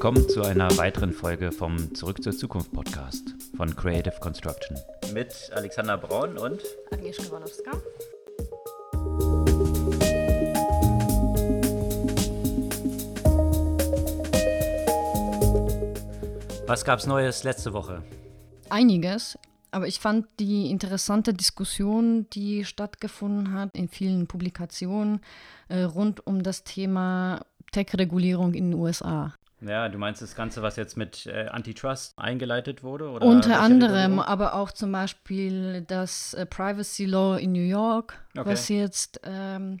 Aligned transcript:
Willkommen 0.00 0.28
zu 0.28 0.44
einer 0.44 0.78
weiteren 0.78 1.12
Folge 1.12 1.50
vom 1.50 1.92
Zurück 1.92 2.22
zur 2.22 2.32
Zukunft 2.32 2.70
Podcast 2.70 3.34
von 3.56 3.74
Creative 3.74 4.14
Construction. 4.20 4.78
Mit 5.12 5.50
Alexander 5.52 5.98
Braun 5.98 6.38
und 6.38 6.62
Agnieszka 6.92 7.24
Walowska. 7.32 7.72
Was 16.68 16.84
gab's 16.84 17.08
Neues 17.08 17.42
letzte 17.42 17.72
Woche? 17.72 18.04
Einiges, 18.70 19.36
aber 19.72 19.88
ich 19.88 19.98
fand 19.98 20.28
die 20.38 20.70
interessante 20.70 21.34
Diskussion, 21.34 22.30
die 22.30 22.64
stattgefunden 22.64 23.52
hat 23.52 23.76
in 23.76 23.88
vielen 23.88 24.28
Publikationen 24.28 25.22
äh, 25.66 25.82
rund 25.82 26.24
um 26.24 26.44
das 26.44 26.62
Thema 26.62 27.40
Tech-Regulierung 27.72 28.54
in 28.54 28.70
den 28.70 28.80
USA. 28.80 29.34
Ja, 29.60 29.88
du 29.88 29.98
meinst 29.98 30.22
das 30.22 30.36
Ganze, 30.36 30.62
was 30.62 30.76
jetzt 30.76 30.96
mit 30.96 31.26
äh, 31.26 31.46
Antitrust 31.48 32.16
eingeleitet 32.16 32.82
wurde? 32.84 33.10
Oder 33.10 33.26
Unter 33.26 33.60
anderem, 33.60 34.20
aber 34.20 34.54
auch 34.54 34.70
zum 34.70 34.92
Beispiel 34.92 35.82
das 35.82 36.34
äh, 36.34 36.46
Privacy 36.46 37.06
Law 37.06 37.36
in 37.36 37.52
New 37.52 37.66
York, 37.66 38.14
okay. 38.36 38.50
was 38.50 38.68
jetzt 38.68 39.20
ähm, 39.24 39.80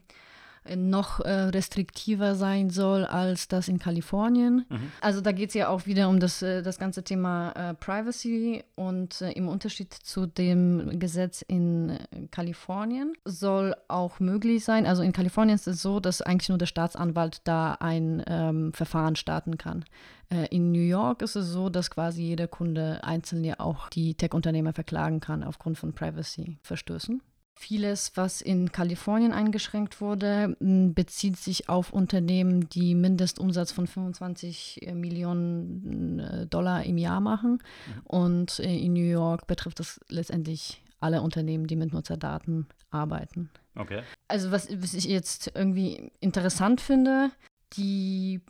noch 0.76 1.20
äh, 1.20 1.30
restriktiver 1.30 2.34
sein 2.34 2.70
soll 2.70 3.04
als 3.04 3.48
das 3.48 3.68
in 3.68 3.78
Kalifornien. 3.78 4.64
Mhm. 4.68 4.92
Also 5.00 5.20
da 5.20 5.32
geht 5.32 5.50
es 5.50 5.54
ja 5.54 5.68
auch 5.68 5.86
wieder 5.86 6.08
um 6.08 6.20
das, 6.20 6.42
äh, 6.42 6.62
das 6.62 6.78
ganze 6.78 7.02
Thema 7.04 7.52
äh, 7.52 7.74
Privacy 7.74 8.64
und 8.74 9.20
äh, 9.20 9.32
im 9.32 9.48
Unterschied 9.48 9.92
zu 9.92 10.26
dem 10.26 10.98
Gesetz 10.98 11.42
in 11.42 11.98
Kalifornien 12.30 13.12
soll 13.24 13.74
auch 13.88 14.20
möglich 14.20 14.64
sein, 14.64 14.86
also 14.86 15.02
in 15.02 15.12
Kalifornien 15.12 15.54
ist 15.54 15.68
es 15.68 15.82
so, 15.82 16.00
dass 16.00 16.22
eigentlich 16.22 16.48
nur 16.48 16.58
der 16.58 16.66
Staatsanwalt 16.66 17.40
da 17.44 17.76
ein 17.80 18.22
ähm, 18.26 18.72
Verfahren 18.72 19.16
starten 19.16 19.58
kann. 19.58 19.84
Äh, 20.30 20.46
in 20.54 20.72
New 20.72 20.80
York 20.80 21.22
ist 21.22 21.36
es 21.36 21.48
so, 21.48 21.68
dass 21.68 21.90
quasi 21.90 22.22
jeder 22.22 22.48
Kunde 22.48 23.02
einzeln 23.02 23.44
ja 23.44 23.54
auch 23.58 23.88
die 23.88 24.14
Tech-Unternehmer 24.14 24.72
verklagen 24.72 25.20
kann 25.20 25.42
aufgrund 25.42 25.78
von 25.78 25.92
Privacy-Verstößen. 25.92 27.22
Vieles, 27.60 28.12
was 28.14 28.40
in 28.40 28.70
Kalifornien 28.70 29.32
eingeschränkt 29.32 30.00
wurde, 30.00 30.56
bezieht 30.60 31.36
sich 31.36 31.68
auf 31.68 31.92
Unternehmen, 31.92 32.68
die 32.68 32.94
Mindestumsatz 32.94 33.72
von 33.72 33.88
25 33.88 34.86
äh, 34.86 34.94
Millionen 34.94 36.20
äh, 36.20 36.46
Dollar 36.46 36.84
im 36.84 36.98
Jahr 36.98 37.20
machen. 37.20 37.54
Mhm. 37.54 38.02
Und 38.04 38.58
äh, 38.60 38.78
in 38.78 38.92
New 38.92 39.00
York 39.00 39.48
betrifft 39.48 39.80
das 39.80 39.98
letztendlich 40.08 40.80
alle 41.00 41.20
Unternehmen, 41.20 41.66
die 41.66 41.74
mit 41.74 41.92
Nutzerdaten 41.92 42.68
arbeiten. 42.90 43.50
Okay. 43.74 44.02
Also 44.28 44.52
was, 44.52 44.68
was 44.80 44.94
ich 44.94 45.06
jetzt 45.06 45.50
irgendwie 45.56 46.12
interessant 46.20 46.80
finde, 46.80 47.32
die 47.72 48.40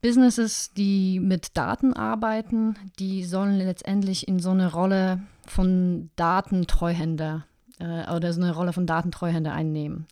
Businesses, 0.00 0.72
die 0.72 1.20
mit 1.20 1.56
Daten 1.56 1.92
arbeiten, 1.92 2.74
die 2.98 3.22
sollen 3.22 3.58
letztendlich 3.58 4.26
in 4.26 4.40
so 4.40 4.50
eine 4.50 4.72
Rolle 4.72 5.22
von 5.46 6.10
Datentreuhänder 6.16 7.46
äh, 7.78 8.10
oder 8.12 8.32
so 8.32 8.40
eine 8.40 8.54
Rolle 8.54 8.72
von 8.72 8.86
Datentreuhänder 8.86 9.52
einnehmen. 9.52 10.06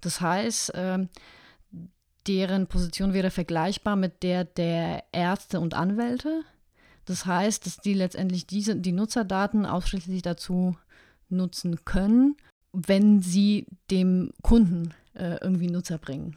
Das 0.00 0.20
heißt, 0.20 0.74
äh, 0.74 1.06
deren 2.26 2.66
Position 2.66 3.12
wäre 3.12 3.30
vergleichbar 3.30 3.96
mit 3.96 4.22
der 4.22 4.44
der 4.44 5.04
Ärzte 5.12 5.60
und 5.60 5.74
Anwälte. 5.74 6.42
Das 7.04 7.24
heißt, 7.24 7.64
dass 7.66 7.78
die 7.78 7.94
letztendlich 7.94 8.46
diese, 8.46 8.76
die 8.76 8.92
Nutzerdaten 8.92 9.64
ausschließlich 9.64 10.22
dazu 10.22 10.76
nutzen 11.28 11.84
können, 11.84 12.36
wenn 12.72 13.22
sie 13.22 13.66
dem 13.90 14.32
Kunden 14.42 14.92
äh, 15.14 15.36
irgendwie 15.40 15.68
Nutzer 15.68 15.98
bringen. 15.98 16.36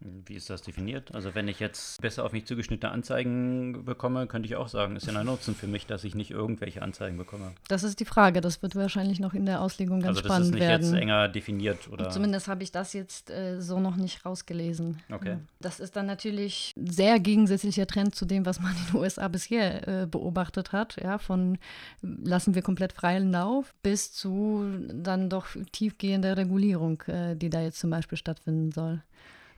Wie 0.00 0.34
ist 0.34 0.48
das 0.48 0.62
definiert? 0.62 1.12
Also 1.12 1.34
wenn 1.34 1.48
ich 1.48 1.58
jetzt 1.58 2.00
besser 2.00 2.24
auf 2.24 2.32
mich 2.32 2.46
zugeschnittene 2.46 2.92
Anzeigen 2.92 3.84
bekomme, 3.84 4.28
könnte 4.28 4.46
ich 4.46 4.54
auch 4.54 4.68
sagen, 4.68 4.94
ist 4.94 5.06
ja 5.06 5.18
ein 5.18 5.26
Nutzen 5.26 5.56
für 5.56 5.66
mich, 5.66 5.86
dass 5.86 6.04
ich 6.04 6.14
nicht 6.14 6.30
irgendwelche 6.30 6.82
Anzeigen 6.82 7.16
bekomme. 7.16 7.52
Das 7.66 7.82
ist 7.82 7.98
die 7.98 8.04
Frage. 8.04 8.40
Das 8.40 8.62
wird 8.62 8.76
wahrscheinlich 8.76 9.18
noch 9.18 9.34
in 9.34 9.44
der 9.44 9.60
Auslegung 9.60 10.00
ganz 10.00 10.18
also 10.18 10.28
spannend 10.28 10.54
werden. 10.54 10.62
Also 10.62 10.76
das 10.76 10.86
ist 10.86 10.92
nicht 10.92 11.00
jetzt 11.00 11.02
enger 11.02 11.28
definiert 11.28 11.88
oder? 11.90 12.10
Zumindest 12.10 12.46
habe 12.46 12.62
ich 12.62 12.70
das 12.70 12.92
jetzt 12.92 13.30
äh, 13.30 13.60
so 13.60 13.80
noch 13.80 13.96
nicht 13.96 14.24
rausgelesen. 14.24 15.00
Okay. 15.10 15.38
Das 15.58 15.80
ist 15.80 15.96
dann 15.96 16.06
natürlich 16.06 16.74
ein 16.76 16.90
sehr 16.90 17.18
gegensätzlicher 17.18 17.86
Trend 17.88 18.14
zu 18.14 18.24
dem, 18.24 18.46
was 18.46 18.60
man 18.60 18.76
in 18.76 18.92
den 18.92 19.00
USA 19.00 19.26
bisher 19.26 20.02
äh, 20.02 20.06
beobachtet 20.06 20.70
hat. 20.70 20.96
Ja, 21.02 21.18
von 21.18 21.58
lassen 22.02 22.54
wir 22.54 22.62
komplett 22.62 22.92
freien 22.92 23.32
Lauf 23.32 23.74
bis 23.82 24.12
zu 24.12 24.64
dann 24.92 25.28
doch 25.28 25.46
tiefgehender 25.72 26.36
Regulierung, 26.36 27.02
äh, 27.08 27.34
die 27.34 27.50
da 27.50 27.62
jetzt 27.62 27.80
zum 27.80 27.90
Beispiel 27.90 28.16
stattfinden 28.16 28.70
soll. 28.70 29.02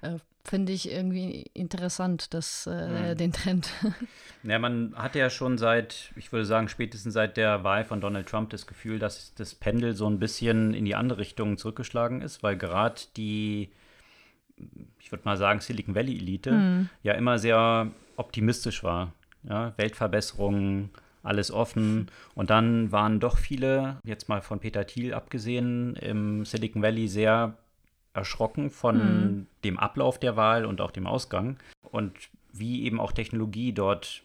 Äh, 0.03 0.19
finde 0.45 0.73
ich 0.73 0.91
irgendwie 0.91 1.51
interessant, 1.55 2.33
das, 2.35 2.67
äh, 2.67 3.13
mhm. 3.13 3.17
den 3.17 3.33
Trend. 3.33 3.71
Ja, 4.43 4.59
man 4.59 4.95
hatte 4.97 5.19
ja 5.19 5.29
schon 5.29 5.59
seit, 5.59 6.13
ich 6.17 6.33
würde 6.33 6.47
sagen, 6.47 6.71
spätestens 6.71 7.13
seit 7.13 7.37
der 7.37 7.63
Wahl 7.63 7.85
von 7.85 8.01
Donald 8.01 8.27
Trump 8.27 8.49
das 8.49 8.67
Gefühl, 8.67 8.99
dass 8.99 9.35
das 9.35 9.55
Pendel 9.55 9.95
so 9.95 10.09
ein 10.09 10.19
bisschen 10.19 10.73
in 10.73 10.87
die 10.87 10.95
andere 10.95 11.19
Richtung 11.19 11.59
zurückgeschlagen 11.59 12.23
ist, 12.23 12.43
weil 12.43 12.57
gerade 12.57 13.03
die, 13.19 13.69
ich 14.99 15.13
würde 15.13 15.27
mal 15.27 15.37
sagen, 15.37 15.61
Silicon 15.61 15.95
Valley 15.95 16.17
Elite 16.17 16.53
mhm. 16.53 16.89
ja 17.03 17.13
immer 17.13 17.39
sehr 17.39 17.91
optimistisch 18.17 18.83
war. 18.83 19.13
Ja, 19.43 19.75
Weltverbesserung, 19.77 20.89
alles 21.23 21.51
offen. 21.51 22.11
Und 22.35 22.49
dann 22.49 22.93
waren 22.93 23.21
doch 23.21 23.37
viele, 23.37 23.99
jetzt 24.05 24.31
mal 24.31 24.41
von 24.41 24.59
Peter 24.59 24.87
Thiel 24.87 25.13
abgesehen, 25.13 25.97
im 25.97 26.47
Silicon 26.47 26.81
Valley 26.81 27.09
sehr 27.09 27.59
erschrocken 28.13 28.71
von 28.71 28.97
mhm. 28.97 29.47
dem 29.65 29.79
Ablauf 29.79 30.19
der 30.19 30.37
Wahl 30.37 30.65
und 30.65 30.81
auch 30.81 30.91
dem 30.91 31.07
Ausgang 31.07 31.59
und 31.83 32.13
wie 32.53 32.85
eben 32.85 33.01
auch 33.01 33.13
Technologie 33.13 33.73
dort 33.73 34.23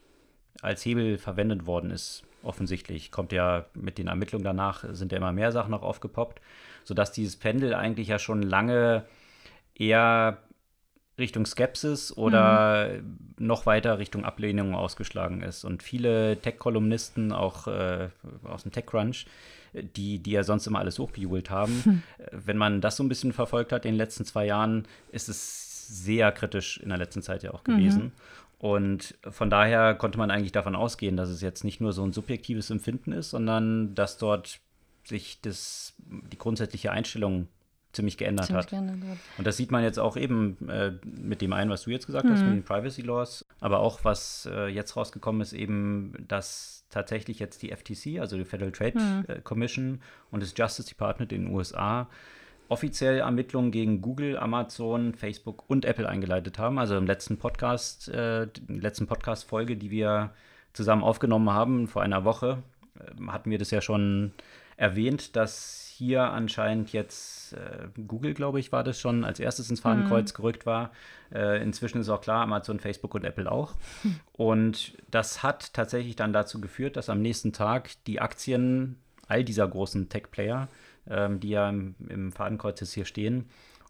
als 0.61 0.83
Hebel 0.85 1.17
verwendet 1.17 1.65
worden 1.65 1.91
ist. 1.91 2.23
Offensichtlich 2.43 3.11
kommt 3.11 3.31
ja 3.31 3.65
mit 3.73 3.97
den 3.97 4.07
Ermittlungen 4.07 4.43
danach, 4.43 4.85
sind 4.91 5.11
ja 5.11 5.17
immer 5.17 5.31
mehr 5.31 5.51
Sachen 5.51 5.71
noch 5.71 5.83
aufgepoppt, 5.83 6.41
sodass 6.83 7.11
dieses 7.11 7.35
Pendel 7.35 7.73
eigentlich 7.73 8.07
ja 8.07 8.19
schon 8.19 8.41
lange 8.41 9.05
eher 9.75 10.37
Richtung 11.17 11.45
Skepsis 11.45 12.15
oder 12.15 12.89
mhm. 12.89 13.17
noch 13.37 13.65
weiter 13.65 13.99
Richtung 13.99 14.25
Ablehnung 14.25 14.75
ausgeschlagen 14.75 15.41
ist. 15.41 15.63
Und 15.63 15.81
viele 15.81 16.37
Tech-Kolumnisten, 16.41 17.31
auch 17.31 17.67
äh, 17.67 18.09
aus 18.43 18.63
dem 18.63 18.71
TechCrunch, 18.71 19.25
die, 19.73 20.19
die 20.19 20.31
ja 20.31 20.43
sonst 20.43 20.67
immer 20.67 20.79
alles 20.79 20.99
hochgejubelt 20.99 21.49
haben. 21.49 21.81
Hm. 21.83 22.03
Wenn 22.31 22.57
man 22.57 22.81
das 22.81 22.95
so 22.95 23.03
ein 23.03 23.09
bisschen 23.09 23.33
verfolgt 23.33 23.71
hat 23.73 23.85
in 23.85 23.93
den 23.93 23.97
letzten 23.97 24.23
zwei 24.23 24.45
Jahren, 24.45 24.87
ist 25.11 25.27
es 25.27 25.87
sehr 25.87 26.31
kritisch 26.31 26.77
in 26.77 26.89
der 26.89 26.97
letzten 26.97 27.21
Zeit 27.21 27.43
ja 27.43 27.53
auch 27.53 27.63
gewesen. 27.63 28.03
Mhm. 28.03 28.11
Und 28.57 29.15
von 29.29 29.49
daher 29.49 29.95
konnte 29.95 30.17
man 30.17 30.31
eigentlich 30.31 30.53
davon 30.53 30.75
ausgehen, 30.75 31.17
dass 31.17 31.29
es 31.29 31.41
jetzt 31.41 31.63
nicht 31.63 31.81
nur 31.81 31.93
so 31.93 32.03
ein 32.03 32.13
subjektives 32.13 32.69
Empfinden 32.69 33.11
ist, 33.11 33.31
sondern 33.31 33.93
dass 33.95 34.17
dort 34.17 34.59
sich 35.03 35.39
das, 35.41 35.93
die 35.97 36.37
grundsätzliche 36.37 36.91
Einstellung 36.91 37.47
ziemlich 37.95 38.17
geändert 38.17 38.47
ziemlich 38.47 38.65
hat. 38.65 38.69
Geändert. 38.69 39.17
Und 39.37 39.47
das 39.47 39.57
sieht 39.57 39.71
man 39.71 39.83
jetzt 39.83 39.99
auch 39.99 40.17
eben 40.17 40.57
äh, 40.69 40.91
mit 41.03 41.41
dem 41.41 41.53
einen, 41.53 41.69
was 41.69 41.83
du 41.83 41.91
jetzt 41.91 42.05
gesagt 42.05 42.25
mhm. 42.25 42.33
hast, 42.33 42.41
mit 42.41 42.53
den 42.53 42.63
Privacy 42.63 43.01
Laws, 43.01 43.45
aber 43.59 43.79
auch 43.79 44.03
was 44.03 44.47
äh, 44.51 44.67
jetzt 44.67 44.95
rausgekommen 44.95 45.41
ist, 45.41 45.53
eben, 45.53 46.13
dass 46.27 46.85
tatsächlich 46.89 47.39
jetzt 47.39 47.61
die 47.61 47.71
FTC, 47.71 48.19
also 48.19 48.37
die 48.37 48.45
Federal 48.45 48.71
Trade 48.71 48.99
mhm. 48.99 49.43
Commission 49.43 50.01
und 50.31 50.43
das 50.43 50.53
Justice 50.55 50.87
Department 50.87 51.31
in 51.31 51.45
den 51.45 51.53
USA 51.53 52.07
offiziell 52.69 53.19
Ermittlungen 53.19 53.71
gegen 53.71 54.01
Google, 54.01 54.37
Amazon, 54.37 55.13
Facebook 55.13 55.63
und 55.67 55.85
Apple 55.85 56.07
eingeleitet 56.07 56.57
haben. 56.57 56.79
Also 56.79 56.97
im 56.97 57.05
letzten 57.05 57.37
Podcast, 57.37 58.09
äh, 58.09 58.47
letzten 58.67 59.07
Podcast-Folge, 59.07 59.77
die 59.77 59.91
wir 59.91 60.31
zusammen 60.73 61.03
aufgenommen 61.03 61.51
haben 61.51 61.87
vor 61.87 62.01
einer 62.01 62.23
Woche, 62.25 62.63
äh, 62.99 63.27
hatten 63.27 63.51
wir 63.51 63.57
das 63.57 63.71
ja 63.71 63.81
schon 63.81 64.31
erwähnt, 64.77 65.35
dass 65.35 65.91
hier 65.95 66.23
anscheinend 66.23 66.91
jetzt 66.91 67.34
äh, 67.55 67.87
Google, 68.07 68.33
glaube 68.33 68.59
ich, 68.59 68.71
war 68.71 68.83
das 68.83 68.99
schon, 68.99 69.23
als 69.23 69.39
erstes 69.39 69.69
ins 69.69 69.79
Fadenkreuz 69.79 70.33
mhm. 70.33 70.35
gerückt 70.37 70.65
war. 70.65 70.91
Äh, 71.33 71.61
inzwischen 71.61 72.01
ist 72.01 72.09
auch 72.09 72.21
klar, 72.21 72.43
Amazon, 72.43 72.79
Facebook 72.79 73.15
und 73.15 73.23
Apple 73.23 73.51
auch. 73.51 73.75
Und 74.33 74.97
das 75.09 75.43
hat 75.43 75.73
tatsächlich 75.73 76.15
dann 76.15 76.33
dazu 76.33 76.59
geführt, 76.59 76.97
dass 76.97 77.09
am 77.09 77.21
nächsten 77.21 77.53
Tag 77.53 77.91
die 78.05 78.19
Aktien 78.19 78.97
all 79.27 79.43
dieser 79.43 79.67
großen 79.67 80.09
Tech-Player, 80.09 80.67
ähm, 81.09 81.39
die 81.39 81.49
ja 81.49 81.69
im, 81.69 81.95
im 82.09 82.31
Fadenkreuz 82.31 82.79
jetzt 82.81 82.93
hier 82.93 83.05
stehen, 83.05 83.45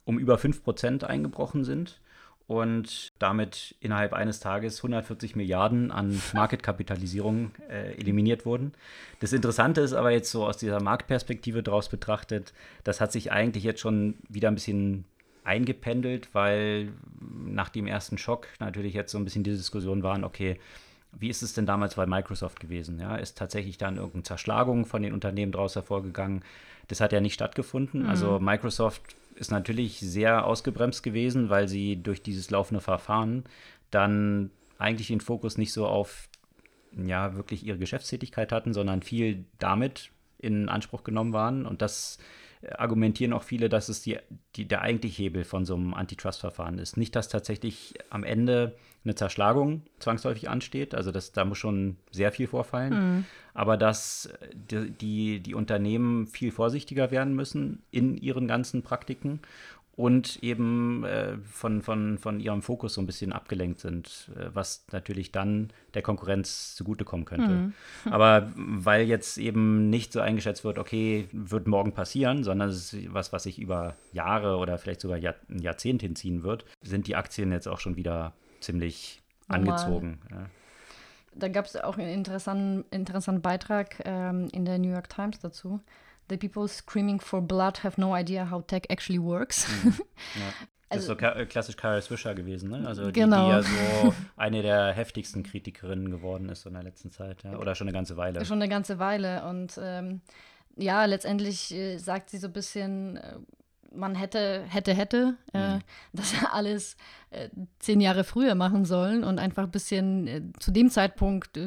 um 0.06 0.20
über 0.20 0.36
5% 0.36 1.04
eingebrochen 1.04 1.64
sind 1.64 2.00
und 2.48 3.12
damit 3.18 3.76
innerhalb 3.80 4.14
eines 4.14 4.40
Tages 4.40 4.78
140 4.78 5.36
Milliarden 5.36 5.92
an 5.92 6.22
Marketkapitalisierung 6.34 7.52
äh, 7.70 7.94
eliminiert 7.96 8.46
wurden. 8.46 8.74
Das 9.20 9.34
Interessante 9.34 9.82
ist 9.82 9.94
aber 9.94 10.12
jetzt 10.12 10.30
so 10.30 10.46
aus 10.46 10.58
dieser 10.58 10.82
Marktperspektive 10.82 11.64
daraus 11.64 11.90
betrachtet, 11.90 12.54
das 12.84 13.02
hat 13.02 13.12
sich 13.12 13.32
eigentlich 13.32 13.64
jetzt 13.64 13.80
schon 13.80 14.16
wieder 14.30 14.50
ein 14.50 14.56
bisschen 14.56 15.06
eingependelt, 15.44 16.30
weil 16.34 16.92
nach 17.46 17.70
dem 17.70 17.88
ersten 17.88 18.18
Schock 18.18 18.48
natürlich 18.60 18.94
jetzt 18.94 19.12
so 19.12 19.18
ein 19.18 19.24
bisschen 19.24 19.44
die 19.44 19.52
Diskussion 19.52 20.04
waren, 20.04 20.24
okay, 20.24 20.60
wie 21.18 21.30
ist 21.30 21.42
es 21.42 21.54
denn 21.54 21.66
damals 21.66 21.96
bei 21.96 22.06
Microsoft 22.06 22.60
gewesen? 22.60 23.00
Ja, 23.00 23.16
ist 23.16 23.38
tatsächlich 23.38 23.78
dann 23.78 23.96
irgendeine 23.96 24.24
Zerschlagung 24.24 24.86
von 24.86 25.02
den 25.02 25.14
Unternehmen 25.14 25.52
daraus 25.52 25.76
hervorgegangen? 25.76 26.44
Das 26.88 27.00
hat 27.00 27.14
ja 27.14 27.22
nicht 27.22 27.34
stattgefunden. 27.34 28.04
Mhm. 28.04 28.10
Also 28.10 28.40
Microsoft 28.40 29.16
ist 29.36 29.52
natürlich 29.52 30.00
sehr 30.00 30.46
ausgebremst 30.46 31.04
gewesen, 31.04 31.50
weil 31.50 31.68
sie 31.68 32.02
durch 32.02 32.22
dieses 32.22 32.50
laufende 32.50 32.82
Verfahren 32.82 33.44
dann 33.92 34.50
eigentlich 34.78 35.08
den 35.08 35.22
Fokus 35.22 35.58
nicht 35.58 35.74
so 35.74 35.88
auf 35.88 36.30
ja 36.98 37.36
wirklich 37.36 37.66
ihre 37.66 37.78
Geschäftstätigkeit 37.78 38.52
hatten, 38.52 38.74
sondern 38.74 39.02
viel 39.02 39.46
damit 39.60 40.12
in 40.38 40.70
Anspruch 40.70 41.04
genommen 41.04 41.34
waren. 41.34 41.66
Und 41.66 41.82
das 41.82 42.18
argumentieren 42.78 43.34
auch 43.34 43.44
viele, 43.44 43.70
dass 43.70 43.90
es 43.90 44.02
die, 44.02 44.18
die, 44.56 44.68
der 44.68 44.82
eigentliche 44.82 45.24
Hebel 45.24 45.44
von 45.44 45.66
so 45.66 45.76
einem 45.76 45.94
Antitrust-Verfahren 45.94 46.80
ist. 46.80 46.98
Nicht, 46.98 47.16
dass 47.16 47.28
tatsächlich 47.28 47.96
am 48.10 48.24
Ende 48.24 48.76
eine 49.06 49.16
Zerschlagung 49.16 49.84
zwangsläufig 50.00 50.50
ansteht, 50.50 50.94
also 50.94 51.12
das, 51.12 51.32
da 51.32 51.46
muss 51.46 51.58
schon 51.58 51.98
sehr 52.12 52.32
viel 52.32 52.48
vorfallen, 52.48 52.94
mhm. 52.94 53.26
aber 53.54 53.78
dass 53.78 54.30
die, 54.54 54.92
die, 54.92 55.40
die 55.40 55.54
Unternehmen 55.54 56.28
viel 56.28 56.52
vorsichtiger 56.52 57.12
werden 57.12 57.36
müssen 57.36 57.84
in 57.92 58.18
ihren 58.18 58.48
ganzen 58.48 58.82
Praktiken 58.82 59.40
und 59.96 60.44
eben 60.44 61.06
äh, 61.06 61.38
von, 61.38 61.82
von, 61.82 62.18
von 62.18 62.40
ihrem 62.42 62.62
Fokus 62.62 62.96
so 62.96 63.02
ein 63.02 63.06
bisschen 63.06 63.32
abgelenkt 63.32 63.80
sind, 63.80 64.30
äh, 64.36 64.50
was 64.54 64.86
natürlich 64.92 65.32
dann 65.32 65.70
der 65.94 66.02
Konkurrenz 66.02 66.76
zugutekommen 66.76 67.26
könnte. 67.26 67.48
Mhm. 67.48 67.74
Aber 68.12 68.52
weil 68.56 69.08
jetzt 69.08 69.38
eben 69.38 69.90
nicht 69.90 70.12
so 70.12 70.20
eingeschätzt 70.20 70.66
wird, 70.66 70.80
okay, 70.80 71.30
wird 71.32 71.68
morgen 71.68 71.94
passieren, 71.94 72.44
sondern 72.44 72.70
es 72.70 72.94
ist 72.94 73.14
was, 73.14 73.32
was 73.32 73.44
sich 73.44 73.58
über 73.58 73.96
Jahre 74.12 74.58
oder 74.58 74.78
vielleicht 74.78 75.00
sogar 75.00 75.18
Jahr, 75.18 75.36
ein 75.50 75.60
Jahrzehnt 75.60 76.02
hinziehen 76.02 76.44
wird, 76.44 76.66
sind 76.82 77.08
die 77.08 77.16
Aktien 77.16 77.54
jetzt 77.54 77.68
auch 77.68 77.80
schon 77.80 77.96
wieder 77.96 78.34
ziemlich 78.66 79.22
Normal. 79.48 79.70
angezogen. 79.70 80.20
Ja. 80.32 80.46
Da 81.38 81.48
gab 81.50 81.66
es 81.66 81.76
auch 81.76 81.98
einen 81.98 82.10
interessanten, 82.10 82.86
interessanten 82.92 83.42
Beitrag 83.42 84.02
ähm, 84.06 84.48
in 84.52 84.66
der 84.66 84.80
New 84.80 84.92
York 84.92 85.10
Times 85.10 85.40
dazu 85.40 85.82
the 86.30 86.38
people 86.38 86.68
screaming 86.68 87.20
for 87.20 87.42
blood 87.42 87.84
have 87.84 88.00
no 88.00 88.14
idea 88.14 88.50
how 88.50 88.62
tech 88.62 88.86
actually 88.90 89.22
works. 89.22 89.68
Mhm. 89.84 89.94
Ja. 90.36 90.54
Das 90.90 91.00
ist 91.00 91.08
so 91.08 91.18
äh, 91.18 91.46
klassisch 91.48 91.76
Kara 91.76 92.00
Swisher 92.00 92.36
gewesen, 92.36 92.70
ne? 92.70 92.88
Also 92.88 93.08
die, 93.08 93.20
genau. 93.20 93.46
die 93.46 93.52
ja 93.52 93.62
so 93.64 94.14
eine 94.38 94.62
der 94.62 94.94
heftigsten 94.94 95.42
Kritikerinnen 95.42 96.12
geworden 96.12 96.48
ist 96.48 96.66
in 96.68 96.74
der 96.74 96.84
letzten 96.84 97.10
Zeit, 97.10 97.44
ja? 97.44 97.58
oder 97.58 97.74
schon 97.74 97.88
eine 97.88 97.94
ganze 97.94 98.18
Weile. 98.18 98.46
Schon 98.46 98.62
eine 98.62 98.70
ganze 98.70 99.00
Weile 99.00 99.44
und 99.46 99.80
ähm, 99.82 100.22
ja, 100.78 101.04
letztendlich 101.06 101.74
äh, 101.74 101.98
sagt 101.98 102.30
sie 102.30 102.38
so 102.38 102.48
ein 102.48 102.54
bisschen, 102.54 103.18
äh, 103.18 103.36
man 103.94 104.16
hätte, 104.16 104.64
hätte, 104.68 104.94
hätte 104.94 105.36
äh, 105.54 105.76
mhm. 105.76 105.82
das 106.14 106.34
alles 106.52 106.98
äh, 107.32 107.50
zehn 107.80 108.02
Jahre 108.02 108.24
früher 108.24 108.56
machen 108.56 108.86
sollen 108.86 109.24
und 109.24 109.40
einfach 109.40 109.64
ein 109.64 109.72
bisschen 109.72 110.28
äh, 110.28 110.42
zu 110.60 110.72
dem 110.72 110.90
Zeitpunkt 110.90 111.58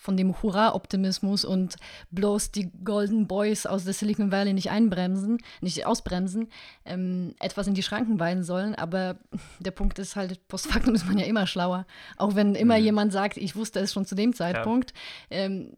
von 0.00 0.16
dem 0.16 0.42
Hurra-Optimismus 0.42 1.44
und 1.44 1.76
bloß 2.10 2.52
die 2.52 2.70
Golden 2.84 3.26
Boys 3.26 3.66
aus 3.66 3.84
der 3.84 3.92
Silicon 3.92 4.32
Valley 4.32 4.54
nicht 4.54 4.70
einbremsen, 4.70 5.38
nicht 5.60 5.84
ausbremsen, 5.84 6.48
ähm, 6.86 7.34
etwas 7.38 7.66
in 7.66 7.74
die 7.74 7.82
Schranken 7.82 8.18
weisen 8.18 8.42
sollen. 8.42 8.74
Aber 8.74 9.18
der 9.60 9.72
Punkt 9.72 9.98
ist 9.98 10.16
halt, 10.16 10.48
postfaktum 10.48 10.94
ist 10.94 11.06
man 11.06 11.18
ja 11.18 11.26
immer 11.26 11.46
schlauer. 11.46 11.86
Auch 12.16 12.34
wenn 12.34 12.54
immer 12.54 12.78
mhm. 12.78 12.84
jemand 12.84 13.12
sagt, 13.12 13.36
ich 13.36 13.56
wusste 13.56 13.80
es 13.80 13.92
schon 13.92 14.06
zu 14.06 14.14
dem 14.14 14.34
Zeitpunkt. 14.34 14.94
Ja. 15.28 15.38
Ähm, 15.38 15.72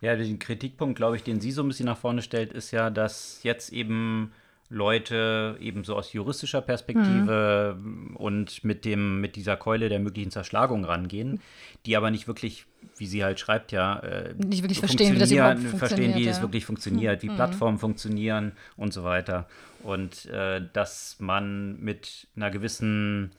ja, 0.00 0.16
den 0.16 0.38
Kritikpunkt, 0.38 0.96
glaube 0.96 1.16
ich, 1.16 1.22
den 1.22 1.40
sie 1.40 1.52
so 1.52 1.62
ein 1.62 1.68
bisschen 1.68 1.86
nach 1.86 1.98
vorne 1.98 2.22
stellt, 2.22 2.52
ist 2.52 2.70
ja, 2.70 2.90
dass 2.90 3.40
jetzt 3.42 3.72
eben 3.72 4.32
Leute 4.70 5.56
eben 5.60 5.82
so 5.82 5.96
aus 5.96 6.12
juristischer 6.12 6.62
Perspektive 6.62 7.76
mhm. 7.76 8.14
und 8.16 8.62
mit 8.64 8.84
dem 8.84 9.20
mit 9.20 9.34
dieser 9.34 9.56
Keule 9.56 9.88
der 9.88 9.98
möglichen 9.98 10.30
Zerschlagung 10.30 10.84
rangehen, 10.84 11.40
die 11.86 11.96
aber 11.96 12.12
nicht 12.12 12.28
wirklich, 12.28 12.66
wie 12.96 13.06
sie 13.06 13.24
halt 13.24 13.40
schreibt, 13.40 13.72
ja, 13.72 13.98
äh, 13.98 14.32
nicht 14.34 14.62
wirklich 14.62 14.78
verstehen, 14.78 15.16
wie 15.16 15.18
das 15.18 15.32
überhaupt 15.32 15.58
verstehen, 15.58 16.14
wie 16.14 16.24
ja. 16.24 16.30
es 16.30 16.40
wirklich 16.40 16.64
funktioniert, 16.64 17.22
wie 17.24 17.30
mhm. 17.30 17.34
Plattformen 17.34 17.78
funktionieren 17.78 18.52
und 18.76 18.92
so 18.92 19.02
weiter 19.02 19.48
und 19.82 20.26
äh, 20.26 20.62
dass 20.72 21.16
man 21.18 21.80
mit 21.80 22.28
einer 22.36 22.50
gewissen 22.50 23.32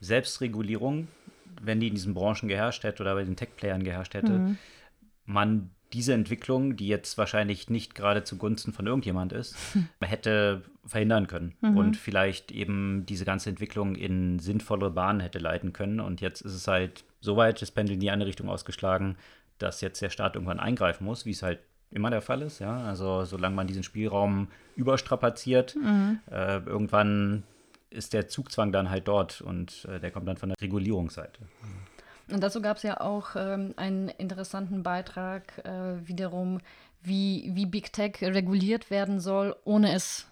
Selbstregulierung, 0.00 1.08
wenn 1.62 1.80
die 1.80 1.88
in 1.88 1.94
diesen 1.94 2.12
Branchen 2.12 2.46
geherrscht 2.46 2.84
hätte 2.84 3.02
oder 3.02 3.14
bei 3.14 3.24
den 3.24 3.36
Tech-Playern 3.36 3.84
geherrscht 3.84 4.12
hätte, 4.12 4.32
mhm. 4.32 4.58
man 5.24 5.70
diese 5.94 6.12
Entwicklung, 6.12 6.76
die 6.76 6.88
jetzt 6.88 7.16
wahrscheinlich 7.16 7.70
nicht 7.70 7.94
gerade 7.94 8.24
zugunsten 8.24 8.72
von 8.72 8.86
irgendjemand 8.86 9.32
ist, 9.32 9.56
hätte 10.00 10.62
verhindern 10.84 11.28
können 11.28 11.54
mhm. 11.60 11.76
und 11.76 11.96
vielleicht 11.96 12.50
eben 12.50 13.06
diese 13.06 13.24
ganze 13.24 13.48
Entwicklung 13.48 13.94
in 13.94 14.40
sinnvolle 14.40 14.90
Bahnen 14.90 15.20
hätte 15.20 15.38
leiten 15.38 15.72
können. 15.72 16.00
Und 16.00 16.20
jetzt 16.20 16.40
ist 16.40 16.52
es 16.52 16.66
halt 16.66 17.04
so 17.20 17.36
weit 17.36 17.62
das 17.62 17.70
Pendel 17.70 17.94
in 17.94 18.00
die 18.00 18.10
eine 18.10 18.26
Richtung 18.26 18.48
ausgeschlagen, 18.48 19.16
dass 19.58 19.80
jetzt 19.80 20.02
der 20.02 20.10
Staat 20.10 20.34
irgendwann 20.34 20.58
eingreifen 20.60 21.04
muss, 21.04 21.24
wie 21.24 21.30
es 21.30 21.42
halt 21.42 21.60
immer 21.90 22.10
der 22.10 22.22
Fall 22.22 22.42
ist. 22.42 22.58
Ja? 22.58 22.76
Also 22.84 23.24
solange 23.24 23.54
man 23.54 23.68
diesen 23.68 23.84
Spielraum 23.84 24.48
überstrapaziert, 24.74 25.76
mhm. 25.76 26.18
äh, 26.28 26.58
irgendwann 26.58 27.44
ist 27.88 28.12
der 28.12 28.26
Zugzwang 28.26 28.72
dann 28.72 28.90
halt 28.90 29.06
dort 29.06 29.40
und 29.40 29.86
äh, 29.88 30.00
der 30.00 30.10
kommt 30.10 30.26
dann 30.26 30.36
von 30.36 30.48
der 30.48 30.56
Regulierungsseite. 30.60 31.40
Mhm. 31.40 31.93
Und 32.30 32.42
dazu 32.42 32.62
gab 32.62 32.78
es 32.78 32.82
ja 32.82 33.00
auch 33.00 33.36
ähm, 33.36 33.74
einen 33.76 34.08
interessanten 34.08 34.82
Beitrag 34.82 35.58
äh, 35.64 36.06
wiederum, 36.06 36.60
wie, 37.02 37.50
wie 37.54 37.66
Big 37.66 37.92
Tech 37.92 38.16
reguliert 38.22 38.90
werden 38.90 39.20
soll, 39.20 39.54
ohne 39.64 39.92
es 39.92 40.26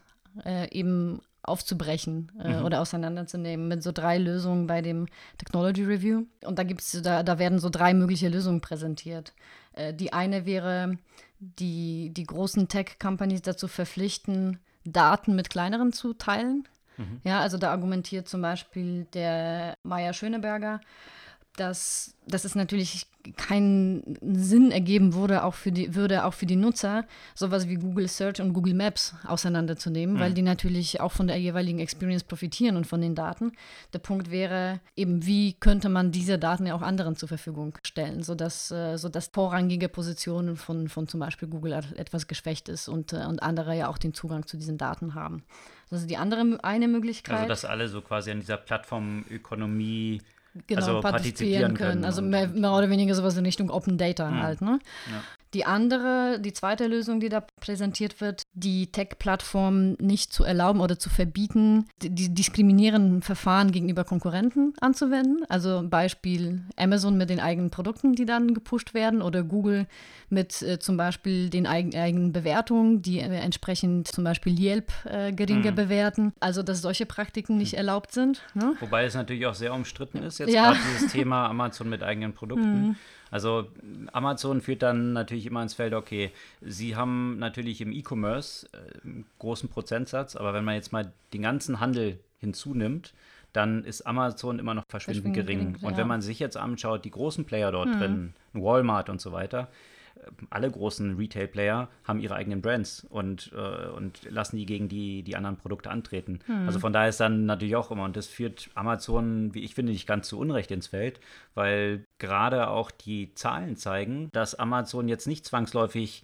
äh, 0.45 0.71
eben 0.71 1.21
aufzubrechen 1.43 2.31
äh, 2.43 2.59
mhm. 2.59 2.65
oder 2.65 2.81
auseinanderzunehmen 2.81 3.67
mit 3.67 3.83
so 3.83 3.91
drei 3.93 4.17
Lösungen 4.17 4.67
bei 4.67 4.81
dem 4.81 5.07
Technology 5.39 5.83
Review. 5.85 6.25
Und 6.45 6.59
da 6.59 6.63
gibt's, 6.63 7.01
da, 7.03 7.23
da 7.23 7.39
werden 7.39 7.59
so 7.59 7.69
drei 7.69 7.95
mögliche 7.95 8.29
Lösungen 8.29 8.61
präsentiert. 8.61 9.33
Äh, 9.73 9.93
die 9.93 10.13
eine 10.13 10.47
wäre, 10.47 10.97
die, 11.41 12.11
die 12.15 12.25
großen 12.25 12.69
Tech-Companies 12.69 13.43
dazu 13.43 13.67
verpflichten, 13.67 14.61
Daten 14.85 15.35
mit 15.35 15.51
kleineren 15.51 15.93
zu 15.93 16.15
teilen. 16.15 16.69
Mhm. 16.97 17.21
Ja, 17.25 17.41
also 17.41 17.59
da 17.59 17.71
argumentiert 17.71 18.29
zum 18.29 18.43
Beispiel 18.43 19.07
der 19.13 19.75
Meier 19.83 20.13
Schöneberger, 20.13 20.81
dass, 21.57 22.15
dass 22.27 22.45
es 22.45 22.55
natürlich 22.55 23.07
keinen 23.37 24.19
Sinn 24.21 24.73
ergeben 24.73 25.15
würde, 25.15 25.45
auch 25.45 25.55
für 25.55 25.71
die, 25.71 25.95
würde 25.95 26.25
auch 26.25 26.35
für 26.35 26.47
die 26.47 26.57
Nutzer, 26.57 27.05
sowas 27.35 27.69
wie 27.69 27.77
Google 27.77 28.09
Search 28.09 28.41
und 28.41 28.53
Google 28.53 28.75
Maps 28.75 29.15
auseinanderzunehmen, 29.27 30.17
mhm. 30.17 30.21
weil 30.21 30.35
die 30.35 30.43
natürlich 30.43 31.01
auch 31.01 31.13
von 31.13 31.29
der 31.29 31.37
jeweiligen 31.37 31.79
Experience 31.79 32.25
profitieren 32.25 32.77
und 32.77 32.87
von 32.87 33.01
den 33.01 33.15
Daten. 33.15 33.53
Der 33.93 34.01
Punkt 34.01 34.31
wäre 34.31 34.81
eben, 34.97 35.25
wie 35.27 35.53
könnte 35.55 35.89
man 35.89 36.11
diese 36.11 36.39
Daten 36.39 36.67
ja 36.67 36.75
auch 36.75 36.83
anderen 36.83 37.15
zur 37.15 37.29
Verfügung 37.29 37.79
stellen, 37.85 38.23
sodass, 38.23 38.71
äh, 38.71 38.97
sodass 38.97 39.29
vorrangige 39.29 39.89
Positionen 39.89 40.57
von, 40.57 40.89
von 40.89 41.07
zum 41.07 41.21
Beispiel 41.21 41.49
Google 41.49 41.73
etwas 41.97 42.27
geschwächt 42.27 42.69
ist 42.69 42.89
und, 42.89 43.13
äh, 43.13 43.25
und 43.27 43.43
andere 43.43 43.77
ja 43.77 43.89
auch 43.89 43.99
den 43.99 44.15
Zugang 44.15 44.47
zu 44.47 44.57
diesen 44.57 44.79
Daten 44.79 45.15
haben. 45.15 45.45
Das 45.91 46.01
ist 46.01 46.11
die 46.11 46.17
andere 46.17 46.59
eine 46.63 46.89
Möglichkeit. 46.89 47.37
Also 47.37 47.49
dass 47.49 47.65
alle 47.67 47.87
so 47.89 48.01
quasi 48.01 48.31
an 48.31 48.41
dieser 48.41 48.57
Plattformökonomie 48.57 50.23
genau, 50.67 50.81
also 50.81 51.01
partizipieren, 51.01 51.75
können. 51.75 51.91
können. 51.91 52.05
Also 52.05 52.23
mehr, 52.23 52.49
mehr, 52.49 52.73
oder 52.73 52.91
weniger 52.91 53.15
sowas 53.15 53.37
in 53.37 53.45
Richtung 53.45 53.71
Open 53.71 53.99
Data 53.99 54.29
hm. 54.29 54.43
halt. 54.43 54.61
Ne? 54.61 54.79
Ja. 55.11 55.23
Die 55.55 55.67
andere, 55.67 56.39
die 56.41 56.53
zweite 56.53 56.87
Lösung, 56.87 57.21
die 57.21 57.29
da 57.29 57.45
präsentiert 57.61 58.21
wird, 58.21 58.43
die 58.55 58.91
Tech-Plattformen 58.91 59.97
nicht 60.01 60.33
zu 60.33 60.45
erlauben 60.45 60.81
oder 60.81 60.99
zu 60.99 61.11
verbieten, 61.11 61.87
die 62.03 62.33
diskriminierenden 62.33 63.23
Verfahren 63.23 63.71
gegenüber 63.71 64.05
Konkurrenten 64.05 64.73
anzuwenden. 64.81 65.45
Also 65.49 65.83
Beispiel 65.87 66.63
Amazon 66.77 67.19
mit 67.19 67.29
den 67.29 67.41
eigenen 67.41 67.71
Produkten, 67.71 68.15
die 68.15 68.25
dann 68.25 68.55
gepusht 68.55 68.95
werden, 68.95 69.21
oder 69.21 69.43
Google 69.43 69.87
mit 70.31 70.63
äh, 70.63 70.79
zum 70.79 70.97
Beispiel 70.97 71.51
den 71.51 71.67
eigen, 71.67 71.95
eigenen 71.95 72.33
Bewertungen, 72.33 73.03
die 73.03 73.19
äh, 73.19 73.25
entsprechend 73.25 74.09
zum 74.09 74.25
Beispiel 74.25 74.59
Yelp 74.59 74.91
äh, 75.05 75.33
geringer 75.33 75.73
mhm. 75.73 75.77
bewerten. 75.77 76.33
Also 76.41 76.63
dass 76.63 76.81
solche 76.81 77.05
Praktiken 77.05 77.59
nicht 77.59 77.73
mhm. 77.73 77.79
erlaubt 77.79 78.13
sind. 78.13 78.43
Ne? 78.55 78.75
Wobei 78.81 79.05
es 79.05 79.15
natürlich 79.15 79.47
auch 79.47 79.55
sehr 79.55 79.75
umstritten 79.75 80.19
ist, 80.19 80.39
jetzt 80.39 80.53
ja. 80.53 80.73
gerade 80.73 80.81
dieses 80.95 81.13
Thema 81.13 81.49
Amazon 81.49 81.89
mit 81.89 82.03
eigenen 82.03 82.33
Produkten. 82.33 82.89
Mhm. 82.89 82.97
Also 83.33 83.67
Amazon 84.13 84.61
führt 84.61 84.83
dann 84.83 85.15
natürlich 85.15 85.47
immer 85.47 85.63
ins 85.63 85.73
Feld, 85.73 85.95
okay, 85.95 86.31
sie 86.61 86.95
haben 86.95 87.39
natürlich 87.39 87.81
im 87.81 87.91
E-Commerce 87.91 88.69
äh, 88.73 89.01
einen 89.03 89.25
großen 89.39 89.71
Prozentsatz, 89.71 90.37
aber 90.37 90.53
wenn 90.53 90.65
man 90.65 90.75
jetzt 90.75 90.93
mal 90.93 91.11
den 91.33 91.43
ganzen 91.43 91.81
Handel 91.81 92.21
hinzunimmt, 92.41 93.15
dann 93.55 93.85
ist 93.85 94.03
Amazon 94.03 94.59
immer 94.59 94.75
noch 94.75 94.85
verschwindend 94.87 95.35
gering. 95.35 95.73
gering. 95.73 95.77
Und 95.83 95.97
wenn 95.97 96.07
man 96.07 96.21
sich 96.21 96.39
jetzt 96.39 96.59
anschaut, 96.59 97.07
die 97.07 97.11
großen 97.11 97.47
Player 97.47 97.73
dort 97.73 97.89
mhm. 97.89 97.99
drin, 97.99 98.35
Walmart 98.53 99.09
und 99.09 99.21
so 99.21 99.33
weiter, 99.33 99.69
alle 100.51 100.71
großen 100.71 101.17
Retail-Player 101.17 101.89
haben 102.05 102.21
ihre 102.21 102.35
eigenen 102.35 102.63
Brands 102.63 103.07
und, 103.09 103.53
äh, 103.55 103.89
und 103.89 104.31
lassen 104.31 104.57
die 104.57 104.67
gegen 104.67 104.89
die, 104.89 105.23
die 105.23 105.37
anderen 105.37 105.57
Produkte 105.57 105.91
antreten. 105.91 106.41
Hm. 106.47 106.67
Also 106.67 106.79
von 106.79 106.93
daher 106.93 107.09
ist 107.09 107.21
dann 107.21 107.47
natürlich 107.47 107.77
auch 107.77 107.91
immer, 107.91 108.05
und 108.05 108.17
das 108.17 108.27
führt 108.27 108.71
Amazon, 108.75 109.55
wie 109.55 109.61
ich 109.61 109.75
finde, 109.75 109.93
nicht 109.93 110.07
ganz 110.07 110.29
zu 110.29 110.39
Unrecht 110.39 110.71
ins 110.71 110.89
Feld, 110.89 111.21
weil 111.55 112.05
gerade 112.19 112.69
auch 112.69 112.91
die 112.91 113.35
Zahlen 113.35 113.77
zeigen, 113.77 114.29
dass 114.33 114.55
Amazon 114.55 115.09
jetzt 115.09 115.27
nicht 115.27 115.45
zwangsläufig 115.45 116.23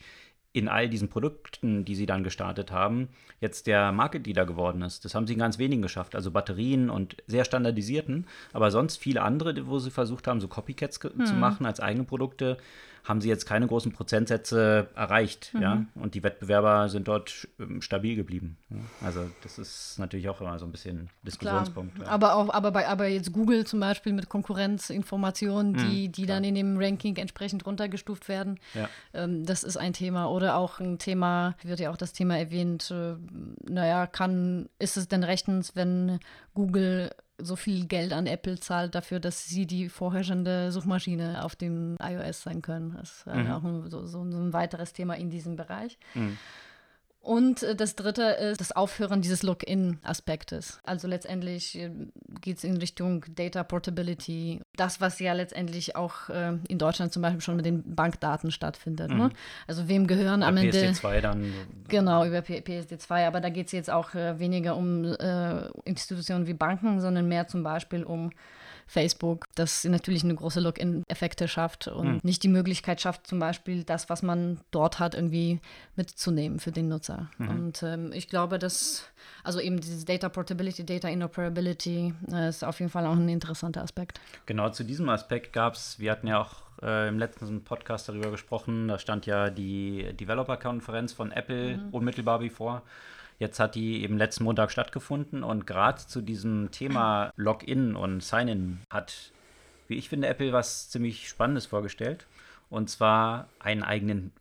in 0.52 0.69
all 0.69 0.88
diesen 0.88 1.09
Produkten, 1.09 1.85
die 1.85 1.95
sie 1.95 2.07
dann 2.07 2.25
gestartet 2.25 2.73
haben, 2.73 3.09
jetzt 3.40 3.67
der 3.67 3.93
Market 3.93 4.26
Leader 4.26 4.47
geworden 4.47 4.83
ist. 4.83 5.05
Das 5.05 5.14
haben 5.14 5.26
sie 5.26 5.35
in 5.35 5.38
ganz 5.38 5.59
wenigen 5.59 5.83
geschafft. 5.83 6.17
Also 6.17 6.31
Batterien 6.31 6.90
und 6.90 7.17
sehr 7.26 7.45
standardisierten, 7.45 8.26
aber 8.52 8.71
sonst 8.71 8.97
viele 8.97 9.23
andere, 9.23 9.67
wo 9.67 9.78
sie 9.78 9.90
versucht 9.90 10.26
haben, 10.26 10.40
so 10.40 10.49
Copycats 10.49 11.00
hm. 11.02 11.26
zu 11.26 11.35
machen 11.35 11.67
als 11.67 11.81
eigene 11.81 12.05
Produkte, 12.05 12.57
haben 13.09 13.23
sie 13.23 13.29
jetzt 13.31 13.47
keine 13.47 13.67
großen 13.67 13.91
Prozentsätze 13.93 14.88
erreicht. 14.95 15.55
Mhm. 15.55 15.62
Ja? 15.62 15.85
Und 15.95 16.15
die 16.15 16.23
Wettbewerber 16.23 16.91
sind 16.91 17.09
dort 17.09 17.49
ähm, 17.59 17.81
stabil 17.81 18.17
geblieben. 18.17 18.59
Also 19.03 19.31
das 19.43 19.59
ist 19.59 19.99
natürlich 19.99 20.29
auch 20.29 20.43
immer 20.43 20.59
so 20.59 20.67
ein 20.67 20.73
bisschen 20.73 21.09
Diskussionspunkt. 21.23 21.99
Ja. 21.99 22.09
Aber 22.09 22.35
auch, 22.35 22.53
aber 22.53 22.71
bei 22.71 22.87
aber 22.87 23.07
jetzt 23.07 23.33
Google 23.33 23.67
zum 23.67 23.81
Beispiel 23.81 24.12
mit 24.12 24.29
Konkurrenzinformationen, 24.29 25.75
die, 25.75 26.09
mhm, 26.09 26.12
die 26.12 26.27
dann 26.27 26.45
in 26.45 26.55
dem 26.55 26.77
Ranking 26.77 27.17
entsprechend 27.17 27.65
runtergestuft 27.65 28.29
werden, 28.29 28.61
ja. 28.75 28.91
ähm, 29.15 29.47
das 29.47 29.65
ist 29.65 29.79
ein 29.79 29.95
Thema. 29.95 30.29
Oder 30.29 30.57
auch 30.57 30.79
ein 30.79 30.99
Thema, 30.99 31.57
wird 31.62 31.81
ja 31.81 31.91
auch 31.91 31.97
das 31.97 32.12
Thema 32.12 32.37
erwähnt, 32.37 32.91
äh, 32.91 33.15
naja, 33.71 34.07
kann, 34.07 34.69
ist 34.79 34.99
es 34.99 35.09
denn 35.09 35.25
rechtens, 35.25 35.75
wenn 35.75 36.19
Google 36.53 37.11
so 37.38 37.57
viel 37.57 37.87
Geld 37.87 38.12
an 38.12 38.26
Apple 38.26 38.59
zahlt 38.59 38.95
dafür, 38.95 39.21
dass 39.21 39.47
sie 39.47 39.66
die 39.66 39.88
vorherrschende 39.88 40.73
Suchmaschine 40.73 41.45
auf 41.45 41.57
dem 41.57 41.97
iOS 42.02 42.42
sein 42.42 42.62
können. 42.62 42.95
Das 42.97 43.11
ist 43.11 43.26
mhm. 43.26 43.50
auch 43.50 43.64
ein, 43.64 43.90
so, 43.90 44.07
so, 44.07 44.23
ein 44.23 44.52
weiteres 44.52 44.92
Thema 44.92 45.14
in 45.14 45.30
diesem 45.30 45.57
Bereich. 45.57 45.99
Mhm. 46.14 46.37
Und 47.21 47.63
äh, 47.63 47.75
das 47.75 47.97
dritte 47.97 48.23
ist 48.23 48.61
das 48.61 48.73
Aufhören 48.73 49.21
dieses 49.21 49.43
Login-Aspektes. 49.43 50.81
Also 50.85 51.09
letztendlich 51.09 51.79
äh, 51.79 51.91
geht 52.41 52.59
es 52.59 52.65
in 52.65 52.77
Richtung 52.79 53.25
Data 53.35 53.65
Portability. 53.65 54.61
Das, 54.77 55.01
was 55.01 55.19
ja 55.19 55.33
letztendlich 55.33 55.97
auch 55.97 56.29
äh, 56.29 56.57
in 56.69 56.79
Deutschland 56.79 57.13
zum 57.13 57.23
Beispiel 57.23 57.41
schon 57.41 57.57
mit 57.57 57.67
den 57.67 57.95
Bankdaten 57.95 58.51
stattfindet. 58.51 59.11
Ne? 59.11 59.15
Mhm. 59.15 59.21
Ne? 59.21 59.31
Also 59.67 59.89
wem 59.89 60.07
gehören 60.07 60.41
über 60.41 60.49
am 60.49 60.57
Ende. 60.57 60.79
PSD2 60.79 61.21
dann. 61.21 61.53
Genau, 61.89 62.25
über 62.25 62.39
PSD2. 62.39 63.27
Aber 63.27 63.41
da 63.41 63.51
geht 63.51 63.67
es 63.67 63.73
jetzt 63.73 63.91
auch 63.91 64.15
weniger 64.15 64.77
um 64.77 65.05
äh, 65.05 65.69
Institutionen 65.85 66.47
wie 66.47 66.55
Banken, 66.55 67.01
sondern 67.01 67.29
mehr 67.29 67.47
zum 67.49 67.63
Beispiel 67.63 68.05
um 68.05 68.31
Facebook, 68.88 69.45
das 69.54 69.85
natürlich 69.85 70.25
eine 70.25 70.35
große 70.35 70.61
Login-Effekte 70.61 71.47
schafft 71.47 71.88
und 71.88 72.09
mhm. 72.09 72.21
nicht 72.23 72.42
die 72.42 72.49
Möglichkeit 72.49 73.00
schafft, 73.00 73.26
zum 73.26 73.38
Beispiel 73.38 73.85
das, 73.85 74.09
was 74.09 74.23
man 74.23 74.61
dort 74.71 74.99
hat, 74.99 75.14
irgendwie 75.14 75.61
mitzunehmen 75.95 76.59
für 76.59 76.73
den 76.73 76.88
Nutzer. 76.88 77.28
Mhm. 77.37 77.49
Und 77.49 77.83
ähm, 77.83 78.12
ich 78.12 78.28
glaube, 78.28 78.59
dass, 78.59 79.04
also 79.45 79.61
eben 79.61 79.78
dieses 79.78 80.07
Data 80.07 80.30
Portability, 80.30 80.87
Data 80.87 81.09
Interoperability 81.09 82.14
äh, 82.33 82.49
ist 82.49 82.64
auf 82.64 82.80
jeden 82.80 82.90
Fall 82.90 83.07
auch 83.07 83.12
ein 83.12 83.28
interessanter 83.28 83.83
Aspekt. 83.83 84.21
Genau 84.47 84.71
zu 84.71 84.85
diesem 84.85 85.09
Aspekt 85.11 85.52
gab 85.52 85.75
es, 85.75 85.99
wir 85.99 86.11
hatten 86.11 86.26
ja 86.26 86.40
auch 86.40 86.62
äh, 86.83 87.09
im 87.09 87.18
letzten 87.18 87.62
Podcast 87.64 88.09
darüber 88.09 88.30
gesprochen, 88.30 88.88
da 88.88 88.99
stand 88.99 89.26
ja 89.26 89.50
die 89.50 90.14
Developer-Konferenz 90.18 91.12
von 91.12 91.30
Apple 91.30 91.76
mhm. 91.76 91.88
unmittelbar 91.90 92.38
bevor. 92.38 92.83
Jetzt 93.38 93.61
hat 93.61 93.75
die 93.75 94.02
eben 94.02 94.18
letzten 94.18 94.45
Montag 94.45 94.71
stattgefunden 94.71 95.45
und 95.45 95.66
gerade 95.66 95.99
zu 95.99 96.21
diesem 96.21 96.71
Thema 96.71 97.30
Login 97.37 97.95
und 97.95 98.23
Sign-in 98.23 98.80
hat, 98.90 99.33
wie 99.87 99.97
ich 99.97 100.09
finde, 100.09 100.28
Apple 100.28 100.52
was 100.52 100.90
ziemlich 100.90 101.28
Spannendes 101.28 101.66
vorgestellt. 101.66 102.26
Und 102.68 102.90
zwar 102.90 103.49
einen 103.61 103.83
eigenen 103.83 104.33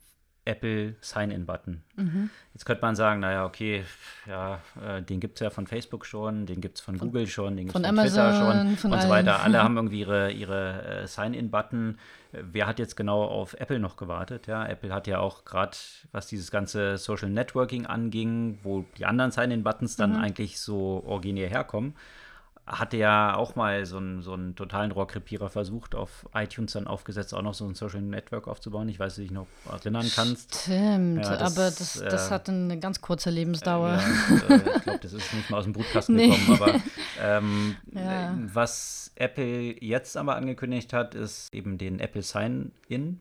Apple 0.48 0.96
Sign-In-Button. 1.02 1.82
Mhm. 1.96 2.30
Jetzt 2.54 2.64
könnte 2.64 2.80
man 2.80 2.96
sagen, 2.96 3.20
naja, 3.20 3.44
okay, 3.44 3.84
ja, 4.26 4.60
äh, 4.82 5.02
den 5.02 5.20
gibt 5.20 5.34
es 5.34 5.40
ja 5.44 5.50
von 5.50 5.66
Facebook 5.66 6.06
schon, 6.06 6.46
den 6.46 6.62
gibt 6.62 6.78
es 6.78 6.80
von, 6.80 6.96
von, 6.96 7.08
Google 7.08 7.26
schon, 7.26 7.56
den 7.56 7.66
gibt 7.66 7.76
es 7.76 7.86
von, 7.86 7.96
von 7.96 8.04
Twitter 8.04 8.32
schon 8.32 8.76
von 8.76 8.92
und 8.92 9.02
so 9.02 9.08
weiter. 9.10 9.42
Alle 9.42 9.62
haben 9.62 9.76
irgendwie 9.76 10.00
ihre, 10.00 10.32
ihre 10.32 11.02
äh, 11.02 11.06
Sign-In-Button. 11.06 11.98
Wer 12.32 12.66
hat 12.66 12.78
jetzt 12.78 12.96
genau 12.96 13.24
auf 13.24 13.54
Apple 13.54 13.78
noch 13.78 13.96
gewartet? 13.96 14.46
Ja, 14.46 14.66
Apple 14.66 14.92
hat 14.92 15.06
ja 15.06 15.18
auch 15.18 15.44
gerade, 15.44 15.76
was 16.12 16.26
dieses 16.26 16.50
ganze 16.50 16.96
Social 16.96 17.30
Networking 17.30 17.86
anging, 17.86 18.58
wo 18.62 18.86
die 18.96 19.04
anderen 19.04 19.30
Sign-In-Buttons 19.30 19.96
dann 19.96 20.12
mhm. 20.12 20.22
eigentlich 20.22 20.58
so 20.58 21.04
originär 21.06 21.48
herkommen, 21.48 21.94
hatte 22.68 22.96
ja 22.96 23.34
auch 23.34 23.56
mal 23.56 23.86
so 23.86 23.96
einen, 23.96 24.22
so 24.22 24.34
einen 24.34 24.54
totalen 24.54 24.92
Rohrkrepierer 24.92 25.48
versucht, 25.48 25.94
auf 25.94 26.28
iTunes 26.34 26.72
dann 26.72 26.86
aufgesetzt, 26.86 27.34
auch 27.34 27.42
noch 27.42 27.54
so 27.54 27.66
ein 27.66 27.74
Social 27.74 28.02
Network 28.02 28.46
aufzubauen. 28.46 28.88
Ich 28.88 29.00
weiß, 29.00 29.14
ob 29.14 29.16
du 29.16 29.22
dich 29.22 29.30
noch 29.30 29.46
erinnern 29.70 30.06
kannst. 30.14 30.62
Stimmt, 30.62 31.24
ja, 31.24 31.36
das, 31.36 31.56
aber 31.56 31.64
das, 31.66 31.94
das 31.94 32.28
äh, 32.28 32.30
hat 32.30 32.48
eine 32.48 32.78
ganz 32.78 33.00
kurze 33.00 33.30
Lebensdauer. 33.30 33.98
Äh, 33.98 34.54
ja, 34.54 34.56
ich 34.76 34.82
glaube, 34.82 34.98
das 35.00 35.12
ist 35.12 35.32
nicht 35.32 35.50
mal 35.50 35.58
aus 35.58 35.64
dem 35.64 35.72
Brutkasten 35.72 36.14
nee. 36.14 36.28
gekommen. 36.28 36.62
Aber 36.62 36.80
ähm, 37.20 37.76
ja. 37.92 38.36
was 38.52 39.12
Apple 39.16 39.82
jetzt 39.82 40.16
aber 40.16 40.36
angekündigt 40.36 40.92
hat, 40.92 41.14
ist 41.14 41.52
eben 41.54 41.78
den 41.78 42.00
Apple 42.00 42.22
Sign-In, 42.22 43.20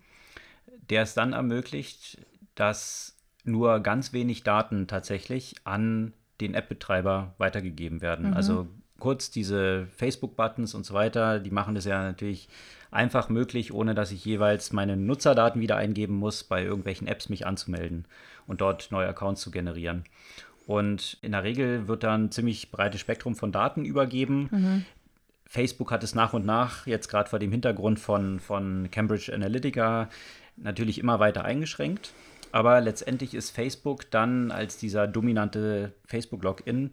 der 0.90 1.04
es 1.04 1.14
dann 1.14 1.34
ermöglicht, 1.34 2.20
dass 2.56 3.16
nur 3.46 3.80
ganz 3.80 4.12
wenig 4.12 4.44
Daten 4.44 4.88
tatsächlich 4.88 5.56
an 5.64 6.14
den 6.42 6.54
App-Betreiber 6.54 7.34
weitergegeben 7.38 8.02
werden. 8.02 8.28
Mhm. 8.28 8.34
Also 8.34 8.68
kurz 9.00 9.32
diese 9.32 9.88
Facebook-Buttons 9.98 10.74
und 10.74 10.86
so 10.86 10.94
weiter, 10.94 11.40
die 11.40 11.52
machen 11.52 11.76
das 11.76 11.86
ja 11.86 12.02
natürlich 12.04 12.48
einfach 12.92 13.30
möglich, 13.30 13.74
ohne 13.74 13.96
dass 13.96 14.12
ich 14.12 14.24
jeweils 14.24 14.72
meine 14.72 14.98
Nutzerdaten 14.98 15.62
wieder 15.62 15.78
eingeben 15.78 16.16
muss, 16.16 16.44
bei 16.44 16.64
irgendwelchen 16.64 17.08
Apps 17.08 17.30
mich 17.30 17.46
anzumelden 17.46 18.06
und 18.48 18.62
dort 18.62 18.92
neue 18.92 19.08
Accounts 19.08 19.42
zu 19.42 19.52
generieren. 19.52 20.04
Und 20.66 21.18
in 21.22 21.32
der 21.32 21.44
Regel 21.44 21.88
wird 21.88 22.04
dann 22.04 22.26
ein 22.26 22.32
ziemlich 22.32 22.72
breites 22.72 23.00
Spektrum 23.00 23.36
von 23.36 23.52
Daten 23.52 23.86
übergeben. 23.86 24.50
Mhm. 24.52 24.86
Facebook 25.46 25.92
hat 25.92 26.04
es 26.04 26.14
nach 26.14 26.34
und 26.34 26.46
nach, 26.46 26.86
jetzt 26.88 27.08
gerade 27.08 27.30
vor 27.30 27.40
dem 27.40 27.52
Hintergrund 27.52 28.00
von, 28.00 28.40
von 28.40 28.90
Cambridge 28.92 29.34
Analytica, 29.34 30.10
natürlich 30.58 31.00
immer 31.00 31.20
weiter 31.20 31.46
eingeschränkt. 31.46 32.12
Aber 32.52 32.82
letztendlich 32.82 33.34
ist 33.34 33.52
Facebook 33.52 34.10
dann 34.12 34.52
als 34.52 34.78
dieser 34.78 35.08
dominante 35.08 35.94
Facebook-Login 36.06 36.92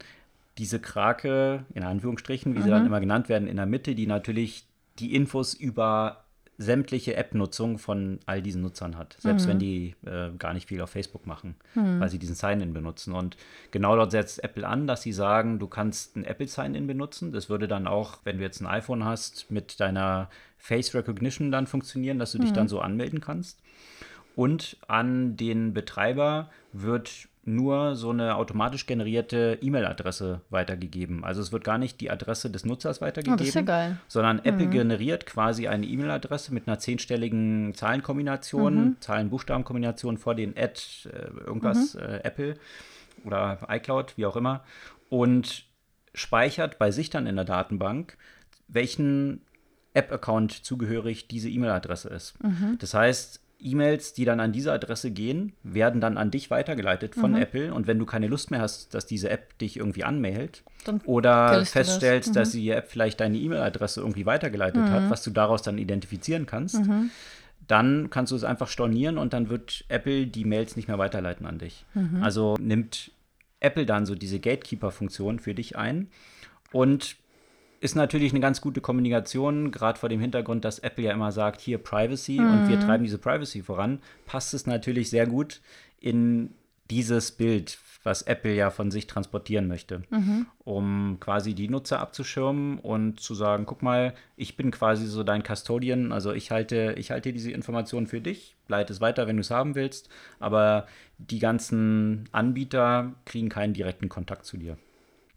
diese 0.57 0.79
Krake, 0.79 1.65
in 1.73 1.83
Anführungsstrichen, 1.83 2.53
wie 2.55 2.59
mhm. 2.59 2.63
sie 2.63 2.69
dann 2.69 2.81
mhm. 2.81 2.87
immer 2.87 2.99
genannt 2.99 3.29
werden, 3.29 3.47
in 3.47 3.57
der 3.57 3.65
Mitte, 3.65 3.95
die 3.95 4.07
natürlich 4.07 4.67
die 4.99 5.13
Infos 5.13 5.53
über 5.53 6.25
sämtliche 6.57 7.15
App-Nutzung 7.15 7.77
von 7.77 8.19
all 8.25 8.41
diesen 8.41 8.61
Nutzern 8.61 8.97
hat, 8.97 9.17
selbst 9.19 9.45
mhm. 9.45 9.49
wenn 9.49 9.59
die 9.59 9.95
äh, 10.05 10.31
gar 10.37 10.53
nicht 10.53 10.69
viel 10.69 10.79
auf 10.81 10.89
Facebook 10.89 11.27
machen, 11.27 11.55
mhm. 11.73 11.99
weil 11.99 12.09
sie 12.09 12.19
diesen 12.19 12.35
Sign-In 12.35 12.73
benutzen. 12.73 13.13
Und 13.13 13.35
genau 13.71 13.95
dort 13.95 14.11
setzt 14.11 14.43
Apple 14.43 14.65
an, 14.65 14.87
dass 14.87 15.01
sie 15.01 15.11
sagen, 15.11 15.59
du 15.59 15.67
kannst 15.67 16.15
ein 16.15 16.23
Apple 16.23 16.47
Sign-In 16.47 16.87
benutzen. 16.87 17.33
Das 17.33 17.49
würde 17.49 17.67
dann 17.67 17.87
auch, 17.87 18.19
wenn 18.23 18.37
du 18.37 18.43
jetzt 18.43 18.61
ein 18.61 18.67
iPhone 18.67 19.03
hast, 19.03 19.51
mit 19.51 19.79
deiner 19.81 20.29
Face 20.57 20.95
Recognition 20.95 21.51
dann 21.51 21.67
funktionieren, 21.67 22.19
dass 22.19 22.31
du 22.31 22.37
mhm. 22.37 22.43
dich 22.43 22.53
dann 22.53 22.69
so 22.69 22.79
anmelden 22.79 23.19
kannst. 23.19 23.59
Und 24.35 24.77
an 24.87 25.37
den 25.37 25.73
Betreiber 25.73 26.49
wird 26.73 27.29
nur 27.45 27.95
so 27.95 28.09
eine 28.09 28.35
automatisch 28.35 28.87
generierte 28.87 29.59
E-Mail-Adresse 29.61 30.41
weitergegeben. 30.49 31.23
Also 31.23 31.41
es 31.41 31.51
wird 31.51 31.63
gar 31.63 31.77
nicht 31.77 32.01
die 32.01 32.09
Adresse 32.09 32.49
des 32.49 32.65
Nutzers 32.65 33.01
weitergegeben, 33.01 33.39
oh, 33.39 33.71
ja 33.71 33.97
sondern 34.07 34.39
Apple 34.39 34.65
mhm. 34.65 34.71
generiert 34.71 35.25
quasi 35.27 35.67
eine 35.67 35.85
E-Mail-Adresse 35.85 36.53
mit 36.53 36.67
einer 36.67 36.79
zehnstelligen 36.79 37.73
Zahlenkombination, 37.75 38.75
mhm. 38.75 38.95
Zahlen-Buchstaben-Kombination 38.99 40.17
vor 40.17 40.33
den 40.33 40.57
Ad 40.57 40.81
äh, 41.05 41.45
irgendwas 41.45 41.93
mhm. 41.93 42.01
äh, 42.01 42.17
Apple 42.23 42.55
oder 43.23 43.59
iCloud, 43.69 44.17
wie 44.17 44.25
auch 44.25 44.35
immer, 44.35 44.63
und 45.09 45.65
speichert 46.15 46.79
bei 46.79 46.91
sich 46.91 47.11
dann 47.11 47.27
in 47.27 47.35
der 47.35 47.45
Datenbank, 47.45 48.17
welchen 48.67 49.41
App-Account 49.93 50.51
zugehörig 50.51 51.27
diese 51.27 51.49
E-Mail-Adresse 51.49 52.09
ist. 52.09 52.43
Mhm. 52.43 52.77
Das 52.79 52.93
heißt, 52.93 53.39
E-Mails, 53.59 54.13
die 54.13 54.25
dann 54.25 54.39
an 54.39 54.51
diese 54.51 54.71
Adresse 54.71 55.11
gehen, 55.11 55.53
werden 55.63 56.01
dann 56.01 56.17
an 56.17 56.31
dich 56.31 56.49
weitergeleitet 56.49 57.15
von 57.15 57.31
mhm. 57.31 57.37
Apple. 57.37 57.73
Und 57.73 57.87
wenn 57.87 57.99
du 57.99 58.05
keine 58.05 58.27
Lust 58.27 58.51
mehr 58.51 58.61
hast, 58.61 58.93
dass 58.93 59.05
diese 59.05 59.29
App 59.29 59.57
dich 59.57 59.77
irgendwie 59.77 60.03
anmailt 60.03 60.63
dann 60.83 61.01
oder 61.05 61.65
feststellst, 61.65 62.29
das. 62.29 62.35
mhm. 62.35 62.39
dass 62.39 62.51
die 62.51 62.69
App 62.69 62.89
vielleicht 62.89 63.19
deine 63.19 63.37
E-Mail-Adresse 63.37 64.01
irgendwie 64.01 64.25
weitergeleitet 64.25 64.81
mhm. 64.81 64.89
hat, 64.89 65.09
was 65.09 65.23
du 65.23 65.31
daraus 65.31 65.61
dann 65.61 65.77
identifizieren 65.77 66.45
kannst, 66.45 66.85
mhm. 66.85 67.09
dann 67.67 68.09
kannst 68.09 68.31
du 68.31 68.35
es 68.35 68.43
einfach 68.43 68.67
stornieren 68.67 69.17
und 69.17 69.33
dann 69.33 69.49
wird 69.49 69.85
Apple 69.87 70.27
die 70.27 70.45
Mails 70.45 70.75
nicht 70.75 70.87
mehr 70.87 70.97
weiterleiten 70.97 71.45
an 71.45 71.57
dich. 71.57 71.85
Mhm. 71.93 72.21
Also 72.21 72.55
nimmt 72.59 73.11
Apple 73.59 73.85
dann 73.85 74.05
so 74.05 74.15
diese 74.15 74.39
Gatekeeper-Funktion 74.39 75.39
für 75.39 75.53
dich 75.53 75.77
ein 75.77 76.09
und 76.71 77.15
ist 77.79 77.95
natürlich 77.95 78.31
eine 78.31 78.39
ganz 78.39 78.61
gute 78.61 78.81
Kommunikation, 78.81 79.71
gerade 79.71 79.99
vor 79.99 80.09
dem 80.09 80.19
Hintergrund, 80.19 80.65
dass 80.65 80.79
Apple 80.79 81.05
ja 81.05 81.13
immer 81.13 81.31
sagt, 81.31 81.61
hier 81.61 81.77
Privacy 81.77 82.39
mhm. 82.39 82.51
und 82.51 82.69
wir 82.69 82.77
mhm. 82.77 82.81
treiben 82.81 83.03
diese 83.03 83.17
Privacy 83.17 83.61
voran, 83.61 83.99
passt 84.25 84.53
es 84.53 84.65
natürlich 84.65 85.09
sehr 85.09 85.27
gut 85.27 85.61
in 85.99 86.51
dieses 86.89 87.31
Bild, 87.31 87.79
was 88.03 88.21
Apple 88.21 88.53
ja 88.53 88.69
von 88.69 88.91
sich 88.91 89.07
transportieren 89.07 89.67
möchte, 89.67 90.03
mhm. 90.11 90.45
um 90.63 91.17
quasi 91.19 91.55
die 91.55 91.67
Nutzer 91.67 91.99
abzuschirmen 91.99 92.77
und 92.77 93.19
zu 93.19 93.33
sagen, 93.33 93.65
guck 93.65 93.81
mal, 93.81 94.13
ich 94.37 94.55
bin 94.55 94.69
quasi 94.69 95.07
so 95.07 95.23
dein 95.23 95.41
Custodian, 95.43 96.11
also 96.11 96.31
ich 96.31 96.51
halte, 96.51 96.93
ich 96.97 97.09
halte 97.09 97.33
diese 97.33 97.51
Informationen 97.51 98.05
für 98.05 98.21
dich, 98.21 98.55
leite 98.67 98.93
es 98.93 99.01
weiter, 99.01 99.25
wenn 99.27 99.37
du 99.37 99.41
es 99.41 99.49
haben 99.49 99.73
willst, 99.73 100.09
aber 100.39 100.85
die 101.17 101.39
ganzen 101.39 102.29
Anbieter 102.31 103.13
kriegen 103.25 103.49
keinen 103.49 103.73
direkten 103.73 104.09
Kontakt 104.09 104.45
zu 104.45 104.57
dir. 104.57 104.77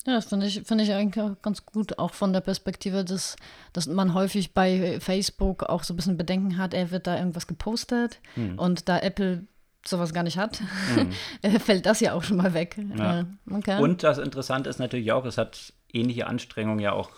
Ja, 0.09 0.15
das 0.15 0.25
finde 0.25 0.47
ich, 0.47 0.63
find 0.63 0.81
ich 0.81 0.91
eigentlich 0.91 1.23
auch 1.23 1.37
ganz 1.43 1.67
gut, 1.67 1.99
auch 1.99 2.15
von 2.15 2.33
der 2.33 2.41
Perspektive, 2.41 3.05
dass, 3.05 3.37
dass 3.75 3.87
man 3.87 4.15
häufig 4.15 4.55
bei 4.55 4.99
Facebook 5.01 5.65
auch 5.65 5.83
so 5.83 5.93
ein 5.93 5.97
bisschen 5.97 6.17
Bedenken 6.17 6.57
hat, 6.57 6.73
er 6.73 6.91
wird 6.91 7.07
da 7.07 7.19
irgendwas 7.19 7.47
gepostet 7.47 8.19
hm. 8.33 8.59
und 8.59 8.89
da 8.89 8.99
Apple 9.01 9.45
sowas 9.87 10.15
gar 10.15 10.23
nicht 10.23 10.39
hat, 10.39 10.63
mhm. 10.97 11.61
fällt 11.61 11.85
das 11.85 12.01
ja 12.01 12.15
auch 12.15 12.23
schon 12.23 12.39
mal 12.39 12.55
weg. 12.55 12.77
Ja. 12.97 13.27
Okay. 13.51 13.83
Und 13.83 14.03
das 14.03 14.17
Interessante 14.17 14.71
ist 14.71 14.79
natürlich 14.79 15.13
auch, 15.13 15.27
es 15.27 15.37
hat 15.37 15.75
ähnliche 15.93 16.27
Anstrengungen 16.27 16.81
ja 16.81 16.93
auch 16.93 17.11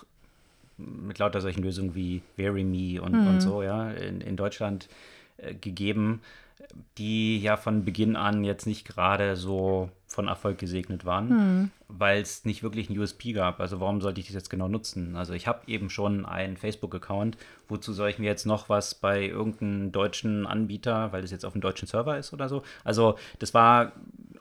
mit 0.76 1.20
lauter 1.20 1.40
solchen 1.40 1.62
Lösungen 1.62 1.94
wie 1.94 2.22
VeryMe 2.36 3.00
und, 3.00 3.12
mhm. 3.12 3.26
und 3.28 3.40
so, 3.40 3.62
ja, 3.62 3.90
in, 3.92 4.20
in 4.20 4.36
Deutschland 4.36 4.88
äh, 5.36 5.54
gegeben, 5.54 6.22
die 6.98 7.40
ja 7.40 7.56
von 7.56 7.84
Beginn 7.84 8.16
an 8.16 8.44
jetzt 8.44 8.66
nicht 8.66 8.86
gerade 8.86 9.36
so 9.36 9.90
von 10.06 10.28
Erfolg 10.28 10.58
gesegnet 10.58 11.04
waren, 11.04 11.28
mhm. 11.28 11.70
weil 11.88 12.20
es 12.20 12.44
nicht 12.44 12.62
wirklich 12.62 12.90
ein 12.90 12.98
USP 12.98 13.32
gab. 13.32 13.60
Also 13.60 13.80
warum 13.80 14.00
sollte 14.00 14.20
ich 14.20 14.26
das 14.26 14.34
jetzt 14.34 14.50
genau 14.50 14.68
nutzen? 14.68 15.16
Also 15.16 15.32
ich 15.32 15.46
habe 15.46 15.60
eben 15.68 15.88
schon 15.88 16.26
einen 16.26 16.56
Facebook-Account. 16.56 17.36
Wozu 17.68 17.92
soll 17.92 18.10
ich 18.10 18.18
mir 18.18 18.26
jetzt 18.26 18.44
noch 18.44 18.68
was 18.68 18.94
bei 18.94 19.24
irgendeinem 19.26 19.92
deutschen 19.92 20.46
Anbieter, 20.46 21.12
weil 21.12 21.22
das 21.22 21.30
jetzt 21.30 21.44
auf 21.44 21.52
dem 21.52 21.60
deutschen 21.60 21.86
Server 21.86 22.18
ist 22.18 22.32
oder 22.32 22.48
so? 22.48 22.62
Also 22.82 23.16
das 23.38 23.54
war 23.54 23.92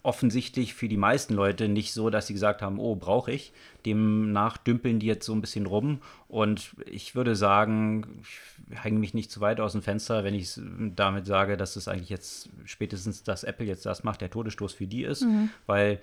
offensichtlich 0.10 0.74
für 0.74 0.89
die 0.89 0.98
meisten 0.98 1.36
Leute 1.36 1.68
nicht 1.68 1.94
so, 1.94 2.10
dass 2.10 2.25
sie 2.25 2.34
gesagt 2.34 2.63
haben, 2.63 2.80
oh, 2.80 2.96
brauche 2.96 3.32
ich. 3.32 3.54
Demnach 3.86 4.58
dümpeln 4.58 4.98
die 4.98 5.06
jetzt 5.06 5.24
so 5.24 5.34
ein 5.34 5.39
bisschen 5.42 5.68
rum. 5.68 6.01
Und 6.28 6.72
ich 6.89 7.13
würde 7.13 7.36
sagen, 7.36 8.24
ich 8.24 8.84
hänge 8.84 8.98
mich 8.98 9.13
nicht 9.13 9.30
zu 9.30 9.39
weit 9.39 9.60
aus 9.60 9.74
dem 9.74 9.84
Fenster, 9.84 10.24
wenn 10.24 10.34
ich 10.34 10.60
damit 10.96 11.28
sage, 11.28 11.58
dass 11.58 11.75
es 11.75 11.88
eigentlich 11.88 12.10
jetzt 12.10 12.50
spätestens, 12.66 13.22
dass 13.22 13.44
Apple 13.44 13.68
jetzt 13.68 13.86
das 13.86 14.04
macht, 14.04 14.22
der 14.22 14.32
Todesstoß 14.32 14.74
für 14.74 14.88
die 14.88 15.04
ist. 15.04 15.22
Mhm. 15.22 15.51
Weil 15.68 16.01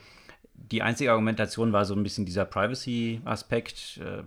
die 0.72 0.82
einzige 0.82 1.12
Argumentation 1.12 1.72
war 1.72 1.84
so 1.84 1.94
ein 1.94 2.02
bisschen 2.02 2.24
dieser 2.24 2.44
Privacy-Aspekt, 2.44 4.00
äh, 4.02 4.22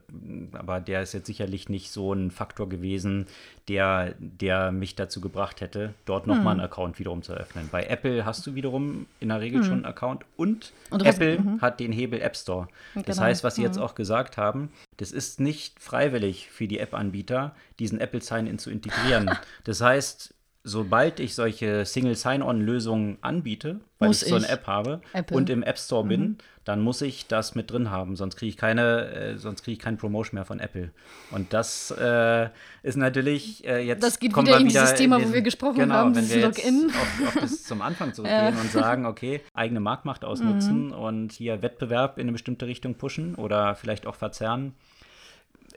aber 0.55 0.79
der 0.79 1.01
ist 1.01 1.13
jetzt 1.13 1.27
sicherlich 1.27 1.69
nicht 1.69 1.91
so 1.91 2.13
ein 2.13 2.31
Faktor 2.31 2.69
gewesen, 2.69 3.27
der, 3.67 4.15
der 4.19 4.71
mich 4.71 4.95
dazu 4.95 5.21
gebracht 5.21 5.61
hätte, 5.61 5.93
dort 6.05 6.27
nochmal 6.27 6.53
hm. 6.53 6.59
einen 6.61 6.69
Account 6.71 6.97
wiederum 6.97 7.23
zu 7.23 7.33
eröffnen. 7.33 7.67
Bei 7.71 7.83
Apple 7.83 8.25
hast 8.25 8.47
du 8.47 8.55
wiederum 8.55 9.05
in 9.19 9.29
der 9.29 9.41
Regel 9.41 9.61
hm. 9.61 9.65
schon 9.65 9.73
einen 9.73 9.85
Account 9.85 10.23
und, 10.37 10.71
und 10.89 11.05
Apple 11.05 11.39
hast, 11.39 11.61
hat 11.61 11.79
den 11.79 11.91
Hebel 11.91 12.21
App 12.21 12.37
Store. 12.37 12.67
Das 12.95 13.17
genau. 13.17 13.27
heißt, 13.27 13.43
was 13.43 13.55
sie 13.55 13.63
jetzt 13.63 13.77
auch 13.77 13.95
gesagt 13.95 14.37
haben, 14.37 14.71
das 14.97 15.11
ist 15.11 15.39
nicht 15.39 15.79
freiwillig 15.79 16.49
für 16.49 16.67
die 16.67 16.79
App-Anbieter, 16.79 17.53
diesen 17.79 17.99
Apple 17.99 18.21
Sign-In 18.21 18.59
zu 18.59 18.69
integrieren. 18.69 19.29
das 19.65 19.81
heißt, 19.81 20.33
sobald 20.69 21.19
ich 21.19 21.35
solche 21.35 21.85
Single 21.85 22.15
Sign-On-Lösungen 22.15 23.17
anbiete, 23.21 23.79
weil 23.97 24.09
muss 24.09 24.23
ich 24.23 24.29
so 24.29 24.35
eine 24.35 24.47
App 24.47 24.67
habe 24.67 25.01
Apple. 25.13 25.35
und 25.35 25.49
im 25.49 25.63
App 25.63 25.77
Store 25.77 26.05
bin, 26.05 26.21
mhm. 26.21 26.37
dann 26.63 26.81
muss 26.81 27.01
ich 27.01 27.27
das 27.27 27.55
mit 27.55 27.71
drin 27.71 27.91
haben, 27.91 28.15
sonst 28.15 28.37
kriege 28.37 28.49
ich 28.49 28.57
keine, 28.57 29.09
äh, 29.11 29.37
sonst 29.37 29.63
kriege 29.63 29.73
ich 29.73 29.79
keine 29.79 29.97
Promotion 29.97 30.35
mehr 30.35 30.45
von 30.45 30.59
Apple. 30.59 30.91
Und 31.31 31.51
das 31.53 31.91
äh, 31.91 32.49
ist 32.83 32.95
natürlich 32.95 33.65
äh, 33.67 33.85
jetzt 33.85 34.03
das 34.03 34.19
geht 34.19 34.35
wieder 34.35 34.57
in 34.57 34.67
dieses 34.67 34.93
Thema, 34.93 35.17
diesen, 35.17 35.31
wo 35.31 35.33
wir 35.33 35.41
gesprochen 35.41 35.79
genau, 35.79 35.95
haben, 35.95 36.15
wenn 36.15 36.29
wir 36.29 36.37
jetzt 36.37 36.65
auf, 36.65 37.27
auf 37.27 37.37
das 37.41 37.63
zum 37.63 37.81
Anfang 37.81 38.13
zurückgehen 38.13 38.57
und 38.57 38.71
sagen, 38.71 39.05
okay, 39.05 39.41
eigene 39.53 39.79
Marktmacht 39.79 40.23
ausnutzen 40.23 40.87
mhm. 40.87 40.93
und 40.93 41.31
hier 41.33 41.61
Wettbewerb 41.61 42.17
in 42.17 42.23
eine 42.23 42.31
bestimmte 42.31 42.67
Richtung 42.67 42.95
pushen 42.95 43.35
oder 43.35 43.75
vielleicht 43.75 44.05
auch 44.07 44.15
verzerren 44.15 44.73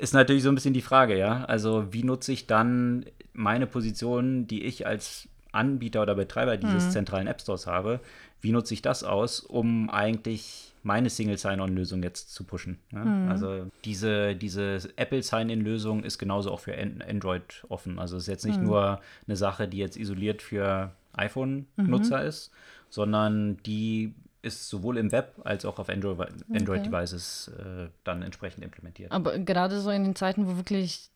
ist 0.03 0.15
natürlich 0.15 0.43
so 0.43 0.49
ein 0.49 0.57
bisschen 0.57 0.75
die 0.75 0.83
Frage, 0.83 1.17
ja. 1.17 1.45
Also 1.45 1.93
wie 1.93 2.03
nutze 2.03 2.33
ich 2.33 2.49
dann 2.49 3.07
meine 3.35 3.69
Position, 3.69 4.49
die 4.49 4.65
ich 4.65 4.85
als 4.85 5.29
Anbieter 5.53 6.03
oder 6.03 6.17
Betreiber 6.17 6.57
dieses 6.57 6.87
mhm. 6.87 6.91
zentralen 6.91 7.27
App 7.29 7.41
Stores 7.41 7.69
habe, 7.69 8.01
wie 8.41 8.51
nutze 8.51 8.75
ich 8.75 8.83
das 8.83 9.05
aus, 9.05 9.39
um 9.39 9.89
eigentlich 9.91 10.73
meine 10.83 11.09
Single 11.09 11.39
Sign-On-Lösung 11.39 12.03
jetzt 12.03 12.35
zu 12.35 12.43
pushen. 12.43 12.79
Ne? 12.91 13.05
Mhm. 13.05 13.29
Also 13.31 13.71
diese, 13.85 14.35
diese 14.35 14.81
Apple 14.97 15.23
Sign-In-Lösung 15.23 16.03
ist 16.03 16.19
genauso 16.19 16.51
auch 16.51 16.59
für 16.59 16.77
Android 16.77 17.65
offen. 17.69 18.01
Also 18.01 18.17
es 18.17 18.25
ist 18.25 18.29
jetzt 18.29 18.47
nicht 18.47 18.59
mhm. 18.59 18.67
nur 18.67 19.01
eine 19.29 19.37
Sache, 19.37 19.69
die 19.69 19.79
jetzt 19.79 19.97
isoliert 19.97 20.43
für 20.43 20.91
iPhone-Nutzer 21.13 22.23
mhm. 22.23 22.27
ist, 22.27 22.51
sondern 22.91 23.59
die 23.59 24.15
ist 24.43 24.69
sowohl 24.69 24.99
im 24.99 25.13
Web 25.13 25.41
als 25.45 25.65
auch 25.65 25.79
auf 25.79 25.89
Android-Devices 25.89 27.51
Android 27.55 27.87
äh, 27.87 27.91
dann 28.05 28.23
entsprechend 28.23 28.65
implementiert. 28.65 29.13
Aber 29.13 29.39
gerade 29.39 29.81
so 29.81 29.91
in 29.91 30.05
den 30.05 30.17
Zeiten, 30.17 30.47
wo 30.47 30.57
wirklich 30.57 31.11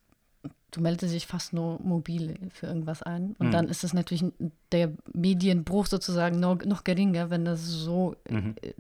du 0.71 0.81
meldest 0.81 1.15
dich 1.15 1.27
fast 1.27 1.53
nur 1.53 1.81
mobil 1.81 2.37
für 2.53 2.67
irgendwas 2.67 3.03
ein. 3.03 3.35
Und 3.39 3.49
mhm. 3.49 3.53
dann 3.53 3.69
ist 3.69 3.85
es 3.85 3.95
natürlich 3.95 4.25
der 4.73 4.93
Medienbruch 5.13 5.87
sozusagen 5.87 6.39
noch, 6.39 6.65
noch 6.65 6.85
geringer, 6.85 7.31
wenn 7.31 7.45
das 7.45 7.65
so 7.65 8.17
mhm. 8.29 8.55
äh, 8.63 8.73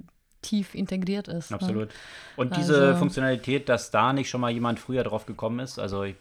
tief 0.42 0.74
integriert 0.74 1.28
ist. 1.28 1.50
Ne? 1.50 1.56
Absolut. 1.56 1.88
Ne? 1.88 1.94
Und 2.36 2.56
diese 2.56 2.88
also, 2.88 2.98
Funktionalität, 2.98 3.68
dass 3.68 3.90
da 3.90 4.12
nicht 4.12 4.28
schon 4.28 4.40
mal 4.40 4.50
jemand 4.50 4.78
früher 4.78 5.02
drauf 5.02 5.26
gekommen 5.26 5.60
ist, 5.60 5.78
also 5.78 6.04
ich, 6.04 6.16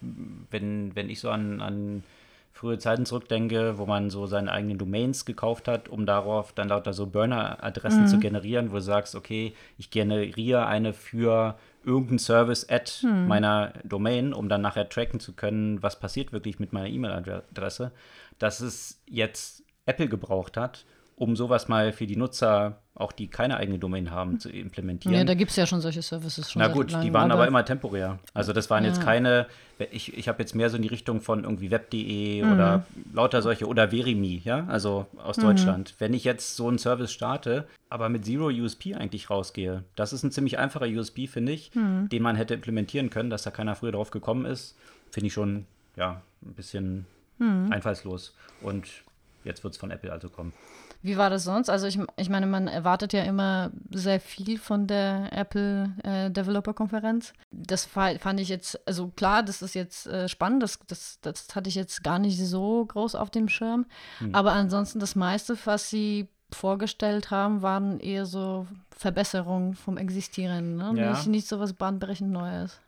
wenn, 0.50 0.96
wenn 0.96 1.10
ich 1.10 1.20
so 1.20 1.30
an, 1.30 1.62
an 1.62 2.04
frühe 2.56 2.78
Zeiten 2.78 3.06
zurückdenke, 3.06 3.78
wo 3.78 3.86
man 3.86 4.10
so 4.10 4.28
seine 4.28 4.50
eigenen 4.50 4.78
Domains 4.78 5.26
gekauft 5.26 5.68
hat, 5.68 5.90
um 5.90 6.06
darauf 6.06 6.54
dann 6.54 6.70
lauter 6.70 6.94
so 6.94 7.06
Burner-Adressen 7.06 8.04
mhm. 8.04 8.08
zu 8.08 8.18
generieren, 8.18 8.72
wo 8.72 8.76
du 8.76 8.82
sagst, 8.82 9.14
okay, 9.14 9.54
ich 9.78 9.92
generiere 9.92 10.66
eine 10.66 10.94
für 10.94 11.58
irgendeinen 11.84 12.20
Service 12.20 12.68
at 12.70 12.90
hm. 13.02 13.28
meiner 13.28 13.74
Domain, 13.84 14.34
um 14.34 14.50
dann 14.50 14.62
nachher 14.62 14.90
tracken 14.90 15.20
zu 15.20 15.34
können, 15.34 15.84
was 15.84 16.00
passiert 16.00 16.32
wirklich 16.32 16.58
mit 16.60 16.74
meiner 16.74 16.88
E-Mail-Adresse, 16.88 17.92
dass 18.40 18.62
es 18.62 19.04
jetzt 19.06 19.64
Apple 19.86 20.08
gebraucht 20.08 20.58
hat, 20.58 20.86
um 21.18 21.36
sowas 21.36 21.68
mal 21.68 21.94
für 21.94 22.08
die 22.08 22.18
Nutzer, 22.18 22.82
auch 22.94 23.14
die 23.14 23.28
keine 23.28 23.58
eigene 23.58 23.80
Domain 23.80 24.12
haben, 24.12 24.40
zu 24.40 24.50
implementieren. 24.50 25.16
Ja, 25.16 25.24
da 25.24 25.34
gibt 25.34 25.52
es 25.52 25.58
ja 25.58 25.66
schon 25.66 25.80
solche 25.80 26.02
Services 26.02 26.52
schon. 26.52 26.62
Na 26.62 26.68
gut, 26.68 26.92
die 27.04 27.14
waren 27.14 27.32
aber, 27.32 27.42
aber, 27.42 27.48
immer 27.48 27.64
temporär. 27.64 28.20
Also 28.34 28.52
das 28.52 28.70
waren 28.70 28.84
ja. 28.84 28.90
jetzt 28.90 29.02
keine, 29.02 29.48
ich, 29.92 30.18
ich 30.18 30.28
habe 30.28 30.42
jetzt 30.42 30.56
mehr 30.56 30.70
so 30.70 30.76
in 30.76 30.82
die 30.82 30.90
Richtung 30.90 31.22
von 31.22 31.44
irgendwie 31.44 31.72
web.de 31.72 32.44
mhm. 32.44 32.52
oder 32.52 32.86
lauter 33.14 33.42
solche 33.42 33.68
oder 33.68 33.92
Verimi, 33.92 34.42
ja, 34.44 34.66
also 34.68 35.08
aus 35.18 35.38
mhm. 35.38 35.44
Deutschland. 35.44 35.96
Wenn 36.00 36.14
ich 36.14 36.26
jetzt 36.26 36.58
so 36.58 36.68
einen 36.68 36.80
Service 36.80 37.14
starte, 37.14 37.66
aber 37.90 38.10
mit 38.10 38.26
Zero 38.26 38.48
USP 38.48 38.96
eigentlich 38.96 39.30
rausgehe, 39.30 39.84
das 39.96 40.12
ist 40.12 40.24
ein 40.24 40.32
ziemlich 40.32 40.60
einfacher 40.60 40.88
USP, 40.88 41.28
finde 41.28 41.54
ich, 41.54 41.74
mhm. 41.76 42.10
den 42.10 42.22
man 42.22 42.36
hätte 42.36 42.54
implementieren 42.54 43.10
können, 43.10 43.30
dass 43.30 43.44
da 43.44 43.52
keiner 43.52 43.76
früher 43.76 43.94
drauf 43.94 44.12
gekommen 44.12 44.46
ist, 44.46 44.78
finde 45.12 45.28
ich 45.28 45.34
schon, 45.34 45.66
ja, 45.96 46.22
ein 46.46 46.54
bisschen 46.54 47.06
mhm. 47.38 47.72
einfallslos. 47.72 48.36
Und 48.62 48.88
jetzt 49.46 49.64
wird 49.64 49.74
es 49.74 49.80
von 49.80 49.92
Apple 49.92 50.12
also 50.12 50.28
kommen. 50.28 50.52
Wie 51.06 51.18
war 51.18 51.30
das 51.30 51.44
sonst? 51.44 51.70
Also 51.70 51.86
ich, 51.86 52.00
ich 52.18 52.30
meine, 52.30 52.48
man 52.48 52.68
erwartet 52.68 53.14
ja 53.14 53.22
immer 53.22 53.70
sehr 53.92 54.20
viel 54.20 54.58
von 54.58 54.88
der 54.88 55.30
Apple 55.32 55.94
äh, 56.04 56.32
Developer 56.32 56.74
Konferenz. 56.74 57.34
Das 57.52 57.86
fand 57.86 58.40
ich 58.40 58.50
jetzt, 58.50 58.80
also 58.88 59.10
klar, 59.10 59.44
das 59.44 59.62
ist 59.62 59.76
jetzt 59.76 60.08
äh, 60.08 60.28
spannend, 60.28 60.64
das, 60.64 60.80
das, 60.88 61.20
das 61.22 61.56
hatte 61.56 61.70
ich 61.70 61.76
jetzt 61.76 62.04
gar 62.04 62.18
nicht 62.18 62.40
so 62.40 62.84
groß 62.88 63.14
auf 63.14 63.30
dem 63.30 63.50
Schirm. 63.50 63.86
Hm. 64.18 64.34
Aber 64.34 64.54
ansonsten 64.54 65.00
das 65.00 65.16
meiste, 65.16 65.56
was 65.66 65.92
sie 65.92 66.28
vorgestellt 66.52 67.30
haben, 67.30 67.62
waren 67.62 68.00
eher 68.00 68.26
so 68.26 68.66
Verbesserungen 68.90 69.76
vom 69.76 69.98
Existierenden. 69.98 70.78
Ne? 70.78 71.00
Ja. 71.00 71.12
Nicht, 71.12 71.28
nicht 71.28 71.48
so 71.48 71.60
was 71.60 71.74
bahnbrechend 71.74 72.32
Neues. 72.32 72.80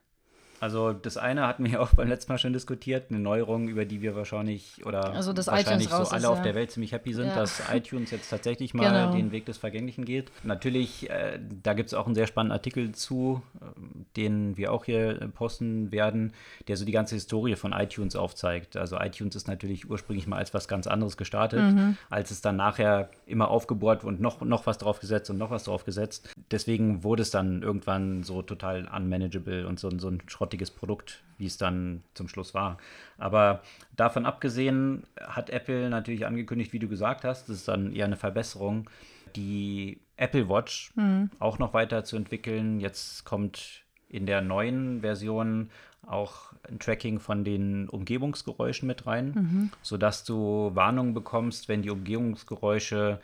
Also 0.60 0.94
das 0.94 1.18
eine 1.18 1.48
hatten 1.48 1.64
wir 1.66 1.74
ja 1.74 1.80
auch 1.80 1.94
beim 1.96 2.08
letzten 2.08 2.32
Mal 2.32 2.38
schon 2.38 2.54
diskutiert, 2.54 3.06
eine 3.10 3.20
Neuerung, 3.20 3.68
über 3.68 3.86
die 3.86 4.02
wir 4.02 4.16
wahrscheinlich 4.16 4.86
oder 4.86 5.14
also 5.14 5.36
wahrscheinlich 5.36 5.90
so 5.90 5.96
alle 5.96 6.18
ist, 6.18 6.26
auf 6.26 6.38
ja. 6.38 6.44
der 6.44 6.56
Welt 6.56 6.72
ziemlich 6.72 6.92
happy 6.92 7.14
sind, 7.14 7.28
ja. 7.28 7.36
dass 7.36 7.62
iTunes 7.74 8.12
jetzt 8.12 8.30
tatsächlich 8.30 8.74
mal 8.74 8.90
genau. 8.90 9.14
den 9.14 9.32
Weg 9.32 9.46
des 9.46 9.58
Vergänglichen 9.58 10.06
geht. 10.06 10.32
Natürlich, 10.44 11.10
äh, 11.10 11.40
da 11.64 11.74
gibt 11.74 11.88
es 11.88 11.94
auch 11.94 12.06
einen 12.06 12.16
sehr 12.16 12.28
spannenden 12.28 12.54
Artikel 12.54 12.92
zu, 12.94 13.42
äh, 13.62 13.66
den 14.16 14.58
wir 14.58 14.74
auch 14.74 14.86
hier 14.86 15.22
äh, 15.22 15.28
posten 15.28 15.92
werden, 15.92 16.34
der 16.68 16.78
so 16.78 16.86
die 16.86 16.92
ganze 16.92 17.16
Historie 17.16 17.56
von 17.56 17.74
iTunes 17.74 18.16
aufzeigt. 18.16 18.78
Also 18.78 19.00
iTunes 19.00 19.36
ist 19.36 19.48
natürlich 19.48 19.90
ursprünglich 19.90 20.28
mal 20.28 20.38
als 20.38 20.54
was 20.54 20.68
ganz 20.68 20.88
anderes 20.88 21.18
gestartet, 21.18 21.62
mhm. 21.62 21.98
als 22.10 22.32
es 22.32 22.42
dann 22.42 22.56
nachher 22.56 23.10
immer 23.26 23.50
aufgebohrt 23.50 24.04
und 24.04 24.20
noch, 24.20 24.42
noch 24.42 24.66
was 24.66 24.78
draufgesetzt 24.78 25.30
und 25.30 25.38
noch 25.38 25.52
was 25.52 25.66
draufgesetzt. 25.66 26.30
Deswegen 26.52 27.04
wurde 27.04 27.22
es 27.22 27.30
dann 27.30 27.62
irgendwann 27.62 28.24
so 28.24 28.42
total 28.42 28.88
unmanageable 28.88 29.68
und 29.68 29.80
so, 29.80 29.90
so 29.98 30.10
ein 30.10 30.22
Schrott 30.28 30.47
grottiges 30.48 30.72
Produkt, 30.72 31.24
wie 31.38 31.46
es 31.46 31.58
dann 31.58 32.04
zum 32.14 32.30
Schluss 32.30 32.54
war. 32.54 32.78
Aber 33.18 33.62
davon 33.98 34.26
abgesehen 34.26 35.04
hat 35.20 35.50
Apple 35.50 35.90
natürlich 35.90 36.26
angekündigt, 36.26 36.72
wie 36.72 36.80
du 36.80 36.88
gesagt 36.88 37.26
hast, 37.26 37.50
das 37.50 37.58
ist 37.58 37.68
dann 37.68 37.92
eher 37.92 38.06
eine 38.06 38.16
Verbesserung, 38.16 38.90
die 39.36 40.00
Apple 40.16 40.48
Watch 40.48 40.94
mhm. 40.96 41.30
auch 41.40 41.60
noch 41.60 41.74
weiter 41.74 42.06
zu 42.06 42.16
entwickeln. 42.16 42.80
Jetzt 42.80 43.26
kommt 43.26 43.84
in 44.08 44.26
der 44.26 44.42
neuen 44.42 45.02
Version 45.02 45.70
auch 46.06 46.54
ein 46.64 46.80
Tracking 46.80 47.20
von 47.20 47.44
den 47.44 47.90
Umgebungsgeräuschen 47.90 48.88
mit 48.88 49.06
rein, 49.06 49.34
mhm. 49.36 49.72
sodass 49.82 50.24
du 50.24 50.72
Warnungen 50.74 51.14
bekommst, 51.14 51.68
wenn 51.68 51.82
die 51.82 51.90
Umgebungsgeräusche 51.90 53.20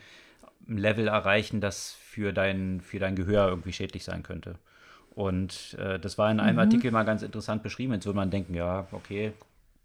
ein 0.68 0.76
Level 0.76 1.08
erreichen, 1.08 1.62
das 1.62 1.92
für 1.92 2.34
dein, 2.34 2.82
für 2.82 2.98
dein 2.98 3.16
Gehör 3.16 3.48
irgendwie 3.48 3.72
schädlich 3.72 4.04
sein 4.04 4.22
könnte. 4.22 4.56
Und 5.14 5.76
äh, 5.78 5.98
das 5.98 6.18
war 6.18 6.30
in 6.30 6.40
einem 6.40 6.56
mhm. 6.56 6.60
Artikel 6.60 6.90
mal 6.90 7.04
ganz 7.04 7.22
interessant 7.22 7.62
beschrieben. 7.62 7.92
Jetzt 7.92 8.06
würde 8.06 8.16
man 8.16 8.30
denken, 8.30 8.54
ja, 8.54 8.86
okay, 8.92 9.32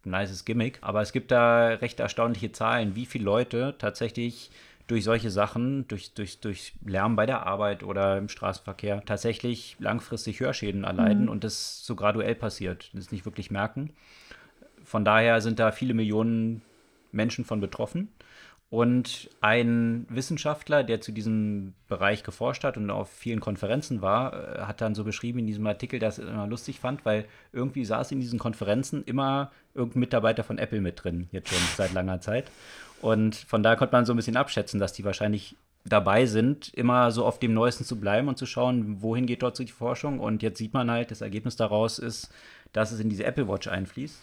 nices 0.03 0.45
Gimmick. 0.45 0.79
Aber 0.81 1.01
es 1.01 1.11
gibt 1.11 1.31
da 1.31 1.67
recht 1.67 1.99
erstaunliche 1.99 2.51
Zahlen, 2.51 2.95
wie 2.95 3.05
viele 3.05 3.25
Leute 3.25 3.75
tatsächlich 3.77 4.49
durch 4.87 5.03
solche 5.03 5.29
Sachen, 5.29 5.87
durch, 5.87 6.13
durch, 6.15 6.39
durch 6.39 6.73
Lärm 6.83 7.15
bei 7.15 7.27
der 7.27 7.45
Arbeit 7.45 7.83
oder 7.83 8.17
im 8.17 8.27
Straßenverkehr 8.27 9.03
tatsächlich 9.05 9.75
langfristig 9.79 10.39
Hörschäden 10.39 10.83
erleiden 10.83 11.25
mhm. 11.25 11.29
und 11.29 11.43
das 11.43 11.85
so 11.85 11.95
graduell 11.95 12.33
passiert, 12.33 12.89
das 12.93 13.11
nicht 13.11 13.23
wirklich 13.23 13.51
merken. 13.51 13.91
Von 14.83 15.05
daher 15.05 15.41
sind 15.41 15.59
da 15.59 15.71
viele 15.71 15.93
Millionen 15.93 16.63
Menschen 17.11 17.45
von 17.45 17.61
betroffen. 17.61 18.09
Und 18.69 19.31
ein 19.41 20.05
Wissenschaftler, 20.09 20.83
der 20.83 21.01
zu 21.01 21.11
diesem 21.11 21.73
Bereich 21.87 22.21
geforscht 22.21 22.63
hat 22.63 22.77
und 22.77 22.91
auf 22.91 23.09
vielen 23.09 23.39
Konferenzen 23.39 24.03
war, 24.03 24.33
äh, 24.33 24.61
hat 24.61 24.81
dann 24.81 24.93
so 24.93 25.03
beschrieben 25.03 25.39
in 25.39 25.47
diesem 25.47 25.65
Artikel, 25.65 25.99
dass 25.99 26.19
er 26.19 26.25
es 26.25 26.31
immer 26.31 26.45
lustig 26.45 26.79
fand, 26.79 27.03
weil 27.03 27.25
irgendwie 27.51 27.83
saß 27.83 28.11
in 28.11 28.19
diesen 28.19 28.37
Konferenzen 28.37 29.03
immer 29.05 29.51
irgendein 29.73 30.01
Mitarbeiter 30.01 30.43
von 30.43 30.59
Apple 30.59 30.81
mit 30.81 31.03
drin, 31.03 31.27
jetzt 31.31 31.49
schon 31.49 31.57
seit 31.77 31.93
langer 31.93 32.21
Zeit. 32.21 32.51
Und 33.01 33.35
von 33.35 33.63
da 33.63 33.75
konnte 33.75 33.95
man 33.95 34.05
so 34.05 34.13
ein 34.13 34.17
bisschen 34.17 34.37
abschätzen, 34.37 34.79
dass 34.79 34.93
die 34.93 35.03
wahrscheinlich 35.03 35.55
dabei 35.85 36.27
sind, 36.27 36.71
immer 36.75 37.09
so 37.09 37.25
auf 37.25 37.39
dem 37.39 37.53
Neuesten 37.53 37.85
zu 37.85 37.99
bleiben 37.99 38.27
und 38.27 38.37
zu 38.37 38.45
schauen, 38.45 39.01
wohin 39.01 39.25
geht 39.25 39.41
dort 39.41 39.55
so 39.55 39.63
die 39.63 39.71
Forschung. 39.71 40.19
Und 40.19 40.43
jetzt 40.43 40.59
sieht 40.59 40.73
man 40.73 40.91
halt, 40.91 41.09
das 41.09 41.21
Ergebnis 41.21 41.55
daraus 41.55 41.97
ist, 41.97 42.29
dass 42.73 42.91
es 42.91 42.99
in 42.99 43.09
diese 43.09 43.23
Apple 43.23 43.47
Watch 43.47 43.67
einfließt. 43.67 44.21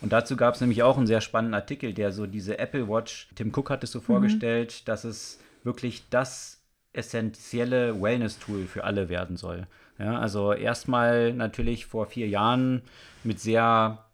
Und 0.00 0.12
dazu 0.12 0.36
gab 0.36 0.54
es 0.54 0.60
nämlich 0.60 0.82
auch 0.82 0.96
einen 0.96 1.06
sehr 1.06 1.20
spannenden 1.20 1.54
Artikel, 1.54 1.92
der 1.92 2.12
so 2.12 2.26
diese 2.26 2.58
Apple 2.58 2.88
Watch, 2.88 3.28
Tim 3.34 3.52
Cook 3.54 3.70
hat 3.70 3.82
es 3.82 3.92
so 3.92 3.98
mhm. 3.98 4.04
vorgestellt, 4.04 4.88
dass 4.88 5.04
es 5.04 5.40
wirklich 5.64 6.08
das 6.08 6.62
essentielle 6.92 8.00
Wellness-Tool 8.00 8.66
für 8.66 8.84
alle 8.84 9.08
werden 9.08 9.36
soll. 9.36 9.66
Ja, 9.98 10.18
also 10.18 10.52
erstmal 10.52 11.32
natürlich 11.32 11.86
vor 11.86 12.06
vier 12.06 12.28
Jahren 12.28 12.82
mit 13.24 13.40
sehr, 13.40 14.04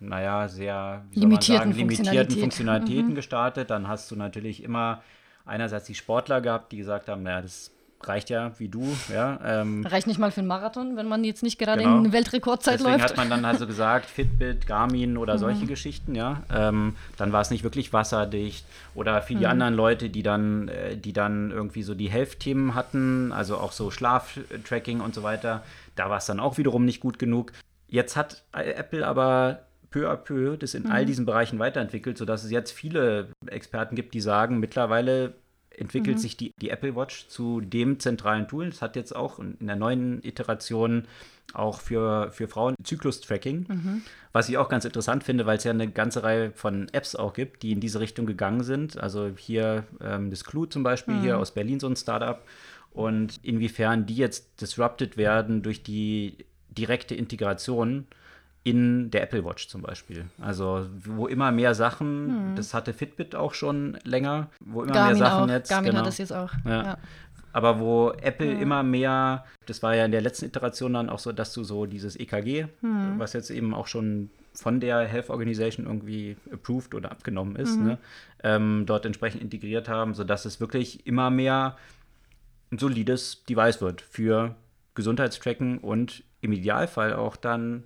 naja, 0.00 0.48
sehr 0.48 1.04
limitierten, 1.12 1.72
sagen, 1.72 1.78
limitierten 1.78 2.38
Funktionalitäten 2.38 3.10
mhm. 3.10 3.14
gestartet. 3.14 3.70
Dann 3.70 3.86
hast 3.86 4.10
du 4.10 4.16
natürlich 4.16 4.62
immer 4.62 5.02
einerseits 5.44 5.86
die 5.86 5.94
Sportler 5.94 6.40
gehabt, 6.40 6.72
die 6.72 6.78
gesagt 6.78 7.08
haben, 7.08 7.22
naja, 7.22 7.42
das 7.42 7.73
reicht 8.08 8.30
ja 8.30 8.52
wie 8.58 8.68
du. 8.68 8.84
Ja, 9.12 9.38
ähm, 9.44 9.84
reicht 9.86 10.06
nicht 10.06 10.18
mal 10.18 10.30
für 10.30 10.40
einen 10.40 10.48
Marathon, 10.48 10.96
wenn 10.96 11.06
man 11.06 11.24
jetzt 11.24 11.42
nicht 11.42 11.58
gerade 11.58 11.82
genau. 11.82 11.98
in 11.98 12.12
Weltrekordzeit 12.12 12.80
Deswegen 12.80 12.98
läuft. 12.98 13.04
hat 13.04 13.16
man 13.16 13.30
dann 13.30 13.44
also 13.44 13.66
gesagt, 13.68 14.06
Fitbit, 14.06 14.66
Garmin 14.66 15.16
oder 15.16 15.34
mhm. 15.34 15.38
solche 15.38 15.66
Geschichten, 15.66 16.14
ja. 16.14 16.42
Ähm, 16.52 16.96
dann 17.16 17.32
war 17.32 17.40
es 17.40 17.50
nicht 17.50 17.64
wirklich 17.64 17.92
wasserdicht. 17.92 18.66
Oder 18.94 19.22
für 19.22 19.34
die 19.34 19.40
mhm. 19.40 19.50
anderen 19.50 19.74
Leute, 19.74 20.10
die 20.10 20.22
dann, 20.22 20.68
äh, 20.68 20.96
die 20.96 21.12
dann 21.12 21.50
irgendwie 21.50 21.82
so 21.82 21.94
die 21.94 22.08
Health-Themen 22.08 22.74
hatten, 22.74 23.32
also 23.32 23.56
auch 23.58 23.72
so 23.72 23.90
Schlaftracking 23.90 25.00
und 25.00 25.14
so 25.14 25.22
weiter, 25.22 25.62
da 25.96 26.10
war 26.10 26.18
es 26.18 26.26
dann 26.26 26.40
auch 26.40 26.58
wiederum 26.58 26.84
nicht 26.84 27.00
gut 27.00 27.18
genug. 27.18 27.52
Jetzt 27.88 28.16
hat 28.16 28.42
Apple 28.52 29.06
aber 29.06 29.60
peu 29.94 30.10
à 30.10 30.16
peu 30.16 30.56
das 30.56 30.74
in 30.74 30.84
mhm. 30.84 30.90
all 30.90 31.06
diesen 31.06 31.24
Bereichen 31.24 31.60
weiterentwickelt, 31.60 32.18
sodass 32.18 32.42
es 32.42 32.50
jetzt 32.50 32.72
viele 32.72 33.28
Experten 33.46 33.94
gibt, 33.94 34.12
die 34.14 34.20
sagen, 34.20 34.58
mittlerweile 34.58 35.34
entwickelt 35.78 36.16
mhm. 36.16 36.20
sich 36.20 36.36
die, 36.36 36.52
die 36.60 36.70
Apple 36.70 36.96
Watch 36.96 37.28
zu 37.28 37.60
dem 37.60 37.98
zentralen 38.00 38.48
Tool. 38.48 38.68
Es 38.68 38.82
hat 38.82 38.96
jetzt 38.96 39.14
auch 39.14 39.38
in 39.38 39.66
der 39.66 39.76
neuen 39.76 40.22
Iteration 40.22 41.06
auch 41.52 41.80
für, 41.80 42.30
für 42.32 42.48
Frauen 42.48 42.74
Zyklus-Tracking, 42.82 43.66
mhm. 43.68 44.02
was 44.32 44.48
ich 44.48 44.56
auch 44.56 44.68
ganz 44.68 44.84
interessant 44.84 45.24
finde, 45.24 45.46
weil 45.46 45.58
es 45.58 45.64
ja 45.64 45.70
eine 45.70 45.90
ganze 45.90 46.22
Reihe 46.22 46.52
von 46.52 46.88
Apps 46.92 47.14
auch 47.14 47.34
gibt, 47.34 47.62
die 47.62 47.72
in 47.72 47.80
diese 47.80 48.00
Richtung 48.00 48.26
gegangen 48.26 48.62
sind. 48.62 48.98
Also 48.98 49.30
hier 49.36 49.84
ähm, 50.00 50.30
das 50.30 50.44
Clue 50.44 50.68
zum 50.68 50.82
Beispiel, 50.82 51.14
mhm. 51.14 51.22
hier 51.22 51.38
aus 51.38 51.52
Berlin 51.52 51.80
so 51.80 51.86
ein 51.86 51.96
Startup. 51.96 52.42
Und 52.92 53.40
inwiefern 53.42 54.06
die 54.06 54.16
jetzt 54.16 54.60
disrupted 54.60 55.16
werden 55.16 55.62
durch 55.62 55.82
die 55.82 56.38
direkte 56.70 57.14
Integration 57.14 58.06
in 58.64 59.10
der 59.10 59.22
Apple 59.22 59.44
Watch 59.44 59.68
zum 59.68 59.82
Beispiel. 59.82 60.24
Also 60.40 60.86
wo 61.04 61.26
immer 61.26 61.52
mehr 61.52 61.74
Sachen, 61.74 62.48
hm. 62.48 62.56
das 62.56 62.74
hatte 62.74 62.92
Fitbit 62.92 63.34
auch 63.34 63.54
schon 63.54 63.98
länger, 64.04 64.48
wo 64.60 64.82
immer 64.82 64.92
Garmin 64.92 65.18
mehr 65.18 65.26
Sachen 65.28 65.44
auch. 65.44 65.54
jetzt. 65.54 65.68
Garmin 65.68 65.90
genau, 65.90 66.00
hat 66.00 66.06
das 66.06 66.18
jetzt 66.18 66.32
auch. 66.32 66.50
Ja. 66.64 66.82
ja. 66.82 66.98
Aber 67.52 67.78
wo 67.78 68.10
Apple 68.10 68.52
ja. 68.52 68.58
immer 68.58 68.82
mehr, 68.82 69.44
das 69.66 69.82
war 69.82 69.94
ja 69.94 70.06
in 70.06 70.10
der 70.10 70.22
letzten 70.22 70.46
Iteration 70.46 70.94
dann 70.94 71.08
auch 71.08 71.20
so, 71.20 71.30
dass 71.30 71.52
du 71.52 71.62
so 71.62 71.86
dieses 71.86 72.16
EKG, 72.16 72.66
hm. 72.80 73.18
was 73.18 73.34
jetzt 73.34 73.50
eben 73.50 73.74
auch 73.74 73.86
schon 73.86 74.30
von 74.54 74.80
der 74.80 75.04
Health 75.04 75.30
Organization 75.30 75.86
irgendwie 75.86 76.36
approved 76.50 76.94
oder 76.94 77.10
abgenommen 77.10 77.56
ist, 77.56 77.76
mhm. 77.76 77.84
ne, 77.84 77.98
ähm, 78.44 78.84
dort 78.86 79.04
entsprechend 79.04 79.42
integriert 79.42 79.88
haben, 79.88 80.14
sodass 80.14 80.44
es 80.44 80.60
wirklich 80.60 81.06
immer 81.06 81.28
mehr 81.30 81.76
ein 82.70 82.78
solides 82.78 83.44
Device 83.44 83.80
wird 83.80 84.00
für 84.00 84.54
Gesundheitstracken 84.94 85.78
und 85.78 86.22
im 86.40 86.52
Idealfall 86.52 87.14
auch 87.14 87.34
dann 87.34 87.82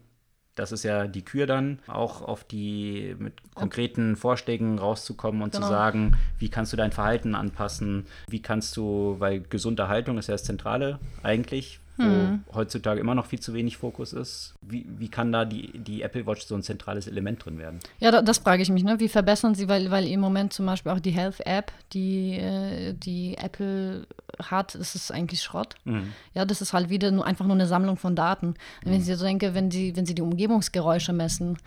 das 0.59 0.73
ist 0.73 0.83
ja 0.83 1.07
die 1.07 1.25
Kür 1.25 1.47
dann, 1.47 1.79
auch 1.87 2.23
auf 2.23 2.45
die 2.45 3.15
mit 3.19 3.35
konkreten 3.55 4.17
Vorschlägen 4.17 4.79
rauszukommen 4.79 5.43
und 5.43 5.53
genau. 5.53 5.67
zu 5.67 5.73
sagen, 5.73 6.17
wie 6.39 6.49
kannst 6.49 6.73
du 6.73 6.77
dein 6.77 6.93
Verhalten 6.93 7.35
anpassen, 7.35 8.07
wie 8.29 8.43
kannst 8.43 8.77
du, 8.77 9.17
weil 9.19 9.41
gesunde 9.41 9.89
Haltung 9.89 10.19
ist 10.19 10.29
ja 10.29 10.35
das 10.35 10.45
Zentrale 10.45 10.99
eigentlich, 11.23 11.81
wo 11.99 12.05
hm. 12.05 12.45
heutzutage 12.55 13.01
immer 13.01 13.15
noch 13.15 13.27
viel 13.27 13.41
zu 13.41 13.55
wenig 13.55 13.77
Fokus 13.77 14.13
ist. 14.13 14.55
Wie, 14.61 14.87
wie 14.99 15.09
kann 15.09 15.33
da 15.33 15.45
die, 15.45 15.77
die 15.79 16.03
Apple 16.03 16.27
Watch 16.27 16.47
so 16.47 16.55
ein 16.55 16.63
zentrales 16.63 17.07
Element 17.07 17.45
drin 17.45 17.59
werden? 17.59 17.81
Ja, 17.99 18.11
da, 18.11 18.23
das 18.23 18.39
frage 18.39 18.63
ich 18.63 18.71
mich. 18.71 18.85
Ne? 18.85 19.01
Wie 19.01 19.09
verbessern 19.09 19.55
sie, 19.55 19.69
weil, 19.69 19.91
weil 19.91 20.07
im 20.07 20.21
Moment 20.21 20.53
zum 20.53 20.67
Beispiel 20.67 20.93
auch 20.93 21.01
die 21.01 21.11
Health 21.11 21.45
App, 21.45 21.73
die, 21.93 22.37
äh, 22.37 22.95
die 22.95 23.37
Apple 23.37 24.07
hat, 24.43 24.75
das 24.75 24.95
ist 24.95 25.11
eigentlich 25.11 25.43
Schrott. 25.43 25.75
Mhm. 25.85 26.13
Ja, 26.35 26.45
das 26.45 26.61
ist 26.63 26.73
halt 26.73 26.89
wieder 26.89 27.11
nur 27.11 27.27
einfach 27.27 27.45
nur 27.45 27.57
eine 27.57 27.67
Sammlung 27.67 27.97
von 27.97 28.15
Daten. 28.15 28.49
Mhm. 28.49 28.55
Wenn 28.85 29.01
ich 29.01 29.07
so 29.07 29.25
denke, 29.25 29.55
wenn 29.55 29.71
sie, 29.71 29.97
wenn 29.97 30.07
sie 30.07 30.15
die 30.15 30.23
Umgebungsgeräusche 30.23 31.13
messen, 31.13 31.59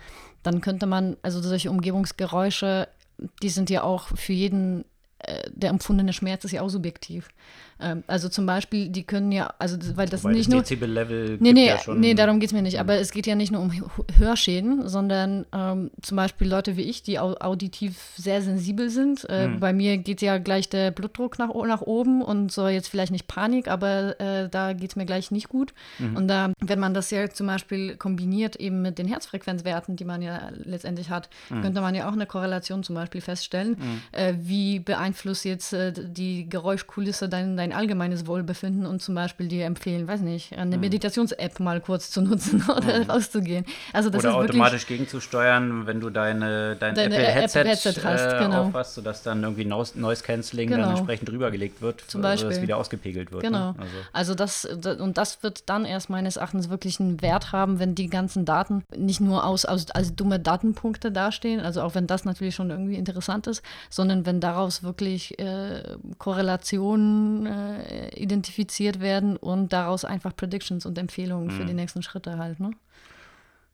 dann 0.42 0.60
könnte 0.60 0.86
man, 0.86 1.16
also 1.22 1.40
solche 1.42 1.70
Umgebungsgeräusche, 1.70 2.88
die 3.42 3.50
sind 3.50 3.70
ja 3.70 3.82
auch 3.82 4.08
für 4.16 4.32
jeden 4.32 4.84
äh, 5.24 5.50
der 5.54 5.70
empfundene 5.70 6.12
Schmerz 6.12 6.44
ist 6.44 6.52
ja 6.52 6.62
auch 6.62 6.68
subjektiv. 6.68 7.28
Ähm, 7.82 8.04
also 8.06 8.28
zum 8.28 8.46
Beispiel, 8.46 8.88
die 8.88 9.04
können 9.04 9.32
ja, 9.32 9.52
also 9.58 9.76
weil 9.96 10.08
das 10.08 10.24
Wobei 10.24 10.34
nicht 10.34 10.46
das 10.46 10.52
nur. 10.52 10.62
Dezibel-Level 10.62 11.38
nee, 11.40 11.52
nee, 11.52 11.66
ja 11.66 11.78
schon, 11.78 12.00
nee, 12.00 12.14
darum 12.14 12.40
geht 12.40 12.50
es 12.50 12.52
mir 12.52 12.62
nicht. 12.62 12.80
Aber 12.80 12.94
es 12.94 13.10
geht 13.10 13.26
ja 13.26 13.34
nicht 13.34 13.52
nur 13.52 13.60
um 13.60 13.72
Hörschäden, 14.18 14.88
sondern 14.88 15.46
ähm, 15.52 15.90
zum 16.00 16.16
Beispiel 16.16 16.48
Leute 16.48 16.76
wie 16.76 16.82
ich, 16.82 17.02
die 17.02 17.18
auditiv 17.18 18.12
sehr 18.16 18.42
sensibel 18.42 18.90
sind. 18.90 19.26
Äh, 19.28 19.48
mhm. 19.48 19.60
Bei 19.60 19.72
mir 19.72 19.98
geht 19.98 20.22
ja 20.22 20.38
gleich 20.38 20.68
der 20.68 20.90
Blutdruck 20.90 21.38
nach, 21.38 21.52
nach 21.54 21.82
oben 21.82 22.22
und 22.22 22.52
so 22.52 22.68
jetzt 22.68 22.88
vielleicht 22.88 23.12
nicht 23.12 23.26
Panik, 23.26 23.68
aber 23.68 24.20
äh, 24.20 24.48
da 24.48 24.72
geht 24.72 24.90
es 24.90 24.96
mir 24.96 25.06
gleich 25.06 25.30
nicht 25.30 25.48
gut. 25.48 25.74
Mhm. 25.98 26.16
Und 26.16 26.28
da, 26.28 26.52
wenn 26.60 26.78
man 26.78 26.94
das 26.94 27.10
ja 27.10 27.28
zum 27.28 27.46
Beispiel 27.46 27.96
kombiniert 27.96 28.56
eben 28.56 28.82
mit 28.82 28.98
den 28.98 29.08
Herzfrequenzwerten, 29.08 29.96
die 29.96 30.04
man 30.04 30.22
ja 30.22 30.50
letztendlich 30.64 31.10
hat, 31.10 31.28
mhm. 31.50 31.62
könnte 31.62 31.80
man 31.80 31.94
ja 31.94 32.08
auch 32.08 32.12
eine 32.12 32.26
Korrelation 32.26 32.82
zum 32.82 32.94
Beispiel 32.94 33.20
feststellen. 33.20 33.76
Mhm. 33.78 34.00
Äh, 34.12 34.34
wie 34.38 34.78
beeinflusst 34.78 35.44
jetzt 35.44 35.72
äh, 35.72 35.92
die 35.92 36.48
Geräuschkulisse 36.48 37.28
dein, 37.28 37.56
dein 37.56 37.71
allgemeines 37.74 38.26
Wohlbefinden 38.26 38.86
und 38.86 39.02
zum 39.02 39.14
Beispiel 39.14 39.48
dir 39.48 39.66
empfehlen, 39.66 40.08
weiß 40.08 40.20
nicht, 40.20 40.56
eine 40.56 40.76
mhm. 40.76 40.80
Meditations-App 40.80 41.60
mal 41.60 41.80
kurz 41.80 42.10
zu 42.10 42.22
nutzen 42.22 42.64
oder 42.76 43.00
mhm. 43.00 43.10
rauszugehen. 43.10 43.64
Also 43.92 44.10
das 44.10 44.24
oder 44.24 44.34
automatisch 44.36 44.86
gegenzusteuern, 44.86 45.86
wenn 45.86 46.00
du 46.00 46.10
deine, 46.10 46.76
dein 46.76 46.94
deine 46.94 47.16
Apple-Headset 47.16 47.60
App 47.60 47.66
Headset 47.66 48.00
hast, 48.04 48.32
äh, 48.32 48.38
genau. 48.44 48.64
aufhast, 48.64 48.94
sodass 48.94 49.22
dann 49.22 49.42
irgendwie 49.42 49.64
Noise 49.64 50.22
Cancelling 50.22 50.68
genau. 50.68 50.82
dann 50.82 50.90
entsprechend 50.90 51.28
drübergelegt 51.28 51.80
wird, 51.82 52.02
zum 52.06 52.22
Beispiel. 52.22 52.48
dass 52.48 52.58
es 52.58 52.62
wieder 52.62 52.76
ausgepegelt 52.76 53.32
wird. 53.32 53.42
Ne? 53.42 53.50
Genau. 53.50 53.72
Ne? 53.72 53.76
Also. 54.12 54.34
also 54.34 54.34
das, 54.34 55.00
und 55.00 55.18
das 55.18 55.42
wird 55.42 55.68
dann 55.68 55.84
erst 55.84 56.10
meines 56.10 56.36
Erachtens 56.36 56.70
wirklich 56.70 57.00
einen 57.00 57.20
Wert 57.22 57.52
haben, 57.52 57.78
wenn 57.78 57.94
die 57.94 58.08
ganzen 58.08 58.44
Daten 58.44 58.84
nicht 58.96 59.20
nur 59.20 59.44
aus, 59.44 59.64
aus 59.64 59.90
als 59.90 60.14
dumme 60.14 60.38
Datenpunkte 60.38 61.12
dastehen, 61.12 61.60
also 61.60 61.82
auch 61.82 61.94
wenn 61.94 62.06
das 62.06 62.24
natürlich 62.24 62.54
schon 62.54 62.70
irgendwie 62.70 62.96
interessant 62.96 63.46
ist, 63.46 63.62
sondern 63.90 64.26
wenn 64.26 64.40
daraus 64.40 64.82
wirklich 64.82 65.38
äh, 65.38 65.82
Korrelationen 66.18 67.46
äh, 67.46 67.61
äh, 67.62 68.08
identifiziert 68.20 69.00
werden 69.00 69.36
und 69.36 69.72
daraus 69.72 70.04
einfach 70.04 70.34
Predictions 70.34 70.86
und 70.86 70.98
Empfehlungen 70.98 71.46
mhm. 71.46 71.50
für 71.50 71.64
die 71.64 71.74
nächsten 71.74 72.02
Schritte 72.02 72.38
halt, 72.38 72.60
ne? 72.60 72.72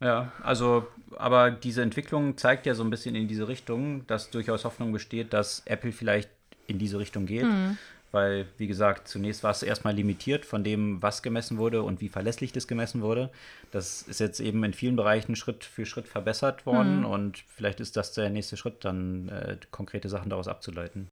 Ja, 0.01 0.33
also, 0.43 0.87
aber 1.17 1.51
diese 1.51 1.83
Entwicklung 1.83 2.37
zeigt 2.37 2.67
ja 2.67 2.75
so 2.75 2.85
ein 2.85 2.91
bisschen 2.91 3.17
in 3.17 3.27
diese 3.27 3.49
Richtung, 3.49 4.07
dass 4.07 4.31
durchaus 4.31 4.65
Hoffnung 4.65 4.93
besteht, 4.93 5.33
dass 5.33 5.63
Apple 5.67 5.93
vielleicht 5.93 6.31
in 6.69 6.79
diese 6.79 6.99
Richtung 6.99 7.27
geht. 7.27 7.45
Mhm. 7.45 7.79
Weil, 8.11 8.47
wie 8.57 8.67
gesagt, 8.67 9.07
zunächst 9.07 9.43
war 9.45 9.51
es 9.51 9.63
erstmal 9.63 9.95
limitiert 9.95 10.47
von 10.47 10.65
dem, 10.65 11.03
was 11.03 11.23
gemessen 11.23 11.59
wurde 11.59 11.83
und 11.83 12.01
wie 12.01 12.09
verlässlich 12.09 12.53
das 12.53 12.67
gemessen 12.67 13.03
wurde. 13.03 13.31
Das 13.71 14.01
ist 14.01 14.19
jetzt 14.19 14.41
eben 14.41 14.65
in 14.65 14.73
vielen 14.73 14.97
Bereichen 14.97 15.37
Schritt 15.37 15.63
für 15.63 15.85
Schritt 15.85 16.09
verbessert 16.09 16.65
worden 16.65 17.01
mhm. 17.01 17.05
und 17.05 17.39
vielleicht 17.49 17.81
ist 17.81 17.99
das 17.99 18.13
der 18.13 18.31
nächste 18.31 18.57
Schritt, 18.57 18.85
dann 18.85 19.29
äh, 19.29 19.59
konkrete 19.71 20.09
Sachen 20.09 20.31
daraus 20.31 20.49
abzuleiten. 20.49 21.09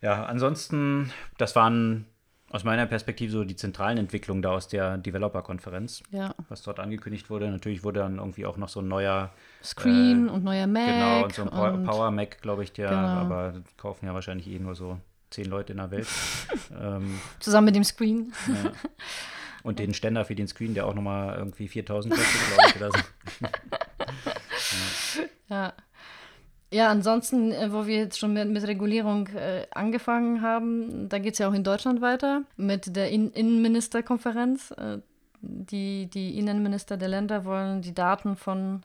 Ja, 0.00 0.24
ansonsten, 0.24 1.12
das 1.38 1.54
waren 1.54 2.06
aus 2.52 2.64
meiner 2.64 2.86
Perspektive 2.86 3.32
so 3.32 3.44
die 3.44 3.56
zentralen 3.56 3.96
Entwicklungen 3.96 4.42
da 4.42 4.50
aus 4.50 4.68
der 4.68 4.98
Developer-Konferenz, 4.98 6.02
ja. 6.10 6.34
was 6.50 6.62
dort 6.62 6.80
angekündigt 6.80 7.30
wurde. 7.30 7.50
Natürlich 7.50 7.82
wurde 7.82 8.00
dann 8.00 8.18
irgendwie 8.18 8.44
auch 8.44 8.58
noch 8.58 8.68
so 8.68 8.80
ein 8.80 8.88
neuer 8.88 9.30
Screen 9.64 10.28
äh, 10.28 10.30
und 10.30 10.44
neuer 10.44 10.66
Mac. 10.66 10.86
Genau, 10.86 11.24
und 11.24 11.34
so 11.34 11.42
ein 11.42 11.48
und 11.48 11.84
Power 11.84 12.10
Mac, 12.10 12.42
glaube 12.42 12.62
ich, 12.62 12.72
der, 12.72 12.90
genau. 12.90 13.00
aber 13.00 13.54
kaufen 13.78 14.04
ja 14.06 14.12
wahrscheinlich 14.12 14.48
eh 14.48 14.58
nur 14.58 14.74
so 14.74 14.98
zehn 15.30 15.46
Leute 15.46 15.72
in 15.72 15.78
der 15.78 15.90
Welt. 15.90 16.06
ähm, 16.78 17.18
Zusammen 17.40 17.64
mit 17.66 17.74
dem 17.74 17.84
Screen. 17.84 18.34
Ja. 18.46 18.72
Und 19.62 19.78
den 19.78 19.94
Ständer 19.94 20.26
für 20.26 20.34
den 20.34 20.46
Screen, 20.46 20.74
der 20.74 20.86
auch 20.86 20.94
nochmal 20.94 21.38
irgendwie 21.38 21.68
4000 21.68 22.14
kostet, 22.14 22.40
glaube 22.48 22.68
ich, 22.68 22.76
oder 22.76 22.90
so. 22.90 22.98
ja. 25.48 25.56
ja. 25.56 25.72
Ja, 26.72 26.88
ansonsten, 26.88 27.52
äh, 27.52 27.70
wo 27.70 27.86
wir 27.86 27.96
jetzt 27.96 28.18
schon 28.18 28.32
mit, 28.32 28.48
mit 28.48 28.66
Regulierung 28.66 29.28
äh, 29.28 29.66
angefangen 29.72 30.40
haben, 30.40 31.08
da 31.08 31.18
geht 31.18 31.34
es 31.34 31.38
ja 31.38 31.48
auch 31.48 31.52
in 31.52 31.64
Deutschland 31.64 32.00
weiter 32.00 32.42
mit 32.56 32.96
der 32.96 33.10
in 33.10 33.30
Innenministerkonferenz. 33.30 34.70
Äh, 34.72 34.98
die, 35.42 36.06
die 36.06 36.38
Innenminister 36.38 36.96
der 36.96 37.08
Länder 37.08 37.44
wollen 37.44 37.82
die 37.82 37.92
Daten 37.92 38.36
von 38.36 38.82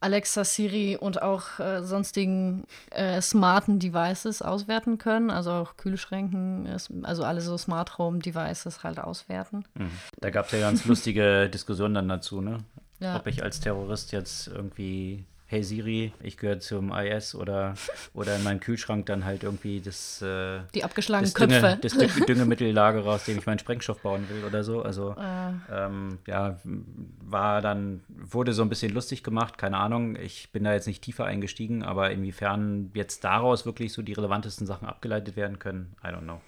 Alexa, 0.00 0.44
Siri 0.44 0.96
und 0.96 1.22
auch 1.22 1.58
äh, 1.58 1.82
sonstigen 1.82 2.64
äh, 2.90 3.20
smarten 3.20 3.78
Devices 3.78 4.42
auswerten 4.42 4.98
können, 4.98 5.30
also 5.30 5.50
auch 5.50 5.76
Kühlschränken, 5.76 6.68
also 7.02 7.24
alle 7.24 7.40
so 7.40 7.56
Smart 7.56 7.98
Home 7.98 8.18
Devices 8.18 8.84
halt 8.84 8.98
auswerten. 8.98 9.64
Mhm. 9.74 9.90
Da 10.20 10.30
gab 10.30 10.46
es 10.46 10.52
ja 10.52 10.60
ganz 10.60 10.84
lustige 10.84 11.48
Diskussionen 11.52 11.94
dann 11.94 12.08
dazu, 12.08 12.40
ne? 12.40 12.58
Ja. 13.00 13.16
Ob 13.16 13.26
ich 13.26 13.42
als 13.42 13.58
Terrorist 13.58 14.12
jetzt 14.12 14.46
irgendwie 14.48 15.24
hey 15.52 15.62
Siri, 15.62 16.12
ich 16.22 16.38
gehöre 16.38 16.60
zum 16.60 16.92
IS 16.92 17.34
oder, 17.34 17.74
oder 18.14 18.36
in 18.36 18.42
meinem 18.42 18.58
Kühlschrank 18.58 19.04
dann 19.04 19.26
halt 19.26 19.42
irgendwie 19.42 19.80
das, 19.80 20.22
äh, 20.22 20.60
Die 20.74 20.82
abgeschlagenen 20.82 21.34
Köpfe. 21.34 21.78
das 21.80 21.92
Düngemittellager 22.26 23.04
aus 23.06 23.26
dem 23.26 23.36
ich 23.36 23.44
meinen 23.44 23.58
Sprengstoff 23.58 24.00
bauen 24.00 24.26
will 24.30 24.44
oder 24.44 24.64
so. 24.64 24.82
Also 24.82 25.14
äh. 25.18 25.52
ähm, 25.70 26.18
ja, 26.26 26.58
war 26.64 27.60
dann, 27.60 28.02
wurde 28.08 28.54
so 28.54 28.62
ein 28.62 28.70
bisschen 28.70 28.94
lustig 28.94 29.22
gemacht, 29.22 29.58
keine 29.58 29.76
Ahnung. 29.76 30.16
Ich 30.16 30.50
bin 30.52 30.64
da 30.64 30.72
jetzt 30.72 30.86
nicht 30.86 31.02
tiefer 31.02 31.26
eingestiegen, 31.26 31.82
aber 31.82 32.10
inwiefern 32.10 32.90
jetzt 32.94 33.22
daraus 33.22 33.66
wirklich 33.66 33.92
so 33.92 34.00
die 34.00 34.14
relevantesten 34.14 34.66
Sachen 34.66 34.88
abgeleitet 34.88 35.36
werden 35.36 35.58
können, 35.58 35.94
I 36.02 36.08
don't 36.08 36.22
know. 36.22 36.40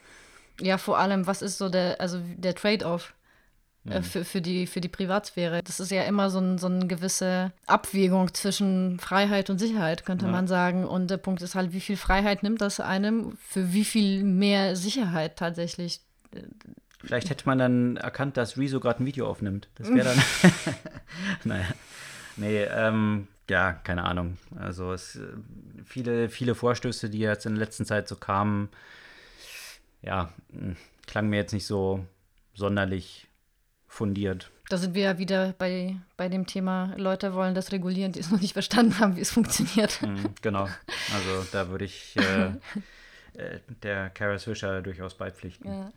Ja, 0.61 0.79
vor 0.79 0.99
allem, 0.99 1.27
was 1.27 1.43
ist 1.43 1.59
so 1.59 1.69
der, 1.69 2.01
also 2.01 2.21
der 2.39 2.55
Trade-off? 2.55 3.13
Äh, 3.89 3.99
mhm. 3.99 4.03
für, 4.05 4.25
für, 4.25 4.41
die, 4.41 4.67
für 4.67 4.81
die 4.81 4.89
Privatsphäre. 4.89 5.63
Das 5.63 5.79
ist 5.79 5.91
ja 5.91 6.05
immer 6.05 6.31
so, 6.31 6.39
ein, 6.39 6.57
so 6.57 6.69
eine 6.69 6.87
gewisse 6.87 7.53
Abwägung 7.67 8.33
zwischen 8.33 8.99
Freiheit 8.99 9.51
und 9.51 9.59
Sicherheit, 9.59 10.07
könnte 10.07 10.25
ja. 10.25 10.33
man 10.33 10.47
sagen. 10.47 10.87
Und 10.87 11.11
der 11.11 11.19
Punkt 11.19 11.43
ist 11.43 11.55
halt, 11.55 11.73
wie 11.73 11.81
viel 11.81 11.99
Freiheit 11.99 12.43
nimmt 12.43 12.63
das 12.63 12.81
einem, 12.81 13.37
für 13.47 13.75
wie 13.75 13.85
viel 13.85 14.25
mehr 14.25 14.75
Sicherheit 14.75 15.37
tatsächlich. 15.37 16.01
Vielleicht 17.01 17.29
hätte 17.29 17.45
man 17.47 17.59
dann 17.59 17.97
erkannt, 17.99 18.39
dass 18.39 18.57
Rezo 18.57 18.81
gerade 18.81 19.03
ein 19.03 19.07
Video 19.07 19.29
aufnimmt. 19.29 19.69
Das 19.75 19.91
wäre 19.91 20.15
dann. 20.15 20.23
naja. 21.45 21.67
Nee, 22.37 22.63
ähm, 22.65 23.29
ja, 23.51 23.75
keine 23.75 24.05
Ahnung. 24.05 24.39
Also 24.57 24.95
es 24.95 25.17
äh, 25.17 25.27
viele, 25.85 26.31
viele 26.31 26.55
Vorstöße, 26.55 27.11
die 27.11 27.19
jetzt 27.19 27.45
in 27.45 27.55
der 27.55 27.65
letzten 27.65 27.85
Zeit 27.85 28.09
so 28.09 28.17
kamen, 28.17 28.71
ja, 30.01 30.33
hm, 30.53 30.77
klang 31.07 31.29
mir 31.29 31.37
jetzt 31.37 31.53
nicht 31.53 31.67
so 31.67 32.07
sonderlich 32.55 33.29
fundiert. 33.95 34.51
Da 34.69 34.77
sind 34.77 34.95
wir 34.95 35.03
ja 35.03 35.19
wieder 35.19 35.55
bei, 35.57 35.97
bei 36.17 36.29
dem 36.29 36.47
Thema, 36.47 36.95
Leute 36.97 37.35
wollen 37.35 37.55
das 37.55 37.71
regulieren, 37.71 38.13
die 38.13 38.21
es 38.21 38.31
noch 38.31 38.41
nicht 38.41 38.55
verstanden 38.55 38.99
haben, 38.99 39.17
wie 39.17 39.21
es 39.21 39.31
funktioniert. 39.31 40.03
Mhm, 40.03 40.35
genau. 40.43 40.69
Also 41.15 41.47
da 41.53 41.69
würde 41.69 41.85
ich 41.85 42.17
äh, 42.17 42.47
äh, 43.35 43.61
der 43.83 44.11
Kara 44.11 44.39
Swisher 44.39 44.83
durchaus 44.83 45.15
beipflichten. 45.15 45.71
Ja. 45.71 45.93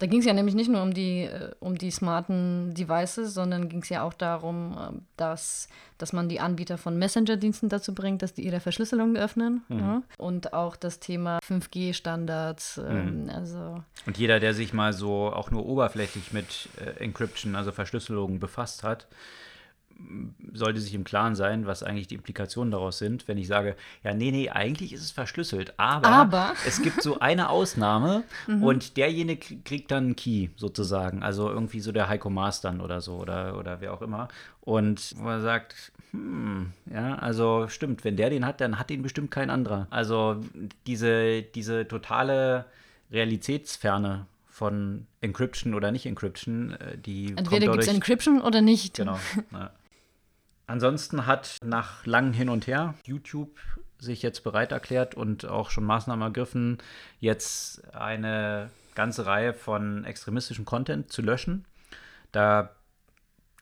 Da 0.00 0.06
ging 0.06 0.20
es 0.20 0.24
ja 0.24 0.32
nämlich 0.32 0.54
nicht 0.54 0.70
nur 0.70 0.82
um 0.82 0.94
die, 0.94 1.24
äh, 1.24 1.50
um 1.60 1.76
die 1.76 1.90
smarten 1.90 2.72
Devices, 2.72 3.34
sondern 3.34 3.68
ging 3.68 3.82
es 3.82 3.90
ja 3.90 4.02
auch 4.02 4.14
darum, 4.14 4.74
ähm, 4.80 5.02
dass, 5.18 5.68
dass 5.98 6.14
man 6.14 6.30
die 6.30 6.40
Anbieter 6.40 6.78
von 6.78 6.98
Messenger-Diensten 6.98 7.68
dazu 7.68 7.94
bringt, 7.94 8.22
dass 8.22 8.32
die 8.32 8.42
ihre 8.42 8.60
Verschlüsselung 8.60 9.14
öffnen. 9.14 9.62
Mhm. 9.68 9.78
Ja? 9.78 10.02
Und 10.16 10.54
auch 10.54 10.76
das 10.76 11.00
Thema 11.00 11.38
5G-Standards. 11.46 12.78
Ähm, 12.78 13.24
mhm. 13.24 13.30
also 13.30 13.84
Und 14.06 14.16
jeder, 14.16 14.40
der 14.40 14.54
sich 14.54 14.72
mal 14.72 14.94
so 14.94 15.30
auch 15.30 15.50
nur 15.50 15.66
oberflächlich 15.66 16.32
mit 16.32 16.70
äh, 16.80 17.04
Encryption, 17.04 17.54
also 17.54 17.70
Verschlüsselung 17.70 18.40
befasst 18.40 18.82
hat, 18.82 19.06
sollte 20.52 20.80
sich 20.80 20.94
im 20.94 21.04
Klaren 21.04 21.34
sein, 21.34 21.66
was 21.66 21.82
eigentlich 21.82 22.08
die 22.08 22.14
Implikationen 22.14 22.70
daraus 22.70 22.98
sind, 22.98 23.28
wenn 23.28 23.38
ich 23.38 23.46
sage, 23.46 23.76
ja, 24.02 24.14
nee, 24.14 24.30
nee, 24.30 24.50
eigentlich 24.50 24.92
ist 24.92 25.02
es 25.02 25.10
verschlüsselt, 25.10 25.74
aber, 25.76 26.08
aber. 26.08 26.52
es 26.66 26.82
gibt 26.82 27.02
so 27.02 27.20
eine 27.20 27.48
Ausnahme 27.48 28.24
mhm. 28.46 28.62
und 28.62 28.96
derjenige 28.96 29.56
kriegt 29.64 29.90
dann 29.90 30.04
einen 30.04 30.16
Key 30.16 30.48
sozusagen, 30.56 31.22
also 31.22 31.48
irgendwie 31.48 31.80
so 31.80 31.92
der 31.92 32.08
Heiko 32.08 32.30
Maas 32.30 32.60
dann 32.60 32.80
oder 32.80 33.00
so 33.00 33.16
oder, 33.16 33.56
oder 33.58 33.80
wer 33.80 33.92
auch 33.92 34.02
immer 34.02 34.28
und 34.60 35.16
man 35.20 35.42
sagt, 35.42 35.92
hm, 36.12 36.72
ja, 36.92 37.14
also 37.16 37.68
stimmt, 37.68 38.04
wenn 38.04 38.16
der 38.16 38.30
den 38.30 38.44
hat, 38.44 38.60
dann 38.60 38.78
hat 38.78 38.90
ihn 38.90 39.02
bestimmt 39.02 39.30
kein 39.30 39.50
anderer. 39.50 39.86
Also 39.90 40.40
diese, 40.86 41.42
diese 41.42 41.86
totale 41.86 42.66
Realitätsferne 43.10 44.26
von 44.48 45.06
Encryption 45.20 45.74
oder 45.74 45.90
nicht 45.92 46.06
Encryption, 46.06 46.72
äh, 46.72 46.98
die 46.98 47.34
Entweder 47.36 47.72
gibt 47.72 47.84
es 47.84 47.88
Encryption 47.88 48.40
oder 48.40 48.60
nicht. 48.60 48.96
Genau. 48.96 49.18
Ja. 49.52 49.70
Ansonsten 50.70 51.26
hat 51.26 51.56
nach 51.64 52.06
langem 52.06 52.32
Hin 52.32 52.48
und 52.48 52.68
Her 52.68 52.94
YouTube 53.04 53.58
sich 53.98 54.22
jetzt 54.22 54.44
bereit 54.44 54.70
erklärt 54.70 55.16
und 55.16 55.44
auch 55.44 55.68
schon 55.68 55.82
Maßnahmen 55.82 56.22
ergriffen, 56.22 56.78
jetzt 57.18 57.92
eine 57.92 58.70
ganze 58.94 59.26
Reihe 59.26 59.52
von 59.52 60.04
extremistischem 60.04 60.64
Content 60.64 61.10
zu 61.10 61.22
löschen. 61.22 61.64
Da 62.30 62.70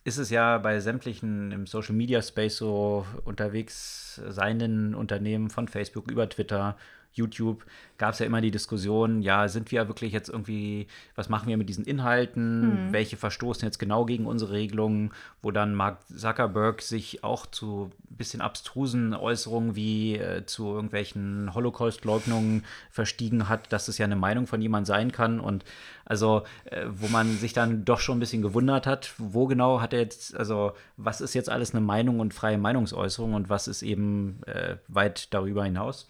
ist 0.05 0.19
es 0.19 0.29
ja 0.29 0.59
bei 0.59 0.81
sämtlichen 0.81 1.51
im 1.51 1.67
Social 1.67 1.95
Media 1.95 2.21
Space 2.21 2.59
so 2.59 3.07
unterwegs 3.25 4.21
seienden 4.29 4.95
Unternehmen 4.95 5.49
von 5.49 5.67
Facebook 5.67 6.11
über 6.11 6.29
Twitter 6.29 6.77
YouTube 7.19 7.65
gab 7.99 8.13
es 8.13 8.21
ja 8.21 8.27
immer 8.27 8.41
die 8.41 8.53
Diskussion, 8.53 9.23
ja, 9.23 9.49
sind 9.49 9.71
wir 9.73 9.89
wirklich 9.89 10.13
jetzt 10.13 10.29
irgendwie, 10.29 10.87
was 11.17 11.29
machen 11.29 11.49
wir 11.49 11.57
mit 11.57 11.69
diesen 11.69 11.85
Inhalten, 11.85 12.63
hm. 12.63 12.93
welche 12.93 13.17
verstoßen 13.17 13.67
jetzt 13.67 13.79
genau 13.79 14.05
gegen 14.05 14.27
unsere 14.27 14.53
Regelungen, 14.53 15.11
wo 15.43 15.51
dann 15.51 15.75
Mark 15.75 15.99
Zuckerberg 16.07 16.81
sich 16.81 17.25
auch 17.25 17.47
zu 17.47 17.91
ein 18.11 18.17
bisschen 18.17 18.41
abstrusen 18.41 19.15
Äußerungen 19.15 19.75
wie 19.75 20.17
äh, 20.17 20.47
zu 20.47 20.69
irgendwelchen 20.69 21.53
Holocaust-Leugnungen 21.55 22.65
verstiegen 22.91 23.49
hat, 23.49 23.73
dass 23.73 23.89
es 23.89 23.99
ja 23.99 24.07
eine 24.07 24.17
Meinung 24.17 24.47
von 24.47 24.63
jemand 24.63 24.87
sein 24.87 25.13
kann 25.13 25.41
und 25.41 25.65
also, 26.09 26.45
äh, 26.65 26.87
wo 26.89 27.09
man 27.09 27.37
sich 27.37 27.53
dann 27.53 27.85
doch 27.85 28.01
schon 28.01 28.17
ein 28.17 28.21
bisschen 28.21 28.41
gewundert 28.41 28.87
hat, 28.87 29.13
wo 29.19 29.47
genau 29.47 29.81
hat 29.83 29.93
er 29.93 30.01
jetzt, 30.01 30.35
also, 30.35 30.73
was 30.97 31.21
ist 31.21 31.35
jetzt 31.35 31.51
alles 31.51 31.75
eine 31.75 31.85
Meinung 31.85 32.21
und 32.21 32.33
freie 32.33 32.57
Meinungsäußerung 32.57 33.35
und 33.35 33.51
was 33.51 33.69
ist 33.69 33.83
eben 33.83 34.41
äh, 34.47 34.77
weit 34.89 35.35
darüber 35.35 35.65
hinaus. 35.65 36.09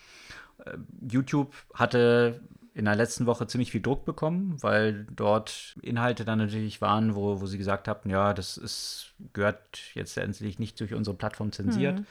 Äh, 0.64 0.78
YouTube 1.08 1.54
hatte 1.74 2.40
in 2.74 2.84
der 2.84 2.94
letzten 2.94 3.26
Woche 3.26 3.46
ziemlich 3.48 3.72
viel 3.72 3.82
Druck 3.82 4.04
bekommen, 4.04 4.56
weil 4.60 5.04
dort 5.10 5.76
Inhalte 5.82 6.24
dann 6.24 6.38
natürlich 6.38 6.80
waren, 6.80 7.16
wo, 7.16 7.40
wo 7.40 7.46
sie 7.46 7.58
gesagt 7.58 7.88
haben, 7.88 8.08
ja, 8.08 8.32
das 8.32 8.56
ist, 8.56 9.14
gehört 9.32 9.80
jetzt 9.94 10.14
letztendlich 10.14 10.60
nicht 10.60 10.78
durch 10.78 10.94
unsere 10.94 11.16
Plattform 11.16 11.50
zensiert. 11.50 11.98
Mhm. 11.98 12.06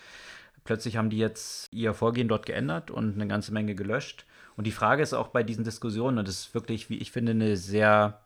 Plötzlich 0.66 0.98
haben 0.98 1.10
die 1.10 1.20
jetzt 1.20 1.72
ihr 1.72 1.94
Vorgehen 1.94 2.28
dort 2.28 2.46
geändert 2.46 2.92
und 2.92 3.16
eine 3.16 3.28
ganze 3.28 3.54
Menge 3.54 3.76
gelöscht. 3.76 4.26
Und 4.58 4.68
die 4.68 4.72
Frage 4.72 5.02
ist 5.04 5.14
auch 5.14 5.30
bei 5.30 5.42
diesen 5.42 5.64
Diskussionen, 5.64 6.18
und 6.18 6.28
das 6.28 6.40
ist 6.40 6.54
wirklich, 6.54 6.90
wie 6.90 6.98
ich 6.98 7.14
finde, 7.14 7.32
eine 7.32 7.56
sehr 7.56 8.20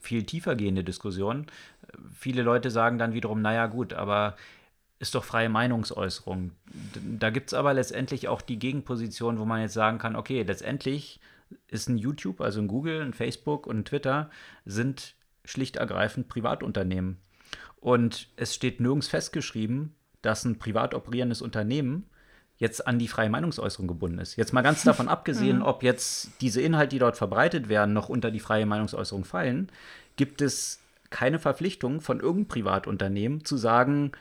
viel 0.00 0.24
tiefer 0.24 0.56
gehende 0.56 0.84
Diskussion. 0.84 1.46
Viele 2.14 2.42
Leute 2.42 2.70
sagen 2.70 2.96
dann 2.96 3.12
wiederum, 3.12 3.42
naja 3.42 3.66
gut, 3.66 3.92
aber 3.92 4.36
ist 5.02 5.16
doch 5.16 5.24
freie 5.24 5.48
Meinungsäußerung. 5.48 6.52
Da 7.18 7.30
gibt 7.30 7.48
es 7.48 7.54
aber 7.54 7.74
letztendlich 7.74 8.28
auch 8.28 8.40
die 8.40 8.60
Gegenposition, 8.60 9.40
wo 9.40 9.44
man 9.44 9.60
jetzt 9.60 9.74
sagen 9.74 9.98
kann, 9.98 10.14
okay, 10.14 10.44
letztendlich 10.44 11.18
ist 11.66 11.88
ein 11.88 11.98
YouTube, 11.98 12.40
also 12.40 12.60
ein 12.60 12.68
Google, 12.68 13.02
ein 13.02 13.12
Facebook 13.12 13.66
und 13.66 13.78
ein 13.78 13.84
Twitter 13.84 14.30
sind 14.64 15.16
schlicht 15.44 15.74
ergreifend 15.74 16.28
Privatunternehmen. 16.28 17.18
Und 17.80 18.28
es 18.36 18.54
steht 18.54 18.78
nirgends 18.78 19.08
festgeschrieben, 19.08 19.92
dass 20.22 20.44
ein 20.44 20.60
privat 20.60 20.94
operierendes 20.94 21.42
Unternehmen 21.42 22.06
jetzt 22.58 22.86
an 22.86 23.00
die 23.00 23.08
freie 23.08 23.28
Meinungsäußerung 23.28 23.88
gebunden 23.88 24.20
ist. 24.20 24.36
Jetzt 24.36 24.52
mal 24.52 24.62
ganz 24.62 24.82
davon 24.84 25.08
abgesehen, 25.08 25.56
mhm. 25.56 25.64
ob 25.64 25.82
jetzt 25.82 26.30
diese 26.40 26.62
Inhalte, 26.62 26.90
die 26.90 27.00
dort 27.00 27.16
verbreitet 27.16 27.68
werden, 27.68 27.92
noch 27.92 28.08
unter 28.08 28.30
die 28.30 28.38
freie 28.38 28.66
Meinungsäußerung 28.66 29.24
fallen, 29.24 29.68
gibt 30.14 30.40
es 30.40 30.78
keine 31.10 31.40
Verpflichtung 31.40 32.00
von 32.00 32.20
irgendeinem 32.20 32.46
Privatunternehmen 32.46 33.44
zu 33.44 33.56
sagen, 33.56 34.12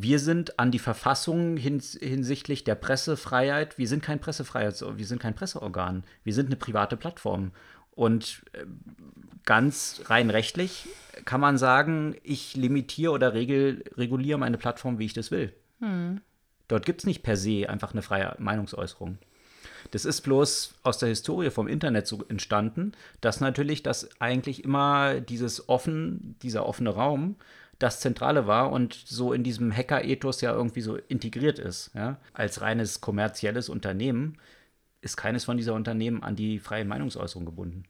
wir 0.00 0.20
sind 0.20 0.60
an 0.60 0.70
die 0.70 0.78
Verfassung 0.78 1.56
hins 1.56 1.98
hinsichtlich 2.00 2.62
der 2.62 2.76
Pressefreiheit, 2.76 3.78
wir 3.78 3.88
sind 3.88 4.02
kein 4.02 4.20
Pressefreiheits, 4.20 4.84
wir 4.96 5.06
sind 5.06 5.20
kein 5.20 5.34
Presseorgan, 5.34 6.04
wir 6.22 6.34
sind 6.34 6.46
eine 6.46 6.56
private 6.56 6.96
Plattform. 6.96 7.50
Und 7.90 8.44
äh, 8.52 8.64
ganz 9.44 10.02
rein 10.04 10.30
rechtlich 10.30 10.88
kann 11.24 11.40
man 11.40 11.58
sagen, 11.58 12.14
ich 12.22 12.54
limitiere 12.54 13.10
oder 13.10 13.34
regel, 13.34 13.82
reguliere 13.96 14.38
meine 14.38 14.56
Plattform, 14.56 15.00
wie 15.00 15.06
ich 15.06 15.14
das 15.14 15.32
will. 15.32 15.52
Hm. 15.80 16.20
Dort 16.68 16.86
gibt 16.86 17.00
es 17.00 17.06
nicht 17.06 17.24
per 17.24 17.36
se 17.36 17.68
einfach 17.68 17.92
eine 17.92 18.02
freie 18.02 18.36
Meinungsäußerung. 18.38 19.18
Das 19.90 20.04
ist 20.04 20.20
bloß 20.20 20.74
aus 20.84 20.98
der 20.98 21.08
Historie 21.08 21.50
vom 21.50 21.66
Internet 21.66 22.06
so 22.06 22.24
entstanden, 22.28 22.92
dass 23.20 23.40
natürlich 23.40 23.82
das 23.82 24.08
eigentlich 24.20 24.62
immer 24.62 25.20
dieses 25.20 25.68
offen, 25.68 26.36
dieser 26.42 26.66
offene 26.66 26.90
Raum 26.90 27.36
das 27.78 28.00
Zentrale 28.00 28.46
war 28.46 28.72
und 28.72 28.94
so 28.94 29.32
in 29.32 29.44
diesem 29.44 29.74
Hacker-Ethos 29.74 30.40
ja 30.40 30.52
irgendwie 30.52 30.80
so 30.80 30.96
integriert 30.96 31.58
ist. 31.58 31.90
Ja? 31.94 32.18
Als 32.32 32.60
reines 32.60 33.00
kommerzielles 33.00 33.68
Unternehmen 33.68 34.38
ist 35.00 35.16
keines 35.16 35.44
von 35.44 35.56
dieser 35.56 35.74
Unternehmen 35.74 36.22
an 36.22 36.34
die 36.34 36.58
freie 36.58 36.84
Meinungsäußerung 36.84 37.44
gebunden. 37.44 37.84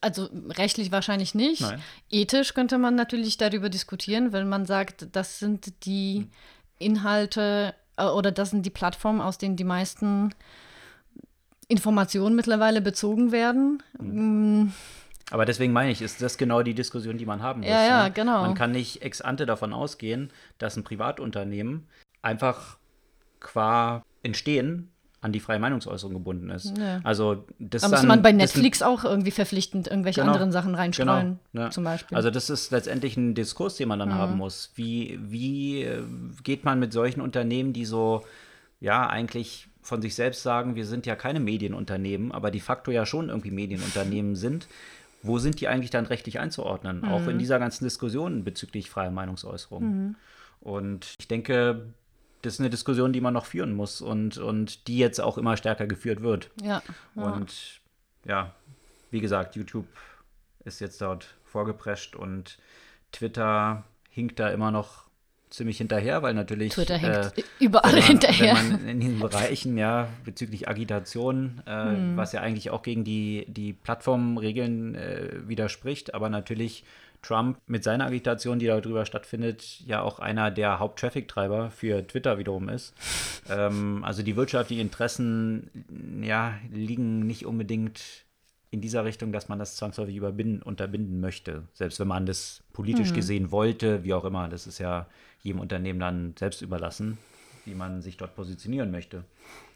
Also 0.00 0.28
rechtlich 0.48 0.90
wahrscheinlich 0.90 1.36
nicht. 1.36 1.60
Nein. 1.60 1.80
Ethisch 2.10 2.54
könnte 2.54 2.78
man 2.78 2.96
natürlich 2.96 3.36
darüber 3.36 3.68
diskutieren, 3.68 4.32
wenn 4.32 4.48
man 4.48 4.66
sagt, 4.66 5.08
das 5.12 5.38
sind 5.38 5.86
die 5.86 6.26
Inhalte 6.80 7.74
äh, 7.96 8.06
oder 8.06 8.32
das 8.32 8.50
sind 8.50 8.66
die 8.66 8.70
Plattformen, 8.70 9.20
aus 9.20 9.38
denen 9.38 9.54
die 9.54 9.64
meisten 9.64 10.34
Informationen 11.68 12.34
mittlerweile 12.34 12.80
bezogen 12.80 13.30
werden. 13.30 13.82
Mhm. 14.00 14.72
Aber 15.30 15.44
deswegen 15.44 15.72
meine 15.72 15.90
ich, 15.90 16.02
ist 16.02 16.22
das 16.22 16.38
genau 16.38 16.62
die 16.62 16.74
Diskussion, 16.74 17.18
die 17.18 17.26
man 17.26 17.42
haben 17.42 17.60
muss. 17.60 17.70
Ja, 17.70 17.84
ja, 17.84 18.04
ne? 18.04 18.12
genau. 18.12 18.42
Man 18.42 18.54
kann 18.54 18.70
nicht 18.70 19.02
ex 19.02 19.20
ante 19.20 19.44
davon 19.44 19.72
ausgehen, 19.72 20.30
dass 20.58 20.76
ein 20.76 20.84
Privatunternehmen 20.84 21.88
einfach 22.22 22.78
qua 23.40 24.04
Entstehen 24.22 24.90
an 25.20 25.32
die 25.32 25.40
freie 25.40 25.58
Meinungsäußerung 25.58 26.14
gebunden 26.14 26.50
ist. 26.50 26.76
Ja. 26.78 27.00
Also 27.02 27.44
das 27.58 27.82
Da 27.82 27.88
muss 27.88 28.04
man 28.04 28.22
bei 28.22 28.30
Netflix 28.32 28.82
auch 28.82 29.02
irgendwie 29.02 29.32
verpflichtend 29.32 29.88
irgendwelche 29.88 30.20
Genau. 30.20 30.32
anderen 30.32 30.52
Sachen 30.52 30.74
reinstreuen, 30.74 31.40
Genau, 31.52 31.64
ja. 31.64 31.70
zum 31.70 31.82
Beispiel. 31.82 32.16
Also 32.16 32.30
das 32.30 32.48
ist 32.48 32.70
letztendlich 32.70 33.16
ein 33.16 33.34
Diskurs, 33.34 33.76
den 33.76 33.88
man 33.88 33.98
dann 33.98 34.14
haben 34.14 34.36
muss. 34.36 34.70
Wie, 34.76 35.18
wie 35.20 35.82
äh, 35.82 36.02
geht 36.44 36.64
man 36.64 36.78
mit 36.78 36.92
solchen 36.92 37.20
Unternehmen, 37.20 37.72
die 37.72 37.84
so, 37.84 38.24
ja, 38.78 39.08
eigentlich 39.08 39.68
von 39.82 40.02
sich 40.02 40.14
selbst 40.14 40.42
sagen, 40.42 40.76
wir 40.76 40.84
sind 40.86 41.06
ja 41.06 41.16
keine 41.16 41.40
Medienunternehmen, 41.40 42.30
aber 42.30 42.50
de 42.50 42.60
facto 42.60 42.90
ja 42.90 43.06
schon 43.06 43.28
irgendwie 43.28 43.50
Medienunternehmen 43.50 44.36
sind, 44.36 44.68
wo 45.26 45.38
sind 45.38 45.60
die 45.60 45.68
eigentlich 45.68 45.90
dann 45.90 46.06
rechtlich 46.06 46.38
einzuordnen? 46.38 47.04
Auch 47.04 47.26
in 47.26 47.38
dieser 47.38 47.58
ganzen 47.58 47.84
Diskussion 47.84 48.44
bezüglich 48.44 48.90
freier 48.90 49.10
Meinungsäußerung. 49.10 50.16
Und 50.60 51.14
ich 51.18 51.28
denke, 51.28 51.86
das 52.42 52.54
ist 52.54 52.60
eine 52.60 52.70
Diskussion, 52.70 53.12
die 53.12 53.20
man 53.20 53.34
noch 53.34 53.46
führen 53.46 53.74
muss 53.74 54.00
und, 54.00 54.38
und 54.38 54.88
die 54.88 54.98
jetzt 54.98 55.20
auch 55.20 55.38
immer 55.38 55.56
stärker 55.56 55.86
geführt 55.86 56.22
wird. 56.22 56.50
ja. 56.62 56.82
ja. 57.14 57.22
Und 57.22 57.80
ja, 58.24 58.54
wie 59.10 59.20
gesagt, 59.20 59.56
YouTube 59.56 59.86
ist 60.64 60.80
jetzt 60.80 61.00
dort 61.00 61.36
vorgeprescht 61.44 62.16
und 62.16 62.58
Twitter 63.12 63.84
hinkt 64.10 64.38
da 64.38 64.48
immer 64.50 64.70
noch 64.70 65.05
ziemlich 65.50 65.78
hinterher, 65.78 66.22
weil 66.22 66.34
natürlich 66.34 66.72
Twitter 66.72 66.96
hängt 66.96 67.38
äh, 67.38 67.42
überall 67.60 67.92
man, 67.92 68.02
hinterher. 68.02 68.56
Wenn 68.56 68.72
man 68.72 68.88
in 68.88 69.00
diesen 69.00 69.18
Bereichen, 69.20 69.78
ja, 69.78 70.08
bezüglich 70.24 70.68
Agitation, 70.68 71.62
äh, 71.66 71.86
Hm. 71.86 72.16
was 72.16 72.32
ja 72.32 72.40
eigentlich 72.40 72.70
auch 72.70 72.82
gegen 72.82 73.04
die, 73.04 73.46
die 73.48 73.72
Plattformregeln 73.72 74.94
äh, 74.94 75.28
widerspricht, 75.46 76.14
aber 76.14 76.28
natürlich 76.28 76.84
Trump 77.22 77.58
mit 77.66 77.82
seiner 77.82 78.06
Agitation, 78.06 78.58
die 78.58 78.66
darüber 78.66 79.04
stattfindet, 79.04 79.80
ja 79.86 80.02
auch 80.02 80.18
einer 80.18 80.50
der 80.50 80.78
Haupt-Traffic-Treiber 80.78 81.70
für 81.70 82.06
Twitter 82.06 82.38
wiederum 82.38 82.68
ist. 82.68 82.94
ähm, 83.50 84.04
also 84.04 84.22
die 84.22 84.36
wirtschaftlichen 84.36 84.82
Interessen, 84.82 86.22
ja, 86.22 86.54
liegen 86.72 87.26
nicht 87.26 87.46
unbedingt 87.46 88.26
in 88.70 88.80
dieser 88.80 89.04
Richtung, 89.04 89.32
dass 89.32 89.48
man 89.48 89.58
das 89.58 89.76
zwangsläufig 89.76 90.16
überbinden, 90.16 90.60
unterbinden 90.62 91.20
möchte. 91.20 91.62
Selbst 91.72 91.98
wenn 91.98 92.08
man 92.08 92.26
das 92.26 92.62
politisch 92.72 93.12
gesehen 93.12 93.50
wollte, 93.50 94.04
wie 94.04 94.12
auch 94.12 94.24
immer, 94.24 94.48
das 94.48 94.66
ist 94.66 94.78
ja 94.78 95.06
jedem 95.46 95.60
Unternehmen 95.60 96.00
dann 96.00 96.34
selbst 96.38 96.62
überlassen, 96.62 97.18
wie 97.64 97.74
man 97.74 98.02
sich 98.02 98.16
dort 98.16 98.34
positionieren 98.34 98.90
möchte. 98.90 99.24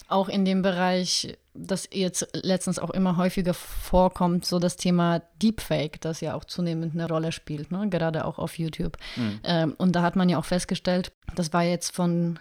auch 0.08 0.28
in 0.28 0.44
dem 0.44 0.62
Bereich, 0.62 1.38
das 1.54 1.88
jetzt 1.92 2.26
letztens 2.32 2.80
auch 2.80 2.90
immer 2.90 3.16
häufiger 3.16 3.54
vorkommt, 3.54 4.44
so 4.44 4.58
das 4.58 4.76
Thema 4.76 5.22
Deepfake, 5.40 6.00
das 6.00 6.20
ja 6.20 6.34
auch 6.34 6.44
zunehmend 6.44 6.94
eine 6.94 7.06
Rolle 7.06 7.30
spielt, 7.30 7.70
ne? 7.70 7.88
gerade 7.88 8.24
auch 8.24 8.38
auf 8.38 8.58
YouTube. 8.58 8.96
Ähm, 9.44 9.74
und 9.78 9.94
da 9.94 10.02
hat 10.02 10.16
man 10.16 10.28
ja 10.28 10.38
auch 10.38 10.44
festgestellt, 10.44 11.12
das 11.36 11.52
war 11.52 11.62
jetzt 11.62 11.94
von 11.94 12.40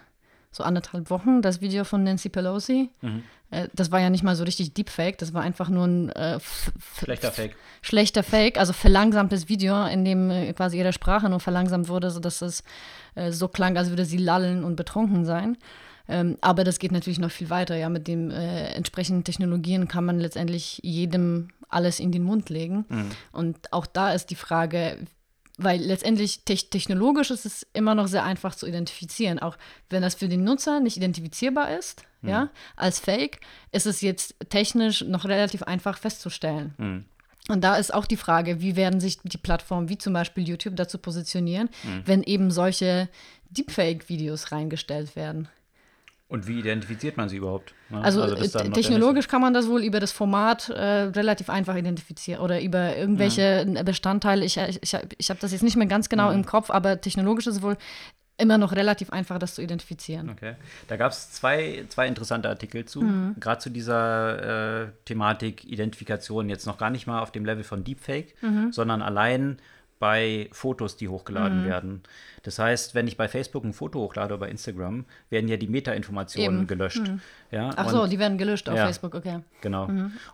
so 0.52 0.64
anderthalb 0.64 1.10
Wochen, 1.10 1.42
das 1.42 1.62
Video 1.62 1.84
von 1.84 2.04
Nancy 2.04 2.30
Pelosi. 2.30 2.90
Äh, 3.52 3.68
das 3.74 3.92
war 3.92 4.00
ja 4.00 4.10
nicht 4.10 4.24
mal 4.24 4.36
so 4.36 4.44
richtig 4.44 4.74
Deepfake, 4.74 5.18
das 5.18 5.34
war 5.34 5.42
einfach 5.42 5.70
nur 5.70 5.86
ein 5.86 6.10
äh, 6.10 6.40
Schlechter 6.98 7.32
Fake. 7.32 7.56
schlechter 7.82 8.24
Fake, 8.24 8.58
also 8.58 8.74
verlangsamtes 8.74 9.48
Video, 9.50 9.86
in 9.86 10.06
dem 10.06 10.30
äh, 10.32 10.54
quasi 10.54 10.78
ihre 10.78 10.94
Sprache 10.94 11.30
nur 11.30 11.40
verlangsamt 11.40 11.88
wurde, 11.88 12.10
sodass 12.12 12.42
es 12.42 12.64
äh, 13.16 13.32
so 13.32 13.48
klang, 13.48 13.78
als 13.78 13.90
würde 13.90 14.06
sie 14.06 14.18
lallen 14.18 14.64
und 14.64 14.76
betrunken 14.76 15.26
sein. 15.26 15.58
Ähm, 16.08 16.38
aber 16.42 16.64
das 16.64 16.80
geht 16.80 16.92
natürlich 16.92 17.20
noch 17.20 17.30
viel 17.30 17.52
weiter. 17.52 17.76
Ja, 17.76 17.88
mit 17.90 18.08
den 18.08 18.32
äh, 18.32 18.70
entsprechenden 18.74 19.24
Technologien 19.24 19.88
kann 19.88 20.06
man 20.06 20.20
letztendlich 20.20 20.80
jedem 20.82 21.50
alles 21.70 22.00
in 22.00 22.12
den 22.12 22.24
Mund 22.24 22.50
legen. 22.50 22.86
Und 23.32 23.72
auch 23.72 23.86
da 23.86 24.12
ist 24.14 24.32
die 24.32 24.36
Frage, 24.36 24.98
weil 25.62 25.82
letztendlich 25.82 26.46
te 26.46 26.56
technologisch 26.56 27.32
ist 27.32 27.46
es 27.46 27.68
immer 27.74 27.94
noch 27.94 28.08
sehr 28.08 28.24
einfach 28.24 28.56
zu 28.56 28.66
identifizieren. 28.66 29.40
Auch 29.40 29.58
wenn 29.90 30.02
das 30.02 30.16
für 30.16 30.30
den 30.30 30.44
Nutzer 30.44 30.80
nicht 30.80 30.98
identifizierbar 30.98 31.78
ist, 31.78 32.04
ja, 32.22 32.50
als 32.76 33.00
Fake, 33.00 33.40
ist 33.72 33.86
es 33.86 34.02
jetzt 34.02 34.36
technisch 34.50 35.02
noch 35.04 35.26
relativ 35.26 35.64
einfach 35.64 35.98
festzustellen. 35.98 36.74
Und 37.50 37.64
da 37.64 37.78
ist 37.78 37.94
auch 37.94 38.06
die 38.06 38.18
Frage, 38.18 38.62
wie 38.62 38.76
werden 38.76 39.00
sich 39.00 39.20
die 39.24 39.38
Plattformen 39.38 39.90
wie 39.90 39.98
zum 39.98 40.14
Beispiel 40.14 40.48
YouTube 40.48 40.76
dazu 40.76 40.98
positionieren, 40.98 41.70
wenn 42.06 42.24
eben 42.24 42.52
solche 42.52 43.10
Deepfake-Videos 43.50 44.52
reingestellt 44.52 45.16
werden. 45.16 45.48
Und 46.30 46.48
wie 46.48 46.60
identifiziert 46.60 47.18
man 47.18 47.28
sie 47.28 47.38
überhaupt? 47.38 47.74
Ne? 47.90 48.04
Also, 48.04 48.22
dann 48.24 48.68
äh, 48.68 48.72
technologisch 48.72 49.28
kann 49.28 49.42
man 49.42 49.52
das 49.52 49.68
wohl 49.68 49.84
über 49.84 50.00
das 50.00 50.12
Format 50.12 50.70
äh, 50.70 50.80
relativ 50.80 51.50
einfach 51.50 51.76
identifizieren 51.76 52.42
oder 52.42 52.62
über 52.62 52.96
irgendwelche 52.96 53.66
Bestandteile. 53.84 54.46
Ich, 54.46 54.58
ich, 54.58 54.80
ich, 54.84 54.98
ich 55.18 55.30
habe 55.32 55.40
das 55.40 55.52
jetzt 55.52 55.64
nicht 55.64 55.76
mehr 55.76 55.88
ganz 55.88 56.08
genau 56.08 56.30
im 56.30 56.46
Kopf, 56.46 56.70
aber 56.70 57.02
technologisch 57.02 57.48
ist 57.48 57.56
es 57.56 57.62
wohl 57.64 57.78
immer 58.38 58.60
noch 58.60 58.74
relativ 58.74 59.10
einfach, 59.10 59.40
das 59.40 59.56
zu 59.56 59.64
identifizieren. 59.64 60.30
Okay. 60.30 60.54
Da 60.88 60.98
gab 60.98 61.12
es 61.12 61.32
zwei, 61.32 61.86
zwei 61.90 62.08
interessante 62.08 62.48
Artikel 62.48 62.86
zu, 62.86 63.04
gerade 63.40 63.60
zu 63.60 63.72
dieser 63.72 64.84
äh, 64.84 64.88
Thematik 65.06 65.66
Identifikation, 65.66 66.48
jetzt 66.48 66.68
noch 66.68 66.78
gar 66.78 66.92
nicht 66.92 67.08
mal 67.08 67.22
auf 67.22 67.32
dem 67.32 67.44
Level 67.44 67.64
von 67.64 67.84
Deepfake, 67.84 68.36
sondern 68.70 69.02
allein 69.02 69.58
bei 70.00 70.50
Fotos, 70.54 70.96
die 70.96 71.10
hochgeladen 71.10 71.66
werden. 71.66 72.02
Das 72.44 72.58
heißt, 72.58 72.96
wenn 72.96 73.06
ich 73.08 73.18
bei 73.18 73.28
Facebook 73.28 73.66
ein 73.66 73.74
Foto 73.74 74.00
hochlade 74.00 74.34
oder 74.34 74.46
bei 74.46 74.50
Instagram, 74.50 75.04
werden 75.30 75.50
ja 75.50 75.58
die 75.58 75.68
Metainformationen 75.68 76.68
gelöscht. 76.68 77.02
Ja, 77.52 77.72
Ach 77.76 77.86
und- 77.88 77.92
so, 77.92 78.08
die 78.08 78.18
werden 78.18 78.38
gelöscht 78.38 78.70
auf 78.70 78.78
Ja. 78.78 78.86
Facebook, 78.86 79.14
okay. 79.14 79.40
Genau. 79.60 79.90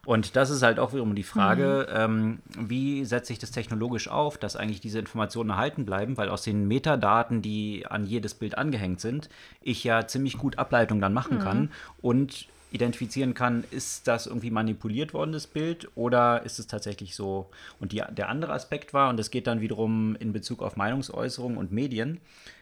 Und 0.05 0.35
das 0.35 0.51
ist 0.51 0.61
halt 0.61 0.77
auch 0.77 0.93
wiederum 0.93 1.15
die 1.15 1.23
Frage, 1.23 1.87
ähm, 1.91 2.39
wie 2.59 3.05
setze 3.05 3.33
ich 3.33 3.39
das 3.39 3.49
technologisch 3.51 4.07
auf, 4.07 4.37
dass 4.37 4.55
eigentlich 4.55 4.81
diese 4.81 4.99
Informationen 4.99 5.49
erhalten 5.49 5.83
bleiben, 5.85 6.15
weil 6.15 6.29
aus 6.29 6.43
den 6.43 6.67
Metadaten, 6.67 7.41
die 7.41 7.87
an 7.89 8.05
jedes 8.05 8.35
Bild 8.35 8.57
angehängt 8.59 9.01
sind, 9.01 9.29
ich 9.61 9.83
ja 9.83 10.05
ziemlich 10.05 10.37
gut 10.37 10.59
Ableitung 10.59 11.01
dann 11.01 11.13
machen 11.13 11.39
kann 11.39 11.71
und 12.01 12.47
identifizieren 12.75 13.33
kann, 13.33 13.63
ist 13.71 14.07
das 14.07 14.27
irgendwie 14.27 14.51
manipuliert 14.51 15.13
worden, 15.13 15.31
das 15.31 15.47
Bild, 15.47 15.89
oder 15.95 16.43
ist 16.43 16.59
es 16.59 16.67
tatsächlich 16.67 17.15
so? 17.15 17.49
Und 17.79 17.91
die, 17.91 18.03
der 18.11 18.29
andere 18.29 18.53
Aspekt 18.53 18.93
war, 18.93 19.09
und 19.09 19.17
das 19.17 19.31
geht 19.31 19.47
dann 19.47 19.61
wiederum 19.61 20.15
in 20.17 20.33
Bezug 20.33 20.61
auf 20.61 20.75
Meinungsäußerung 20.75 21.57
und 21.57 21.71
Medien, 21.71 22.19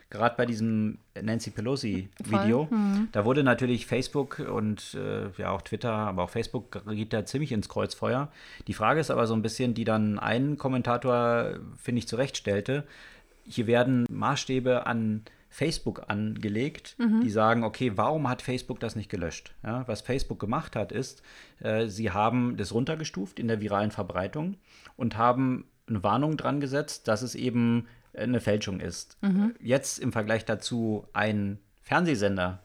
gerade 0.09 0.35
bei 0.37 0.45
diesem 0.45 0.99
Nancy 1.19 1.49
Pelosi-Video, 1.49 2.69
da 3.11 3.25
wurde 3.25 3.43
natürlich 3.43 3.87
Facebook 3.87 4.39
und 4.39 4.93
äh, 4.93 5.29
ja 5.41 5.49
auch 5.49 5.63
Twitter, 5.63 5.91
aber 5.91 6.23
auch 6.23 6.29
Facebook 6.29 6.83
geriet 6.85 7.11
da 7.11 7.25
ziemlich 7.25 7.51
ins 7.51 7.67
Kreuzfeuer. 7.67 8.31
Die 8.67 8.75
Frage 8.75 8.99
ist 8.99 9.09
aber 9.09 9.25
so 9.25 9.33
ein 9.33 9.41
bisschen, 9.41 9.73
die 9.73 9.85
dann 9.85 10.19
ein 10.19 10.59
Kommentator, 10.59 11.55
finde 11.81 11.99
ich, 11.99 12.07
zurechtstellte, 12.07 12.83
hier 13.45 13.67
werden 13.67 14.05
Maßstäbe 14.09 14.85
an 14.85 15.23
Facebook 15.53 16.05
angelegt, 16.07 16.95
die 17.21 17.29
sagen, 17.29 17.63
okay, 17.63 17.91
warum 17.95 18.27
hat 18.27 18.41
Facebook 18.41 18.79
das 18.79 18.95
nicht 18.95 19.11
gelöscht? 19.11 19.53
Ja, 19.63 19.87
was 19.87 20.01
Facebook 20.01 20.39
gemacht 20.39 20.75
hat, 20.75 20.91
ist, 20.91 21.21
äh, 21.59 21.85
sie 21.85 22.09
haben 22.09 22.57
das 22.57 22.73
runtergestuft 22.73 23.39
in 23.39 23.47
der 23.47 23.61
viralen 23.61 23.91
Verbreitung 23.91 24.57
und 24.97 25.15
haben 25.15 25.65
eine 25.87 26.01
Warnung 26.01 26.37
dran 26.37 26.59
gesetzt, 26.59 27.07
dass 27.07 27.21
es 27.21 27.35
eben 27.35 27.85
eine 28.17 28.39
Fälschung 28.39 28.79
ist. 28.79 29.19
Jetzt 29.61 29.99
im 29.99 30.11
Vergleich 30.11 30.43
dazu 30.43 31.05
ein 31.13 31.59
Fernsehsender 31.83 32.62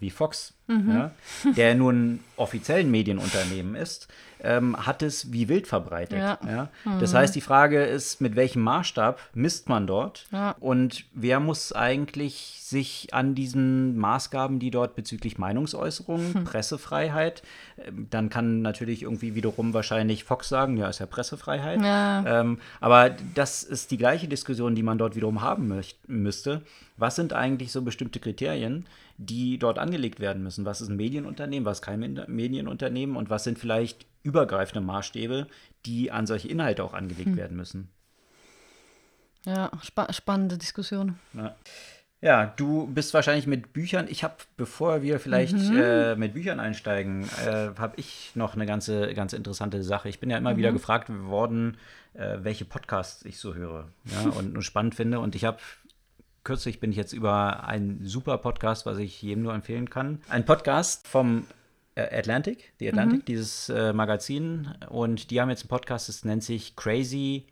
wie 0.00 0.10
Fox, 0.10 0.54
ja, 0.68 1.10
der 1.56 1.74
nun 1.74 2.20
offiziell 2.36 2.80
ein 2.80 2.90
Medienunternehmen 2.92 3.74
ist, 3.74 4.06
ähm, 4.42 4.76
hat 4.86 5.02
es 5.02 5.32
wie 5.32 5.48
wild 5.48 5.66
verbreitet. 5.66 6.18
Ja. 6.18 6.38
Ja. 6.46 6.68
Das 7.00 7.12
heißt, 7.12 7.34
die 7.34 7.40
Frage 7.40 7.82
ist, 7.82 8.20
mit 8.20 8.36
welchem 8.36 8.62
Maßstab 8.62 9.18
misst 9.34 9.68
man 9.68 9.86
dort 9.86 10.26
und 10.60 11.04
wer 11.12 11.40
muss 11.40 11.72
eigentlich 11.72 12.60
sich 12.60 13.12
an 13.12 13.34
diesen 13.34 13.98
Maßgaben, 13.98 14.60
die 14.60 14.70
dort 14.70 14.94
bezüglich 14.94 15.38
Meinungsäußerung, 15.38 16.44
Pressefreiheit, 16.44 17.42
ähm, 17.84 18.06
dann 18.10 18.30
kann 18.30 18.62
natürlich 18.62 19.02
irgendwie 19.02 19.34
wiederum 19.34 19.74
wahrscheinlich 19.74 20.22
Fox 20.22 20.48
sagen, 20.48 20.76
ja, 20.76 20.88
ist 20.88 21.00
ja 21.00 21.06
Pressefreiheit. 21.06 21.80
Ähm, 22.26 22.58
aber 22.80 23.10
das 23.34 23.64
ist 23.64 23.90
die 23.90 23.98
gleiche 23.98 24.28
Diskussion, 24.28 24.76
die 24.76 24.84
man 24.84 24.98
dort 24.98 25.16
wiederum 25.16 25.40
haben 25.40 25.74
müsste. 26.06 26.62
Was 26.96 27.16
sind 27.16 27.32
eigentlich 27.32 27.72
so 27.72 27.82
bestimmte 27.82 28.20
Kriterien, 28.20 28.86
die 29.20 29.58
dort 29.58 29.78
angelegt 29.78 30.18
werden 30.18 30.42
müssen? 30.42 30.64
Was 30.64 30.80
ist 30.80 30.88
ein 30.88 30.96
Medienunternehmen, 30.96 31.66
was 31.66 31.82
kein 31.82 32.24
Medienunternehmen 32.26 33.16
und 33.16 33.28
was 33.28 33.44
sind 33.44 33.58
vielleicht 33.58 34.06
übergreifende 34.22 34.80
Maßstäbe, 34.80 35.46
die 35.84 36.10
an 36.10 36.26
solche 36.26 36.48
Inhalte 36.48 36.82
auch 36.82 36.94
angelegt 36.94 37.36
werden 37.36 37.56
müssen? 37.56 37.90
Ja, 39.44 39.70
spa 39.82 40.12
spannende 40.12 40.58
Diskussion. 40.58 41.18
Ja. 41.34 41.54
Ja, 42.22 42.52
du 42.56 42.86
bist 42.86 43.14
wahrscheinlich 43.14 43.46
mit 43.46 43.72
Büchern. 43.72 44.06
Ich 44.10 44.22
habe, 44.24 44.34
bevor 44.58 45.00
wir 45.00 45.18
vielleicht 45.20 45.54
äh, 45.54 46.16
mit 46.16 46.34
Büchern 46.34 46.60
einsteigen, 46.60 47.24
äh, 47.46 47.70
habe 47.78 47.94
ich 47.96 48.32
noch 48.34 48.54
eine 48.54 48.66
ganze, 48.66 49.14
ganz 49.14 49.32
interessante 49.32 49.82
Sache. 49.82 50.10
Ich 50.10 50.20
bin 50.20 50.28
ja 50.28 50.36
immer 50.36 50.58
wieder 50.58 50.70
gefragt 50.70 51.08
worden, 51.08 51.78
äh, 52.12 52.36
welche 52.42 52.66
Podcasts 52.66 53.24
ich 53.24 53.38
so 53.38 53.54
höre 53.54 53.88
ja, 54.04 54.28
und 54.32 54.52
nur 54.52 54.62
spannend 54.62 54.94
finde. 54.94 55.18
Und 55.18 55.34
ich 55.34 55.46
habe 55.46 55.60
kürzlich 56.44 56.80
bin 56.80 56.90
ich 56.90 56.96
jetzt 56.96 57.12
über 57.12 57.64
einen 57.64 58.04
super 58.04 58.38
Podcast, 58.38 58.86
was 58.86 58.98
ich 58.98 59.20
jedem 59.22 59.42
nur 59.42 59.54
empfehlen 59.54 59.90
kann. 59.90 60.20
Ein 60.28 60.44
Podcast 60.44 61.06
vom 61.08 61.44
Atlantic, 61.96 62.72
The 62.78 62.88
Atlantic, 62.88 63.20
mhm. 63.20 63.24
dieses 63.24 63.68
äh, 63.68 63.92
Magazin. 63.92 64.68
Und 64.88 65.30
die 65.30 65.40
haben 65.40 65.50
jetzt 65.50 65.62
einen 65.62 65.68
Podcast, 65.68 66.08
das 66.08 66.24
nennt 66.24 66.42
sich 66.42 66.76
Crazy 66.76 67.46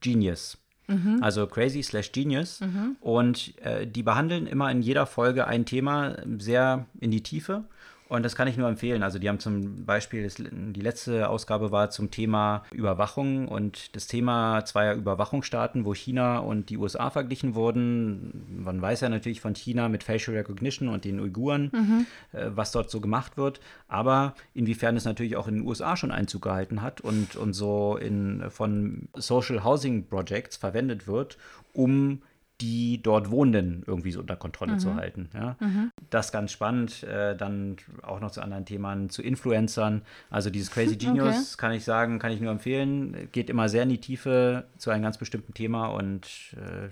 Genius. 0.00 0.58
Mhm. 0.88 1.18
Also 1.20 1.46
Crazy 1.46 1.82
slash 1.82 2.12
Genius. 2.12 2.60
Mhm. 2.60 2.96
Und 3.00 3.58
äh, 3.62 3.86
die 3.86 4.02
behandeln 4.02 4.46
immer 4.46 4.70
in 4.70 4.82
jeder 4.82 5.06
Folge 5.06 5.46
ein 5.46 5.64
Thema 5.64 6.16
sehr 6.38 6.86
in 7.00 7.10
die 7.10 7.22
Tiefe. 7.22 7.64
Und 8.08 8.22
das 8.22 8.36
kann 8.36 8.46
ich 8.46 8.56
nur 8.56 8.68
empfehlen. 8.68 9.02
Also 9.02 9.18
die 9.18 9.28
haben 9.28 9.40
zum 9.40 9.84
Beispiel, 9.84 10.30
die 10.38 10.80
letzte 10.80 11.28
Ausgabe 11.28 11.72
war 11.72 11.90
zum 11.90 12.10
Thema 12.10 12.62
Überwachung 12.70 13.48
und 13.48 13.96
das 13.96 14.06
Thema 14.06 14.64
zweier 14.64 14.94
Überwachungsstaaten, 14.94 15.84
wo 15.84 15.92
China 15.92 16.38
und 16.38 16.70
die 16.70 16.78
USA 16.78 17.10
verglichen 17.10 17.56
wurden. 17.56 18.62
Man 18.64 18.80
weiß 18.80 19.00
ja 19.00 19.08
natürlich 19.08 19.40
von 19.40 19.56
China 19.56 19.88
mit 19.88 20.04
Facial 20.04 20.36
Recognition 20.36 20.88
und 20.88 21.04
den 21.04 21.18
Uiguren, 21.18 21.70
mhm. 21.72 22.06
äh, 22.32 22.46
was 22.54 22.70
dort 22.70 22.90
so 22.90 23.00
gemacht 23.00 23.36
wird. 23.36 23.60
Aber 23.88 24.34
inwiefern 24.54 24.96
es 24.96 25.04
natürlich 25.04 25.36
auch 25.36 25.48
in 25.48 25.56
den 25.56 25.66
USA 25.66 25.96
schon 25.96 26.12
Einzug 26.12 26.42
gehalten 26.42 26.82
hat 26.82 27.00
und, 27.00 27.34
und 27.34 27.54
so 27.54 27.96
in, 27.96 28.44
von 28.50 29.08
Social 29.14 29.64
Housing 29.64 30.06
Projects 30.06 30.56
verwendet 30.56 31.08
wird, 31.08 31.38
um 31.72 32.22
die 32.60 33.02
dort 33.02 33.30
Wohnenden 33.30 33.82
irgendwie 33.86 34.12
so 34.12 34.20
unter 34.20 34.36
Kontrolle 34.36 34.74
mhm. 34.74 34.78
zu 34.78 34.94
halten. 34.94 35.28
Ja? 35.34 35.56
Mhm. 35.60 35.90
Das 36.10 36.32
ganz 36.32 36.52
spannend. 36.52 37.02
Äh, 37.02 37.36
dann 37.36 37.76
auch 38.02 38.20
noch 38.20 38.30
zu 38.30 38.40
anderen 38.40 38.64
Themen, 38.64 39.10
zu 39.10 39.22
Influencern. 39.22 40.02
Also 40.30 40.50
dieses 40.50 40.70
Crazy 40.70 40.96
Genius 40.98 41.54
okay. 41.54 41.60
kann 41.60 41.72
ich 41.72 41.84
sagen, 41.84 42.18
kann 42.18 42.32
ich 42.32 42.40
nur 42.40 42.50
empfehlen. 42.50 43.28
Geht 43.32 43.50
immer 43.50 43.68
sehr 43.68 43.82
in 43.82 43.90
die 43.90 44.00
Tiefe 44.00 44.64
zu 44.78 44.90
einem 44.90 45.02
ganz 45.02 45.18
bestimmten 45.18 45.54
Thema 45.54 45.86
und 45.86 46.26
äh, 46.56 46.88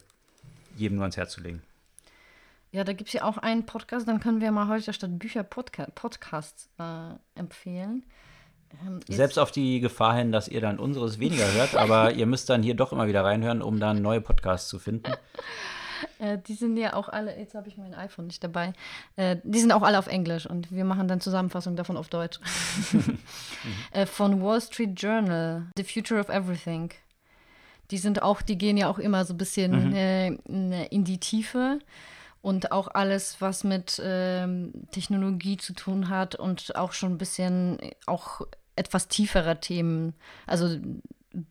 jedem 0.77 0.97
nur 0.97 1.05
ans 1.05 1.17
Herz 1.17 1.33
zu 1.33 1.41
legen. 1.41 1.63
Ja, 2.73 2.83
da 2.83 2.93
gibt 2.93 3.09
es 3.09 3.15
ja 3.15 3.23
auch 3.23 3.39
einen 3.39 3.67
Podcast, 3.67 4.09
dann 4.09 4.19
können 4.19 4.41
wir 4.41 4.51
mal 4.51 4.67
heute 4.67 4.93
statt 4.93 5.19
Bücher 5.19 5.45
Podca 5.45 5.87
Podcasts 5.95 6.69
äh, 6.79 7.39
empfehlen. 7.39 8.03
Ähm, 8.87 9.01
Selbst 9.09 9.39
auf 9.39 9.51
die 9.51 9.81
Gefahr 9.81 10.17
hin, 10.17 10.33
dass 10.33 10.49
ihr 10.49 10.61
dann 10.61 10.79
unseres 10.79 11.19
weniger 11.19 11.51
hört, 11.53 11.77
aber 11.77 12.13
ihr 12.13 12.27
müsst 12.27 12.51
dann 12.51 12.63
hier 12.63 12.75
doch 12.75 12.93
immer 12.93 13.07
wieder 13.07 13.25
reinhören, 13.25 13.63
um 13.63 13.81
dann 13.81 14.03
neue 14.03 14.21
Podcasts 14.21 14.69
zu 14.69 14.79
finden. 14.79 15.13
Äh, 16.19 16.39
die 16.47 16.55
sind 16.55 16.77
ja 16.77 16.95
auch 16.95 17.09
alle, 17.09 17.37
jetzt 17.39 17.55
habe 17.55 17.69
ich 17.69 17.79
mein 17.79 17.95
iPhone 17.95 18.27
nicht 18.27 18.45
dabei, 18.45 18.75
äh, 19.17 19.37
die 19.43 19.59
sind 19.59 19.73
auch 19.73 19.83
alle 19.83 19.99
auf 19.99 20.07
Englisch 20.07 20.45
und 20.47 20.71
wir 20.71 20.85
machen 20.85 21.09
dann 21.09 21.21
Zusammenfassung 21.21 21.77
davon 21.77 21.97
auf 21.97 22.09
Deutsch. 22.09 22.41
äh, 23.91 24.05
von 24.05 24.43
Wall 24.43 24.61
Street 24.61 25.01
Journal, 25.01 25.67
The 25.77 25.85
Future 25.85 26.21
of 26.21 26.29
Everything. 26.29 26.91
Die 27.91 27.99
sind 27.99 28.23
auch, 28.23 28.43
die 28.43 28.59
gehen 28.59 28.77
ja 28.77 28.89
auch 28.89 28.99
immer 28.99 29.25
so 29.25 29.35
ein 29.35 29.39
bisschen 29.39 29.89
mhm. 29.89 29.95
Äh, 29.95 30.85
in 30.87 31.05
die 31.05 31.19
Tiefe 31.19 31.79
und 32.45 32.73
auch 32.73 32.89
alles, 32.89 33.41
was 33.41 33.65
mit 33.65 34.01
ähm, 34.05 34.73
Technologie 34.91 35.57
zu 35.57 35.73
tun 35.73 36.11
hat 36.11 36.35
und 36.35 36.77
auch 36.77 36.93
schon 36.93 37.13
ein 37.13 37.19
bisschen 37.19 37.79
auch 38.05 38.43
etwas 38.77 39.09
tiefere 39.09 39.61
Themen, 39.61 40.15
also 40.47 40.77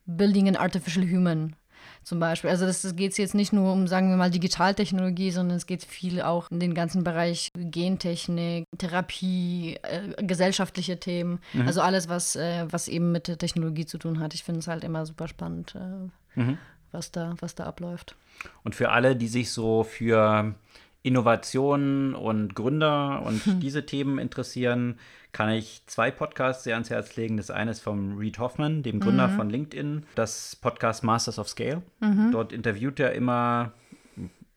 Building 0.05 0.47
an 0.47 0.55
Artificial 0.55 1.05
Human 1.05 1.55
zum 2.03 2.19
Beispiel. 2.19 2.49
Also 2.49 2.65
das, 2.65 2.95
geht 2.95 3.17
jetzt 3.17 3.35
nicht 3.35 3.53
nur 3.53 3.71
um, 3.71 3.87
sagen 3.87 4.09
wir 4.09 4.17
mal, 4.17 4.29
Digitaltechnologie, 4.29 5.31
sondern 5.31 5.57
es 5.57 5.65
geht 5.65 5.83
viel 5.83 6.21
auch 6.21 6.51
in 6.51 6.59
den 6.59 6.73
ganzen 6.73 7.03
Bereich 7.03 7.49
Gentechnik, 7.55 8.65
Therapie, 8.77 9.77
äh, 9.83 10.23
gesellschaftliche 10.23 10.99
Themen. 10.99 11.39
Mhm. 11.53 11.67
Also 11.67 11.81
alles, 11.81 12.09
was, 12.09 12.35
äh, 12.35 12.65
was 12.69 12.87
eben 12.87 13.11
mit 13.11 13.27
der 13.27 13.37
Technologie 13.37 13.85
zu 13.85 13.97
tun 13.97 14.19
hat. 14.19 14.33
Ich 14.33 14.43
finde 14.43 14.59
es 14.59 14.67
halt 14.67 14.83
immer 14.83 15.05
super 15.05 15.27
spannend, 15.27 15.75
äh, 15.75 16.39
mhm. 16.39 16.57
was, 16.91 17.11
da, 17.11 17.35
was 17.39 17.55
da 17.55 17.65
abläuft. 17.65 18.15
Und 18.63 18.75
für 18.75 18.91
alle, 18.91 19.15
die 19.15 19.27
sich 19.27 19.51
so 19.51 19.83
für 19.83 20.55
Innovationen 21.03 22.15
und 22.15 22.55
Gründer 22.55 23.23
und 23.25 23.45
hm. 23.45 23.59
diese 23.59 23.85
Themen 23.85 24.17
interessieren, 24.17 24.97
kann 25.33 25.49
ich 25.49 25.83
zwei 25.85 26.11
Podcasts 26.11 26.63
sehr 26.63 26.75
ans 26.75 26.89
Herz 26.89 27.15
legen. 27.17 27.37
Das 27.37 27.51
eine 27.51 27.71
ist 27.71 27.81
vom 27.81 28.17
Reed 28.17 28.39
Hoffman, 28.39 28.83
dem 28.83 28.99
Gründer 28.99 29.27
mhm. 29.27 29.35
von 29.35 29.49
LinkedIn, 29.49 30.05
das 30.15 30.55
Podcast 30.55 31.03
Masters 31.03 31.39
of 31.39 31.49
Scale. 31.49 31.81
Mhm. 31.99 32.31
Dort 32.31 32.53
interviewt 32.53 32.99
er 32.99 33.13
immer 33.13 33.73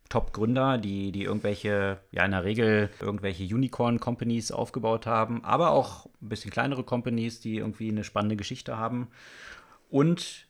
Top-Gründer, 0.08 0.78
die, 0.78 1.12
die 1.12 1.24
irgendwelche, 1.24 1.98
ja 2.12 2.24
in 2.24 2.30
der 2.30 2.44
Regel 2.44 2.90
irgendwelche 3.00 3.42
Unicorn-Companies 3.42 4.52
aufgebaut 4.52 5.06
haben, 5.06 5.44
aber 5.44 5.70
auch 5.70 6.06
ein 6.22 6.28
bisschen 6.28 6.50
kleinere 6.50 6.84
Companies, 6.84 7.40
die 7.40 7.56
irgendwie 7.56 7.90
eine 7.90 8.04
spannende 8.04 8.36
Geschichte 8.36 8.76
haben. 8.76 9.08
Und 9.90 10.46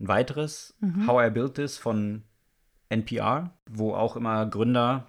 ein 0.00 0.08
weiteres, 0.08 0.76
mhm. 0.80 1.06
How 1.06 1.26
I 1.26 1.30
Built 1.30 1.56
This 1.56 1.76
von 1.76 2.22
NPR, 2.88 3.50
wo 3.68 3.94
auch 3.94 4.16
immer 4.16 4.46
Gründer 4.46 5.08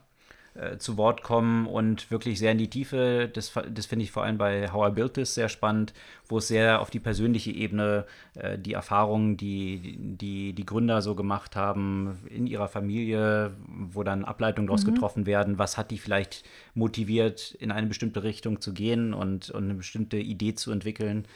äh, 0.57 0.77
zu 0.77 0.97
Wort 0.97 1.21
kommen 1.21 1.67
und 1.67 2.09
wirklich 2.09 2.39
sehr 2.39 2.51
in 2.51 2.57
die 2.57 2.69
Tiefe. 2.69 3.29
Das, 3.31 3.53
das 3.71 3.85
finde 3.85 4.03
ich 4.03 4.11
vor 4.11 4.23
allem 4.23 4.37
bei 4.37 4.71
How 4.71 4.89
I 4.89 4.91
Built 4.91 5.13
This 5.13 5.35
sehr 5.35 5.49
spannend, 5.49 5.93
wo 6.27 6.39
es 6.39 6.47
sehr 6.47 6.81
auf 6.81 6.89
die 6.89 6.99
persönliche 6.99 7.51
Ebene 7.51 8.05
äh, 8.33 8.57
die 8.57 8.73
Erfahrungen, 8.73 9.37
die, 9.37 9.97
die 9.99 10.53
die 10.53 10.65
Gründer 10.65 11.01
so 11.01 11.15
gemacht 11.15 11.55
haben 11.55 12.17
in 12.29 12.47
ihrer 12.47 12.67
Familie, 12.67 13.51
wo 13.67 14.03
dann 14.03 14.25
Ableitungen 14.25 14.67
daraus 14.67 14.85
mhm. 14.85 14.93
getroffen 14.93 15.25
werden, 15.25 15.59
was 15.59 15.77
hat 15.77 15.91
die 15.91 15.99
vielleicht 15.99 16.43
motiviert, 16.73 17.55
in 17.59 17.71
eine 17.71 17.87
bestimmte 17.87 18.23
Richtung 18.23 18.59
zu 18.59 18.73
gehen 18.73 19.13
und, 19.13 19.51
und 19.51 19.65
eine 19.65 19.75
bestimmte 19.75 20.17
Idee 20.17 20.55
zu 20.55 20.71
entwickeln. 20.71 21.27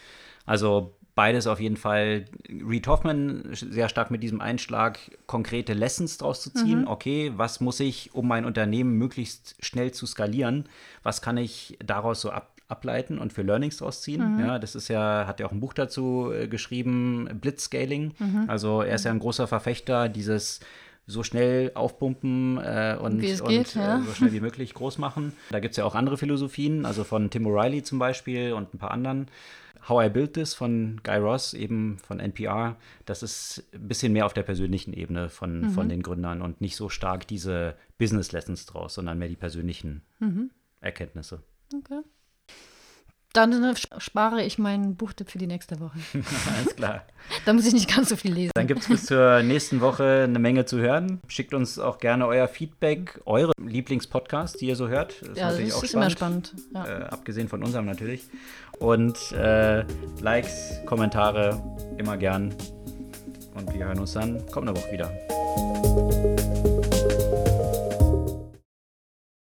Also 0.46 0.96
beides 1.16 1.48
auf 1.48 1.60
jeden 1.60 1.78
Fall. 1.78 2.26
Reed 2.50 2.88
Hoffman 2.88 3.50
sehr 3.52 3.90
stark 3.90 4.12
mit 4.12 4.24
diesem 4.24 4.42
Einschlag, 4.42 5.00
konkrete 5.28 5.74
Lessons 5.74 6.18
draus 6.18 6.42
zu 6.42 6.54
ziehen. 6.54 6.82
Mhm. 6.82 6.88
Okay, 6.88 7.32
was 7.36 7.60
muss 7.60 7.80
ich, 7.80 8.14
um 8.14 8.28
mein 8.28 8.46
Unternehmen 8.46 8.98
möglichst 8.98 9.56
schnell 9.60 9.92
zu 9.92 10.06
skalieren? 10.06 10.66
Was 11.04 11.22
kann 11.22 11.38
ich 11.38 11.78
daraus 11.84 12.22
so 12.22 12.32
ab 12.32 12.52
ableiten 12.72 13.20
und 13.20 13.34
für 13.34 13.42
Learnings 13.42 13.78
draus 13.78 14.02
ziehen. 14.02 14.38
Mhm. 14.38 14.40
Ja, 14.40 14.58
das 14.58 14.76
ist 14.76 14.88
ja, 14.88 15.28
hat 15.28 15.42
ja 15.42 15.46
auch 15.46 15.52
ein 15.52 15.60
Buch 15.60 15.74
dazu 15.74 16.32
äh, 16.34 16.48
geschrieben, 16.48 17.30
Blitzscaling. 17.42 18.14
Mhm. 18.18 18.46
Also 18.48 18.82
er 18.82 18.96
ist 18.96 19.04
ja 19.04 19.12
ein 19.12 19.20
großer 19.20 19.46
Verfechter 19.46 20.08
dieses 20.08 20.62
so 21.06 21.24
schnell 21.24 21.72
aufpumpen 21.74 22.58
äh, 22.58 22.96
und, 22.98 23.16
und 23.16 23.20
geht, 23.20 23.76
ja. 23.76 24.00
äh, 24.00 24.02
so 24.04 24.14
schnell 24.14 24.32
wie 24.34 24.40
möglich 24.40 24.74
groß 24.74 24.98
machen. 24.98 25.34
Da 25.50 25.60
gibt 25.60 25.74
es 25.74 25.78
ja 25.78 25.84
auch 25.84 25.96
andere 25.96 26.18
Philosophien, 26.18 26.86
also 26.86 27.04
von 27.04 27.30
Tim 27.30 27.46
O'Reilly 27.46 27.84
zum 27.84 28.00
Beispiel 28.00 28.54
und 28.54 28.74
ein 28.74 28.78
paar 28.78 28.92
anderen. 28.92 29.28
How 29.88 30.06
I 30.06 30.10
Built 30.10 30.34
This 30.34 30.54
von 30.54 31.02
Guy 31.04 31.18
Ross, 31.18 31.54
eben 31.54 31.98
von 32.00 32.20
NPR, 32.20 32.78
das 33.06 33.24
ist 33.24 33.64
ein 33.74 33.88
bisschen 33.88 34.14
mehr 34.14 34.26
auf 34.26 34.34
der 34.34 34.44
persönlichen 34.44 34.94
Ebene 34.94 35.30
von, 35.30 35.62
mhm. 35.62 35.70
von 35.72 35.90
den 35.90 36.04
Gründern 36.04 36.42
und 36.42 36.62
nicht 36.62 36.76
so 36.76 36.90
stark 36.90 37.28
diese 37.28 37.76
Business 37.98 38.32
Lessons 38.32 38.66
draus, 38.66 38.94
sondern 38.94 39.18
mehr 39.18 39.30
die 39.30 39.36
persönlichen 39.36 40.04
mhm. 40.20 40.52
Erkenntnisse. 40.82 41.44
Okay. 41.74 42.02
Dann 43.34 43.76
spare 43.98 44.44
ich 44.44 44.58
meinen 44.58 44.98
Buchtipp 44.98 45.30
für 45.30 45.38
die 45.38 45.48
nächste 45.48 45.80
Woche. 45.80 45.98
Alles 46.58 46.76
klar. 46.76 47.06
da 47.46 47.54
muss 47.54 47.66
ich 47.66 47.74
nicht 47.74 47.94
ganz 47.94 48.10
so 48.10 48.18
viel 48.18 48.34
lesen. 48.34 48.52
Dann 48.56 48.68
gibt 48.68 48.82
es 48.82 48.90
bis 48.90 49.06
zur 49.06 49.42
nächsten 49.42 49.80
Woche 49.80 50.26
eine 50.26 50.38
Menge 50.38 50.66
zu 50.66 50.80
hören. 50.80 51.22
Schickt 51.28 51.54
uns 51.54 51.80
auch 51.80 52.00
gerne 52.00 52.28
euer 52.28 52.50
Feedback, 52.50 53.22
eure 53.26 53.54
Lieblingspodcasts, 53.58 54.58
die 54.60 54.68
ihr 54.68 54.76
so 54.76 54.90
hört. 54.90 55.22
Das 55.22 55.38
ja, 55.38 55.50
ist 55.52 55.60
das 55.60 55.84
ist 55.84 55.90
spannend. 55.92 55.94
immer 55.94 56.10
spannend. 56.10 56.54
Ja. 56.74 56.86
Äh, 56.86 57.04
abgesehen 57.06 57.48
von 57.48 57.64
unserem 57.64 57.86
natürlich. 57.86 58.28
Und 58.82 59.32
äh, 59.34 59.86
Likes, 60.22 60.82
Kommentare 60.86 61.62
immer 61.98 62.18
gern. 62.18 62.54
Und 63.56 63.74
wir 63.74 63.86
hören 63.86 64.00
uns 64.00 64.14
dann 64.14 64.44
kommende 64.52 64.76
Woche 64.76 64.92
wieder. 64.92 66.41